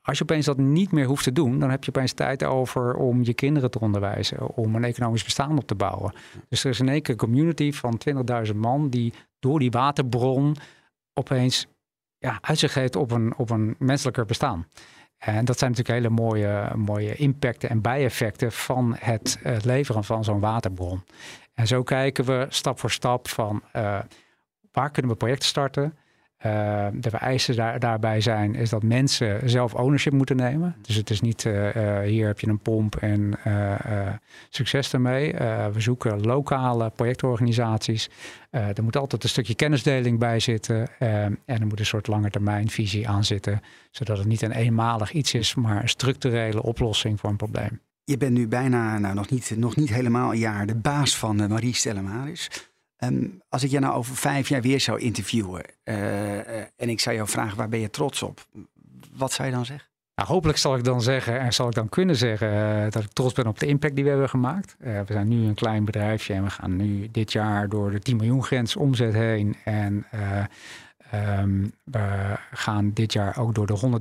Als 0.04 0.18
je 0.18 0.24
opeens 0.24 0.46
dat 0.46 0.58
niet 0.58 0.92
meer 0.92 1.06
hoeft 1.06 1.24
te 1.24 1.32
doen, 1.32 1.60
dan 1.60 1.70
heb 1.70 1.84
je 1.84 1.90
opeens 1.90 2.14
tijd 2.14 2.44
over 2.44 2.96
om 2.96 3.24
je 3.24 3.34
kinderen 3.34 3.72
te 3.72 3.80
onderwijzen, 3.80 4.56
om 4.56 4.76
een 4.76 4.84
economisch 4.84 5.24
bestaan 5.24 5.58
op 5.58 5.68
te 5.68 5.76
bouwen. 5.76 6.14
Dus 6.50 6.64
er 6.64 6.70
is 6.70 6.80
in 6.80 6.90
één 6.90 7.02
keer 7.02 7.14
een 7.14 7.20
community 7.20 7.72
van 7.72 8.02
20.000 8.48 8.56
man 8.56 8.90
die 8.90 9.14
door 9.40 9.60
die 9.60 9.72
waterbron 9.72 10.56
opeens 11.14 11.68
ja, 12.18 12.38
uitzicht 12.42 12.76
heeft 12.76 12.96
op 12.96 13.12
een, 13.12 13.34
op 13.38 13.50
een 13.50 13.76
menselijker 13.80 14.26
bestaan. 14.26 14.68
En 15.18 15.46
dat 15.46 15.60
zijn 15.60 15.72
natuurlijk 15.72 16.00
hele 16.00 16.16
mooie, 16.16 16.72
mooie 16.76 17.16
impacten 17.16 17.70
en 17.70 17.82
bijeffecten 17.82 18.52
van 18.52 18.96
het, 19.00 19.40
leveren 19.64 20.04
van 20.04 20.24
zo'n 20.24 20.40
waterbron. 20.40 21.04
En 21.54 21.68
zo 21.68 21.84
kijken 21.84 22.26
we 22.26 22.46
stap 22.50 22.80
voor 22.80 22.92
stap 22.92 23.28
van 23.28 23.64
uh, 23.76 24.00
waar 24.72 24.92
kunnen 24.92 25.12
we 25.12 25.18
projecten 25.18 25.48
starten? 25.48 25.98
Uh, 26.46 26.88
de 26.94 27.10
vereisten 27.10 27.56
daar, 27.56 27.80
daarbij 27.80 28.22
zijn 28.22 28.56
is 28.56 28.70
dat 28.70 28.84
mensen 28.84 29.50
zelf 29.50 29.74
ownership 29.74 30.14
moeten 30.14 30.36
nemen. 30.36 30.76
Dus 30.82 30.96
het 30.96 31.10
is 31.10 31.22
niet 31.22 31.44
uh, 31.44 32.00
hier 32.00 32.28
heb 32.28 32.40
je 32.40 32.48
een 32.48 32.60
pomp 32.60 32.96
en 32.96 33.40
succes 34.50 34.94
ermee. 34.94 35.34
we 35.74 35.80
zoeken 35.80 36.22
lokale 36.22 36.90
projectorganisaties. 36.90 38.10
er 38.50 38.84
moet 38.84 38.98
altijd 38.98 39.24
een 39.24 39.30
stukje 39.30 39.56
kennisdeling 39.56 40.20
bij 40.20 40.40
zitten. 40.40 41.00
en 41.00 41.38
er 41.46 41.66
moet 41.68 41.80
een 41.80 41.86
soort 41.86 42.08
langetermijnvisie 42.08 43.10
aan 43.10 43.24
zitten. 43.24 43.62
Zodat 43.92 44.18
het 44.18 44.28
niet 44.28 44.42
een 44.42 44.52
eenmalig 44.52 45.12
iets 45.12 45.34
is, 45.34 45.56
maar 45.56 45.82
een 45.82 45.90
structurele 45.90 46.64
oplossing 46.64 47.20
voor 47.20 47.30
een 47.30 47.36
probleem. 47.36 47.80
Je 48.04 48.18
bent 48.18 48.34
nu 48.34 48.48
bijna, 48.48 49.00
nou 49.00 49.16
nog 49.16 49.30
niet, 49.30 49.54
nog 49.58 49.76
niet 49.76 49.90
helemaal 49.90 50.32
een 50.32 50.40
jaar, 50.40 50.66
de 50.66 50.76
baas 50.76 51.18
van 51.18 51.48
Marie 51.48 51.76
Stellemaris. 51.76 52.50
Ehm, 52.98 53.28
als 53.50 53.64
ik 53.64 53.72
je 53.72 53.80
nou 53.80 53.96
over 53.96 54.16
vijf 54.16 54.50
jaar 54.50 54.62
weer 54.62 54.80
zou 54.80 55.00
interviewen 55.00 55.64
uh, 55.84 56.58
en 56.58 56.90
ik 56.90 57.00
zou 57.00 57.16
jou 57.16 57.28
vragen 57.28 57.58
waar 57.58 57.70
ben 57.70 57.80
je 57.80 57.90
trots 57.90 58.24
op, 58.24 58.48
wat 59.14 59.32
zou 59.32 59.48
je 59.48 59.54
dan 59.54 59.66
zeggen? 59.66 59.88
Nou, 60.16 60.30
hopelijk 60.30 60.58
zal 60.58 60.76
ik 60.76 60.84
dan 60.84 61.02
zeggen 61.02 61.40
en 61.40 61.54
zal 61.54 61.68
ik 61.68 61.74
dan 61.74 61.90
kunnen 61.90 62.16
zeggen 62.16 62.54
uh, 62.54 62.92
dat 62.92 63.04
ik 63.04 63.12
trots 63.14 63.34
ben 63.34 63.48
op 63.48 63.60
de 63.60 63.66
impact 63.66 63.96
die 63.96 64.04
we 64.04 64.10
hebben 64.10 64.30
gemaakt. 64.30 64.76
we 64.80 65.04
zijn 65.08 65.28
nu 65.28 65.48
een 65.48 65.54
klein 65.54 65.86
bedrijfje 65.86 66.34
en 66.34 66.44
we 66.44 66.50
gaan 66.50 66.76
nu 66.76 67.12
dit 67.12 67.32
jaar 67.32 67.70
door 67.70 67.92
de 67.92 68.00
10 68.00 68.16
miljoen 68.18 68.44
grens 68.44 68.76
omzet 68.76 69.14
heen. 69.14 69.56
En 69.64 70.06
um, 71.40 71.74
we 71.84 72.38
gaan 72.52 72.92
dit 72.94 73.14
jaar 73.14 73.38
ook 73.38 73.56
door 73.56 73.68
de 73.68 74.00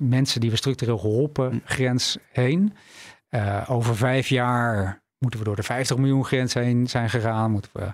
100.000 0.00 0.06
mensen 0.08 0.40
die 0.40 0.50
we 0.50 0.56
structureel 0.56 0.98
geholpen 0.98 1.50
hm. 1.50 1.58
grens 1.64 2.18
heen. 2.32 2.74
over 3.66 3.96
vijf 3.96 4.28
jaar 4.28 5.04
moeten 5.18 5.38
we 5.38 5.44
door 5.44 5.56
de 5.56 5.62
50 5.62 5.96
miljoen 5.96 6.24
grens 6.24 6.54
heen 6.54 6.88
zijn 6.88 7.10
gegaan. 7.10 7.50
Moeten 7.50 7.70
we 7.72 7.92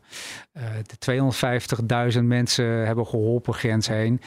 uh, 0.52 0.64
de 0.86 2.12
250.000 2.14 2.22
mensen 2.22 2.86
hebben 2.86 3.06
geholpen 3.06 3.54
grens 3.54 3.86
heen. 3.88 4.20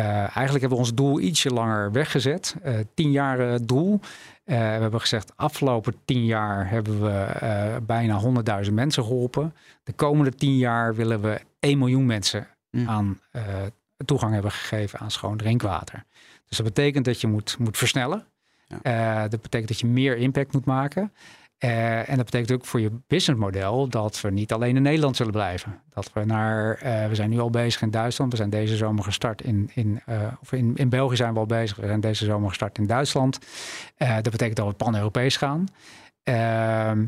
Uh, 0.00 0.06
eigenlijk 0.16 0.60
hebben 0.60 0.70
we 0.70 0.84
ons 0.84 0.94
doel 0.94 1.20
ietsje 1.20 1.50
langer 1.50 1.92
weggezet. 1.92 2.56
Uh, 2.64 2.74
tien 2.94 3.10
jaar 3.10 3.66
doel. 3.66 4.00
we 4.44 4.54
hebben 4.54 5.00
gezegd, 5.00 5.32
afgelopen 5.36 5.94
tien 6.04 6.24
jaar 6.24 6.70
hebben 6.70 7.02
we 7.02 7.80
bijna 7.82 8.20
100.000 8.64 8.72
mensen 8.72 9.02
geholpen. 9.02 9.54
De 9.82 9.92
komende 9.92 10.34
tien 10.34 10.56
jaar 10.56 10.94
willen 10.94 11.20
we 11.20 11.40
1 11.60 11.78
miljoen 11.78 12.06
mensen 12.06 12.48
mm. 12.70 12.88
aan 12.88 13.20
toegang 14.04 14.32
hebben 14.32 14.50
gegeven 14.50 14.98
aan 14.98 15.10
schoon 15.10 15.36
drinkwater. 15.36 16.04
Dus 16.48 16.56
dat 16.56 16.66
betekent 16.66 17.04
dat 17.04 17.20
je 17.20 17.26
moet, 17.26 17.56
moet 17.58 17.76
versnellen. 17.76 18.24
Ja. 18.82 19.28
dat 19.28 19.42
betekent 19.42 19.68
dat 19.68 19.80
je 19.80 19.86
meer 19.86 20.16
impact 20.16 20.52
moet 20.52 20.64
maken. 20.64 21.12
Uh, 21.58 22.08
en 22.08 22.16
dat 22.16 22.24
betekent 22.24 22.52
ook 22.52 22.64
voor 22.64 22.80
je 22.80 22.90
businessmodel 23.06 23.88
dat 23.88 24.20
we 24.20 24.30
niet 24.30 24.52
alleen 24.52 24.76
in 24.76 24.82
Nederland 24.82 25.16
zullen 25.16 25.32
blijven. 25.32 25.80
Dat 25.94 26.12
we 26.12 26.24
naar, 26.24 26.82
uh, 26.84 27.06
we 27.06 27.14
zijn 27.14 27.30
nu 27.30 27.38
al 27.38 27.50
bezig 27.50 27.82
in 27.82 27.90
Duitsland. 27.90 28.30
We 28.30 28.36
zijn 28.36 28.50
deze 28.50 28.76
zomer 28.76 29.04
gestart 29.04 29.42
in, 29.42 29.70
in, 29.74 30.00
uh, 30.08 30.16
of 30.40 30.52
in, 30.52 30.76
in 30.76 30.88
België 30.88 31.16
zijn 31.16 31.32
we 31.32 31.38
al 31.38 31.46
bezig. 31.46 31.76
We 31.76 31.86
zijn 31.86 32.00
deze 32.00 32.24
zomer 32.24 32.48
gestart 32.48 32.78
in 32.78 32.86
Duitsland. 32.86 33.38
dat 33.96 34.30
betekent 34.30 34.56
dat 34.56 34.66
we 34.66 34.72
pan-Europees 34.72 35.36
gaan. 35.36 35.66
Ehm, 36.22 36.98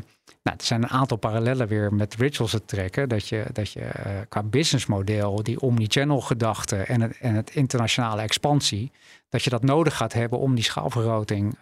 nou, 0.43 0.57
er 0.57 0.65
zijn 0.65 0.83
een 0.83 0.89
aantal 0.89 1.17
parallellen 1.17 1.67
weer 1.67 1.93
met 1.93 2.15
rituals 2.15 2.51
te 2.51 2.65
trekken. 2.65 3.09
Dat 3.09 3.27
je, 3.27 3.45
dat 3.53 3.71
je 3.71 3.89
qua 4.29 4.43
businessmodel, 4.43 5.43
die 5.43 5.59
omnichannel 5.59 6.21
gedachte 6.21 6.75
en 6.75 7.01
het, 7.01 7.17
en 7.19 7.35
het 7.35 7.55
internationale 7.55 8.21
expansie, 8.21 8.91
dat 9.29 9.43
je 9.43 9.49
dat 9.49 9.63
nodig 9.63 9.97
gaat 9.97 10.13
hebben 10.13 10.39
om 10.39 10.55
die 10.55 10.63
schaalvergroting 10.63 11.57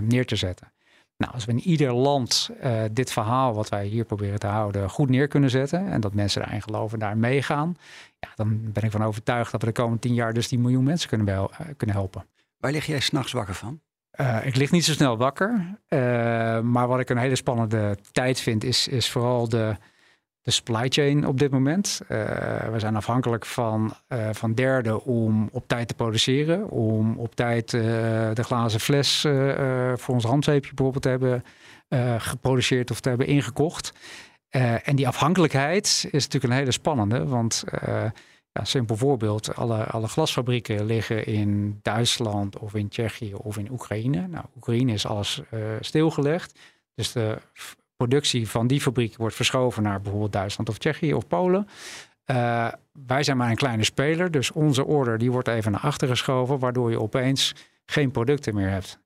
neer 0.00 0.26
te 0.26 0.36
zetten. 0.36 0.72
Nou, 1.16 1.32
als 1.32 1.44
we 1.44 1.52
in 1.52 1.60
ieder 1.60 1.92
land 1.92 2.50
uh, 2.64 2.82
dit 2.92 3.12
verhaal 3.12 3.54
wat 3.54 3.68
wij 3.68 3.86
hier 3.86 4.04
proberen 4.04 4.38
te 4.38 4.46
houden 4.46 4.90
goed 4.90 5.08
neer 5.08 5.28
kunnen 5.28 5.50
zetten 5.50 5.88
en 5.88 6.00
dat 6.00 6.14
mensen 6.14 6.40
daarin 6.40 6.62
geloven, 6.62 6.98
daar 6.98 7.16
meegaan, 7.16 7.76
ja, 8.18 8.28
dan 8.34 8.72
ben 8.72 8.82
ik 8.82 8.90
van 8.90 9.04
overtuigd 9.04 9.52
dat 9.52 9.60
we 9.60 9.66
de 9.66 9.72
komende 9.72 10.00
tien 10.00 10.14
jaar 10.14 10.32
dus 10.32 10.48
die 10.48 10.58
miljoen 10.58 10.84
mensen 10.84 11.08
kunnen, 11.08 11.26
wel, 11.26 11.50
uh, 11.52 11.58
kunnen 11.76 11.96
helpen. 11.96 12.26
Waar 12.58 12.72
lig 12.72 12.86
jij 12.86 13.00
s'nachts 13.00 13.32
wakker 13.32 13.54
van? 13.54 13.80
Uh, 14.20 14.46
ik 14.46 14.56
lig 14.56 14.70
niet 14.70 14.84
zo 14.84 14.92
snel 14.92 15.16
wakker, 15.16 15.78
maar 16.62 16.86
wat 16.86 17.00
ik 17.00 17.10
een 17.10 17.18
hele 17.18 17.36
spannende 17.36 17.96
tijd 18.12 18.40
vind, 18.40 18.64
is, 18.64 18.88
is 18.88 19.10
vooral 19.10 19.48
de, 19.48 19.76
de 20.44 20.50
supply 20.50 20.86
chain 20.88 21.26
op 21.26 21.38
dit 21.38 21.50
moment. 21.50 22.00
Uh, 22.02 22.18
we 22.72 22.78
zijn 22.78 22.96
afhankelijk 22.96 23.46
van, 23.46 23.94
uh, 24.08 24.28
van 24.32 24.54
derden 24.54 25.04
om 25.04 25.48
op 25.52 25.68
tijd 25.68 25.88
te 25.88 25.94
produceren. 25.94 26.70
Om 26.70 27.18
op 27.18 27.34
tijd 27.34 27.72
uh, 27.72 27.82
de 28.34 28.42
glazen 28.42 28.80
fles 28.80 29.20
voor 29.94 30.14
ons 30.14 30.24
handzeepje 30.24 30.74
bijvoorbeeld 30.74 31.02
te 31.02 31.08
hebben 31.08 31.44
geproduceerd 32.18 32.90
of 32.90 33.00
te 33.00 33.08
hebben 33.08 33.26
ingekocht. 33.26 33.92
en 34.84 34.96
die 34.96 35.08
afhankelijkheid 35.08 35.86
is 36.10 36.24
natuurlijk 36.24 36.52
een 36.52 36.58
hele 36.58 36.72
spannende. 36.72 37.26
Want 37.26 37.64
ja, 38.52 38.64
simpel 38.64 38.96
voorbeeld, 38.96 39.56
alle, 39.56 39.84
alle 39.84 40.08
glasfabrieken 40.08 40.84
liggen 40.84 41.26
in 41.26 41.78
Duitsland 41.82 42.58
of 42.58 42.74
in 42.74 42.88
Tsjechië 42.88 43.34
of 43.34 43.58
in 43.58 43.70
Oekraïne. 43.70 44.26
Nou, 44.26 44.44
Oekraïne 44.56 44.92
is 44.92 45.06
alles 45.06 45.42
stilgelegd. 45.80 46.58
Dus 46.94 47.12
de 47.12 47.38
productie 47.96 48.48
van 48.48 48.66
die 48.66 48.80
fabriek 48.80 49.16
wordt 49.16 49.34
verschoven 49.34 49.82
naar 49.82 50.00
bijvoorbeeld 50.00 50.32
Duitsland 50.32 50.68
of 50.68 50.78
Tsjechië 50.78 51.14
of 51.14 51.26
Polen. 51.26 51.68
Uh, 52.26 52.68
wij 53.06 53.22
zijn 53.22 53.36
maar 53.36 53.50
een 53.50 53.56
kleine 53.56 53.84
speler, 53.84 54.30
dus 54.30 54.52
onze 54.52 54.84
order 54.84 55.18
die 55.18 55.32
wordt 55.32 55.48
even 55.48 55.72
naar 55.72 55.80
achter 55.80 56.08
geschoven, 56.08 56.58
waardoor 56.58 56.90
je 56.90 57.00
opeens 57.00 57.54
geen 57.86 58.10
producten 58.10 58.54
meer 58.54 58.70
hebt. 58.70 58.98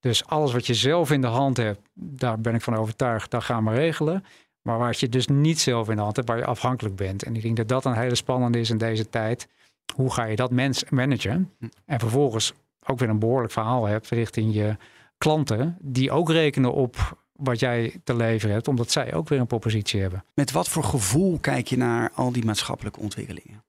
Dus 0.00 0.26
alles 0.26 0.52
wat 0.52 0.66
je 0.66 0.74
zelf 0.74 1.10
in 1.10 1.20
de 1.20 1.26
hand 1.26 1.56
hebt, 1.56 1.80
daar 1.94 2.40
ben 2.40 2.54
ik 2.54 2.62
van 2.62 2.76
overtuigd, 2.76 3.30
dat 3.30 3.44
gaan 3.44 3.64
we 3.64 3.70
regelen. 3.70 4.24
Maar 4.62 4.78
waar 4.78 4.96
je 4.98 5.08
dus 5.08 5.26
niet 5.26 5.60
zelf 5.60 5.88
in 5.88 5.96
de 5.96 6.02
hand 6.02 6.16
hebt, 6.16 6.28
waar 6.28 6.38
je 6.38 6.44
afhankelijk 6.44 6.96
bent. 6.96 7.22
En 7.22 7.36
ik 7.36 7.42
denk 7.42 7.56
dat 7.56 7.68
dat 7.68 7.84
een 7.84 7.94
hele 7.94 8.14
spannende 8.14 8.60
is 8.60 8.70
in 8.70 8.78
deze 8.78 9.08
tijd. 9.08 9.48
Hoe 9.94 10.12
ga 10.12 10.24
je 10.24 10.36
dat 10.36 10.50
mens 10.50 10.84
managen? 10.90 11.52
Hm. 11.58 11.66
En 11.84 11.98
vervolgens 11.98 12.52
ook 12.86 12.98
weer 12.98 13.08
een 13.08 13.18
behoorlijk 13.18 13.52
verhaal 13.52 13.86
hebt 13.86 14.08
richting 14.08 14.54
je 14.54 14.76
klanten, 15.18 15.76
die 15.80 16.10
ook 16.10 16.30
rekenen 16.30 16.72
op 16.72 17.18
wat 17.40 17.60
jij 17.60 18.00
te 18.04 18.16
leveren 18.16 18.54
hebt, 18.54 18.68
omdat 18.68 18.90
zij 18.90 19.14
ook 19.14 19.28
weer 19.28 19.40
een 19.40 19.46
propositie 19.46 20.00
hebben. 20.00 20.24
Met 20.34 20.50
wat 20.50 20.68
voor 20.68 20.84
gevoel 20.84 21.38
kijk 21.38 21.66
je 21.66 21.76
naar 21.76 22.10
al 22.14 22.32
die 22.32 22.44
maatschappelijke 22.44 23.00
ontwikkelingen? 23.00 23.64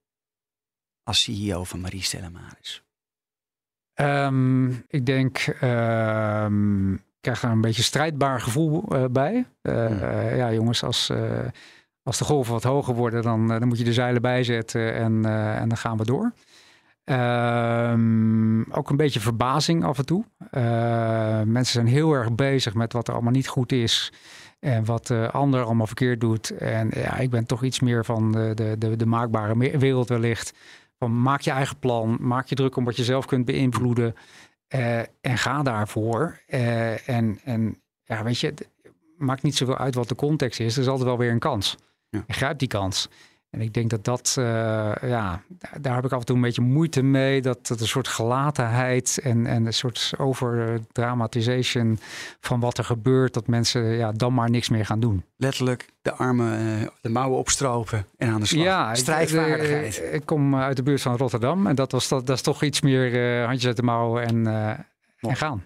Als 1.02 1.22
CEO 1.22 1.64
van 1.64 1.80
Marie 1.80 2.02
Stellemaris. 2.02 2.82
Um, 3.94 4.84
ik 4.88 5.06
denk, 5.06 5.46
um, 5.62 6.94
ik 6.94 7.00
krijg 7.20 7.42
er 7.42 7.50
een 7.50 7.60
beetje 7.60 7.82
strijdbaar 7.82 8.40
gevoel 8.40 8.96
uh, 8.96 9.04
bij. 9.10 9.46
Uh, 9.62 9.86
hmm. 9.86 9.96
uh, 9.96 10.36
ja, 10.36 10.52
jongens, 10.52 10.82
als, 10.82 11.12
als 12.02 12.18
de 12.18 12.24
golven 12.24 12.52
wat 12.52 12.62
hoger 12.62 12.94
worden, 12.94 13.22
dan, 13.22 13.48
dan 13.48 13.68
moet 13.68 13.78
je 13.78 13.84
de 13.84 13.92
zeilen 13.92 14.22
bijzetten 14.22 14.94
en, 14.94 15.24
en 15.56 15.68
dan 15.68 15.78
gaan 15.78 15.96
we 15.96 16.04
door. 16.04 16.32
Um, 17.04 18.72
ook 18.72 18.90
een 18.90 18.96
beetje 18.96 19.20
verbazing 19.20 19.84
af 19.84 19.98
en 19.98 20.06
toe. 20.06 20.24
Uh, 20.50 20.62
mensen 21.42 21.72
zijn 21.72 21.86
heel 21.86 22.12
erg 22.12 22.34
bezig 22.34 22.74
met 22.74 22.92
wat 22.92 23.08
er 23.08 23.14
allemaal 23.14 23.32
niet 23.32 23.48
goed 23.48 23.72
is. 23.72 24.12
En 24.60 24.84
wat 24.84 25.06
de 25.06 25.30
ander 25.30 25.62
allemaal 25.64 25.86
verkeerd 25.86 26.20
doet. 26.20 26.50
En 26.50 26.90
ja, 26.94 27.16
ik 27.16 27.30
ben 27.30 27.46
toch 27.46 27.62
iets 27.62 27.80
meer 27.80 28.04
van 28.04 28.32
de, 28.32 28.52
de, 28.54 28.74
de, 28.78 28.96
de 28.96 29.06
maakbare 29.06 29.78
wereld 29.78 30.08
wellicht. 30.08 30.52
Van 30.98 31.22
maak 31.22 31.40
je 31.40 31.50
eigen 31.50 31.78
plan. 31.78 32.16
Maak 32.20 32.46
je 32.46 32.54
druk 32.54 32.76
om 32.76 32.84
wat 32.84 32.96
je 32.96 33.04
zelf 33.04 33.26
kunt 33.26 33.44
beïnvloeden. 33.44 34.14
Uh, 34.74 34.98
en 34.98 35.38
ga 35.38 35.62
daarvoor. 35.62 36.40
Uh, 36.48 37.08
en, 37.08 37.40
en 37.44 37.82
ja, 38.04 38.22
weet 38.22 38.38
je, 38.38 38.46
het 38.46 38.68
maakt 39.16 39.42
niet 39.42 39.56
zoveel 39.56 39.78
uit 39.78 39.94
wat 39.94 40.08
de 40.08 40.14
context 40.14 40.60
is. 40.60 40.74
Er 40.74 40.82
is 40.82 40.88
altijd 40.88 41.08
wel 41.08 41.18
weer 41.18 41.30
een 41.30 41.38
kans. 41.38 41.76
Ja. 42.08 42.24
En 42.26 42.34
grijp 42.34 42.58
die 42.58 42.68
kans. 42.68 43.08
En 43.52 43.60
ik 43.60 43.74
denk 43.74 43.90
dat 43.90 44.04
dat, 44.04 44.36
uh, 44.38 44.44
ja, 45.02 45.42
daar 45.80 45.94
heb 45.94 46.04
ik 46.04 46.12
af 46.12 46.18
en 46.18 46.24
toe 46.24 46.36
een 46.36 46.42
beetje 46.42 46.62
moeite 46.62 47.02
mee. 47.02 47.42
Dat, 47.42 47.66
dat 47.66 47.80
een 47.80 47.86
soort 47.86 48.08
gelatenheid 48.08 49.20
en, 49.22 49.46
en 49.46 49.66
een 49.66 49.74
soort 49.74 50.12
overdramatisation 50.18 51.98
van 52.40 52.60
wat 52.60 52.78
er 52.78 52.84
gebeurt. 52.84 53.34
Dat 53.34 53.46
mensen 53.46 53.82
ja, 53.82 54.12
dan 54.12 54.34
maar 54.34 54.50
niks 54.50 54.68
meer 54.68 54.86
gaan 54.86 55.00
doen. 55.00 55.24
Letterlijk 55.36 55.88
de 56.02 56.12
armen, 56.12 56.60
uh, 56.60 56.88
de 57.00 57.08
mouwen 57.08 57.38
opstropen 57.38 58.06
en 58.16 58.28
aan 58.32 58.40
de 58.40 58.46
slag. 58.46 58.64
Ja, 58.64 58.94
strijdvaardigheid. 58.94 59.96
Ik, 59.96 60.12
ik, 60.12 60.26
kom 60.26 60.56
uit 60.56 60.76
de 60.76 60.82
buurt 60.82 61.02
van 61.02 61.16
Rotterdam. 61.16 61.66
En 61.66 61.74
dat, 61.74 61.92
was, 61.92 62.08
dat, 62.08 62.26
dat 62.26 62.36
is 62.36 62.42
toch 62.42 62.62
iets 62.62 62.80
meer 62.80 63.40
uh, 63.40 63.44
handjes 63.44 63.66
uit 63.66 63.76
de 63.76 63.82
mouwen 63.82 64.26
en, 64.26 64.46
en 65.20 65.36
gaan. 65.36 65.62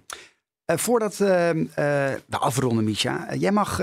Uh, 0.70 0.76
voordat 0.76 1.20
uh, 1.20 1.54
uh, 1.54 1.64
we 1.74 2.38
afronden, 2.38 2.84
Micha, 2.84 3.34
jij 3.34 3.52
mag 3.52 3.80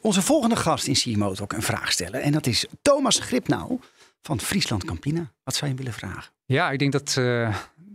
onze 0.00 0.22
volgende 0.22 0.56
gast 0.56 0.86
in 0.86 0.94
CMO 0.94 1.34
ook 1.42 1.52
een 1.52 1.62
vraag 1.62 1.92
stellen. 1.92 2.22
En 2.22 2.32
dat 2.32 2.46
is 2.46 2.66
Thomas 2.82 3.18
Gripnau 3.18 3.80
van 4.22 4.40
Friesland 4.40 4.84
Campina. 4.84 5.30
Wat 5.44 5.54
zou 5.54 5.70
je 5.70 5.76
willen 5.76 5.92
vragen? 5.92 6.32
Ja, 6.44 6.70
ik 6.70 6.78
denk 6.78 6.92
dat, 6.92 7.20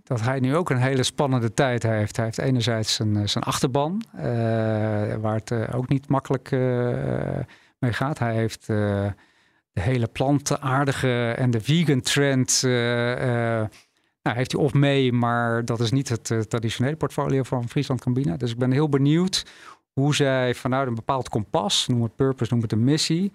dat 0.03 0.21
hij 0.21 0.39
nu 0.39 0.55
ook 0.55 0.69
een 0.69 0.81
hele 0.81 1.03
spannende 1.03 1.53
tijd 1.53 1.83
heeft. 1.83 2.15
Hij 2.15 2.25
heeft 2.25 2.37
enerzijds 2.37 2.93
zijn, 2.93 3.29
zijn 3.29 3.43
achterban, 3.43 4.03
waar 5.21 5.41
het 5.43 5.73
ook 5.73 5.87
niet 5.87 6.09
makkelijk 6.09 6.51
mee 7.79 7.93
gaat. 7.93 8.19
Hij 8.19 8.35
heeft 8.35 8.67
de 8.67 9.13
hele 9.81 10.07
plantaardige 10.07 11.31
en 11.31 11.51
de 11.51 11.61
vegan 11.61 12.01
trend 12.01 12.63
nou, 14.27 14.39
heeft 14.39 14.51
hij 14.51 14.61
of 14.61 14.73
mee, 14.73 15.13
maar 15.13 15.65
dat 15.65 15.79
is 15.79 15.91
niet 15.91 16.09
het 16.09 16.29
uh, 16.29 16.39
traditionele 16.39 16.95
portfolio 16.95 17.43
van 17.43 17.69
Friesland 17.69 18.01
Cambina. 18.01 18.37
Dus 18.37 18.51
ik 18.51 18.57
ben 18.57 18.71
heel 18.71 18.89
benieuwd 18.89 19.45
hoe 19.93 20.15
zij 20.15 20.55
vanuit 20.55 20.87
een 20.87 20.95
bepaald 20.95 21.29
kompas, 21.29 21.87
noem 21.87 22.01
het 22.01 22.15
purpose, 22.15 22.53
noem 22.53 22.61
het 22.61 22.71
een 22.71 22.83
missie, 22.83 23.31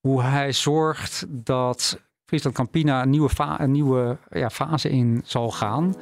hoe 0.00 0.22
hij 0.22 0.52
zorgt 0.52 1.26
dat 1.28 2.00
Friesland 2.24 2.56
Campina 2.56 3.02
een 3.02 3.10
nieuwe, 3.10 3.30
een 3.58 3.70
nieuwe 3.70 4.16
ja, 4.30 4.50
fase 4.50 4.90
in 4.90 5.22
zal 5.24 5.50
gaan. 5.50 5.94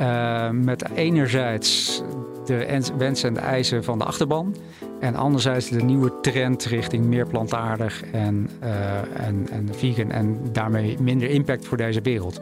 Uh, 0.00 0.50
met 0.50 0.90
enerzijds 0.90 2.02
de 2.44 2.90
wensen 2.98 3.28
en 3.28 3.34
de 3.34 3.40
eisen 3.40 3.84
van 3.84 3.98
de 3.98 4.04
achterban. 4.04 4.56
En 5.00 5.14
anderzijds 5.14 5.68
de 5.68 5.82
nieuwe 5.82 6.20
trend 6.20 6.64
richting 6.64 7.04
meer 7.04 7.26
plantaardig 7.26 8.04
en, 8.04 8.50
uh, 8.62 9.26
en, 9.26 9.46
en 9.50 9.68
vegan. 9.74 10.10
En 10.10 10.38
daarmee 10.52 10.96
minder 11.00 11.30
impact 11.30 11.66
voor 11.66 11.76
deze 11.76 12.00
wereld 12.00 12.40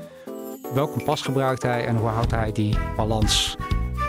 welk 0.74 0.92
kompas 0.92 1.22
gebruikt 1.22 1.62
hij 1.62 1.86
en 1.86 1.96
hoe 1.96 2.08
houdt 2.08 2.30
hij 2.30 2.52
die 2.52 2.76
balans 2.96 3.56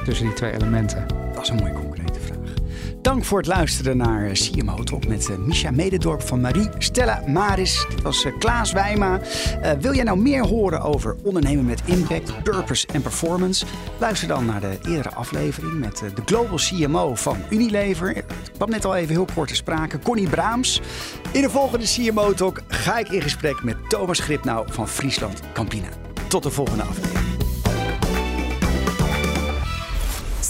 tussen 0.03 0.25
die 0.25 0.35
twee 0.35 0.51
elementen? 0.51 1.07
Dat 1.33 1.43
is 1.43 1.49
een 1.49 1.55
mooie 1.55 1.73
concrete 1.73 2.19
vraag. 2.19 2.33
Dank 3.01 3.23
voor 3.23 3.37
het 3.37 3.47
luisteren 3.47 3.97
naar 3.97 4.31
CMO 4.31 4.83
Talk 4.83 5.07
met 5.07 5.29
uh, 5.29 5.37
Misha 5.37 5.71
Mededorp 5.71 6.21
van 6.21 6.41
Marie 6.41 6.69
Stella 6.77 7.23
Maris. 7.27 7.85
Dit 7.89 8.01
was 8.01 8.25
uh, 8.25 8.37
Klaas 8.39 8.71
Wijma. 8.71 9.19
Uh, 9.19 9.71
wil 9.71 9.93
jij 9.93 10.03
nou 10.03 10.17
meer 10.17 10.45
horen 10.45 10.81
over 10.81 11.15
ondernemen 11.23 11.65
met 11.65 11.81
impact, 11.85 12.43
purpose 12.43 12.87
en 12.93 13.01
performance? 13.01 13.65
Luister 13.99 14.27
dan 14.27 14.45
naar 14.45 14.61
de 14.61 14.77
eerdere 14.87 15.13
aflevering 15.15 15.79
met 15.79 15.97
de 16.15 16.21
Global 16.25 16.57
CMO 16.57 17.15
van 17.15 17.37
Unilever. 17.49 18.17
Ik 18.17 18.25
kwam 18.55 18.69
net 18.69 18.85
al 18.85 18.95
even 18.95 19.15
heel 19.15 19.27
kort 19.33 19.47
te 19.47 19.55
sprake. 19.55 19.99
Connie 19.99 20.29
Braams. 20.29 20.81
In 21.31 21.41
de 21.41 21.49
volgende 21.49 21.85
CMO 21.85 22.33
Talk 22.33 22.61
ga 22.67 22.97
ik 22.97 23.09
in 23.09 23.21
gesprek 23.21 23.63
met 23.63 23.75
Thomas 23.89 24.19
Gripnau 24.19 24.65
van 24.71 24.87
Friesland 24.87 25.41
Campina. 25.53 26.12
Tot 26.33 26.43
de 26.43 26.51
volgende 26.51 26.83
aflevering. 26.83 27.37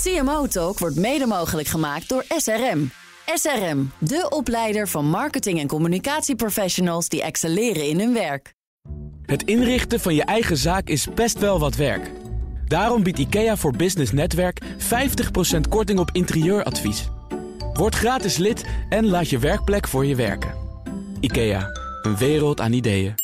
CMO 0.03 0.47
Talk 0.47 0.79
wordt 0.79 0.95
mede 0.95 1.25
mogelijk 1.25 1.67
gemaakt 1.67 2.09
door 2.09 2.25
SRM. 2.38 2.91
SRM, 3.34 3.91
de 3.97 4.27
opleider 4.29 4.88
van 4.88 5.05
marketing- 5.05 5.59
en 5.59 5.67
communicatieprofessionals 5.67 7.07
die 7.09 7.21
excelleren 7.21 7.88
in 7.88 7.99
hun 7.99 8.13
werk. 8.13 8.53
Het 9.25 9.43
inrichten 9.43 9.99
van 9.99 10.15
je 10.15 10.23
eigen 10.23 10.57
zaak 10.57 10.88
is 10.88 11.07
best 11.13 11.39
wel 11.39 11.59
wat 11.59 11.75
werk. 11.75 12.11
Daarom 12.65 13.03
biedt 13.03 13.19
IKEA 13.19 13.57
voor 13.57 13.75
Business 13.75 14.11
Netwerk 14.11 14.61
50% 14.77 15.67
korting 15.69 15.99
op 15.99 16.09
interieuradvies. 16.11 17.09
Word 17.73 17.95
gratis 17.95 18.38
lid 18.38 18.65
en 18.89 19.07
laat 19.07 19.29
je 19.29 19.39
werkplek 19.39 19.88
voor 19.88 20.05
je 20.05 20.15
werken. 20.15 20.53
IKEA, 21.19 21.69
een 22.01 22.17
wereld 22.17 22.61
aan 22.61 22.73
ideeën. 22.73 23.22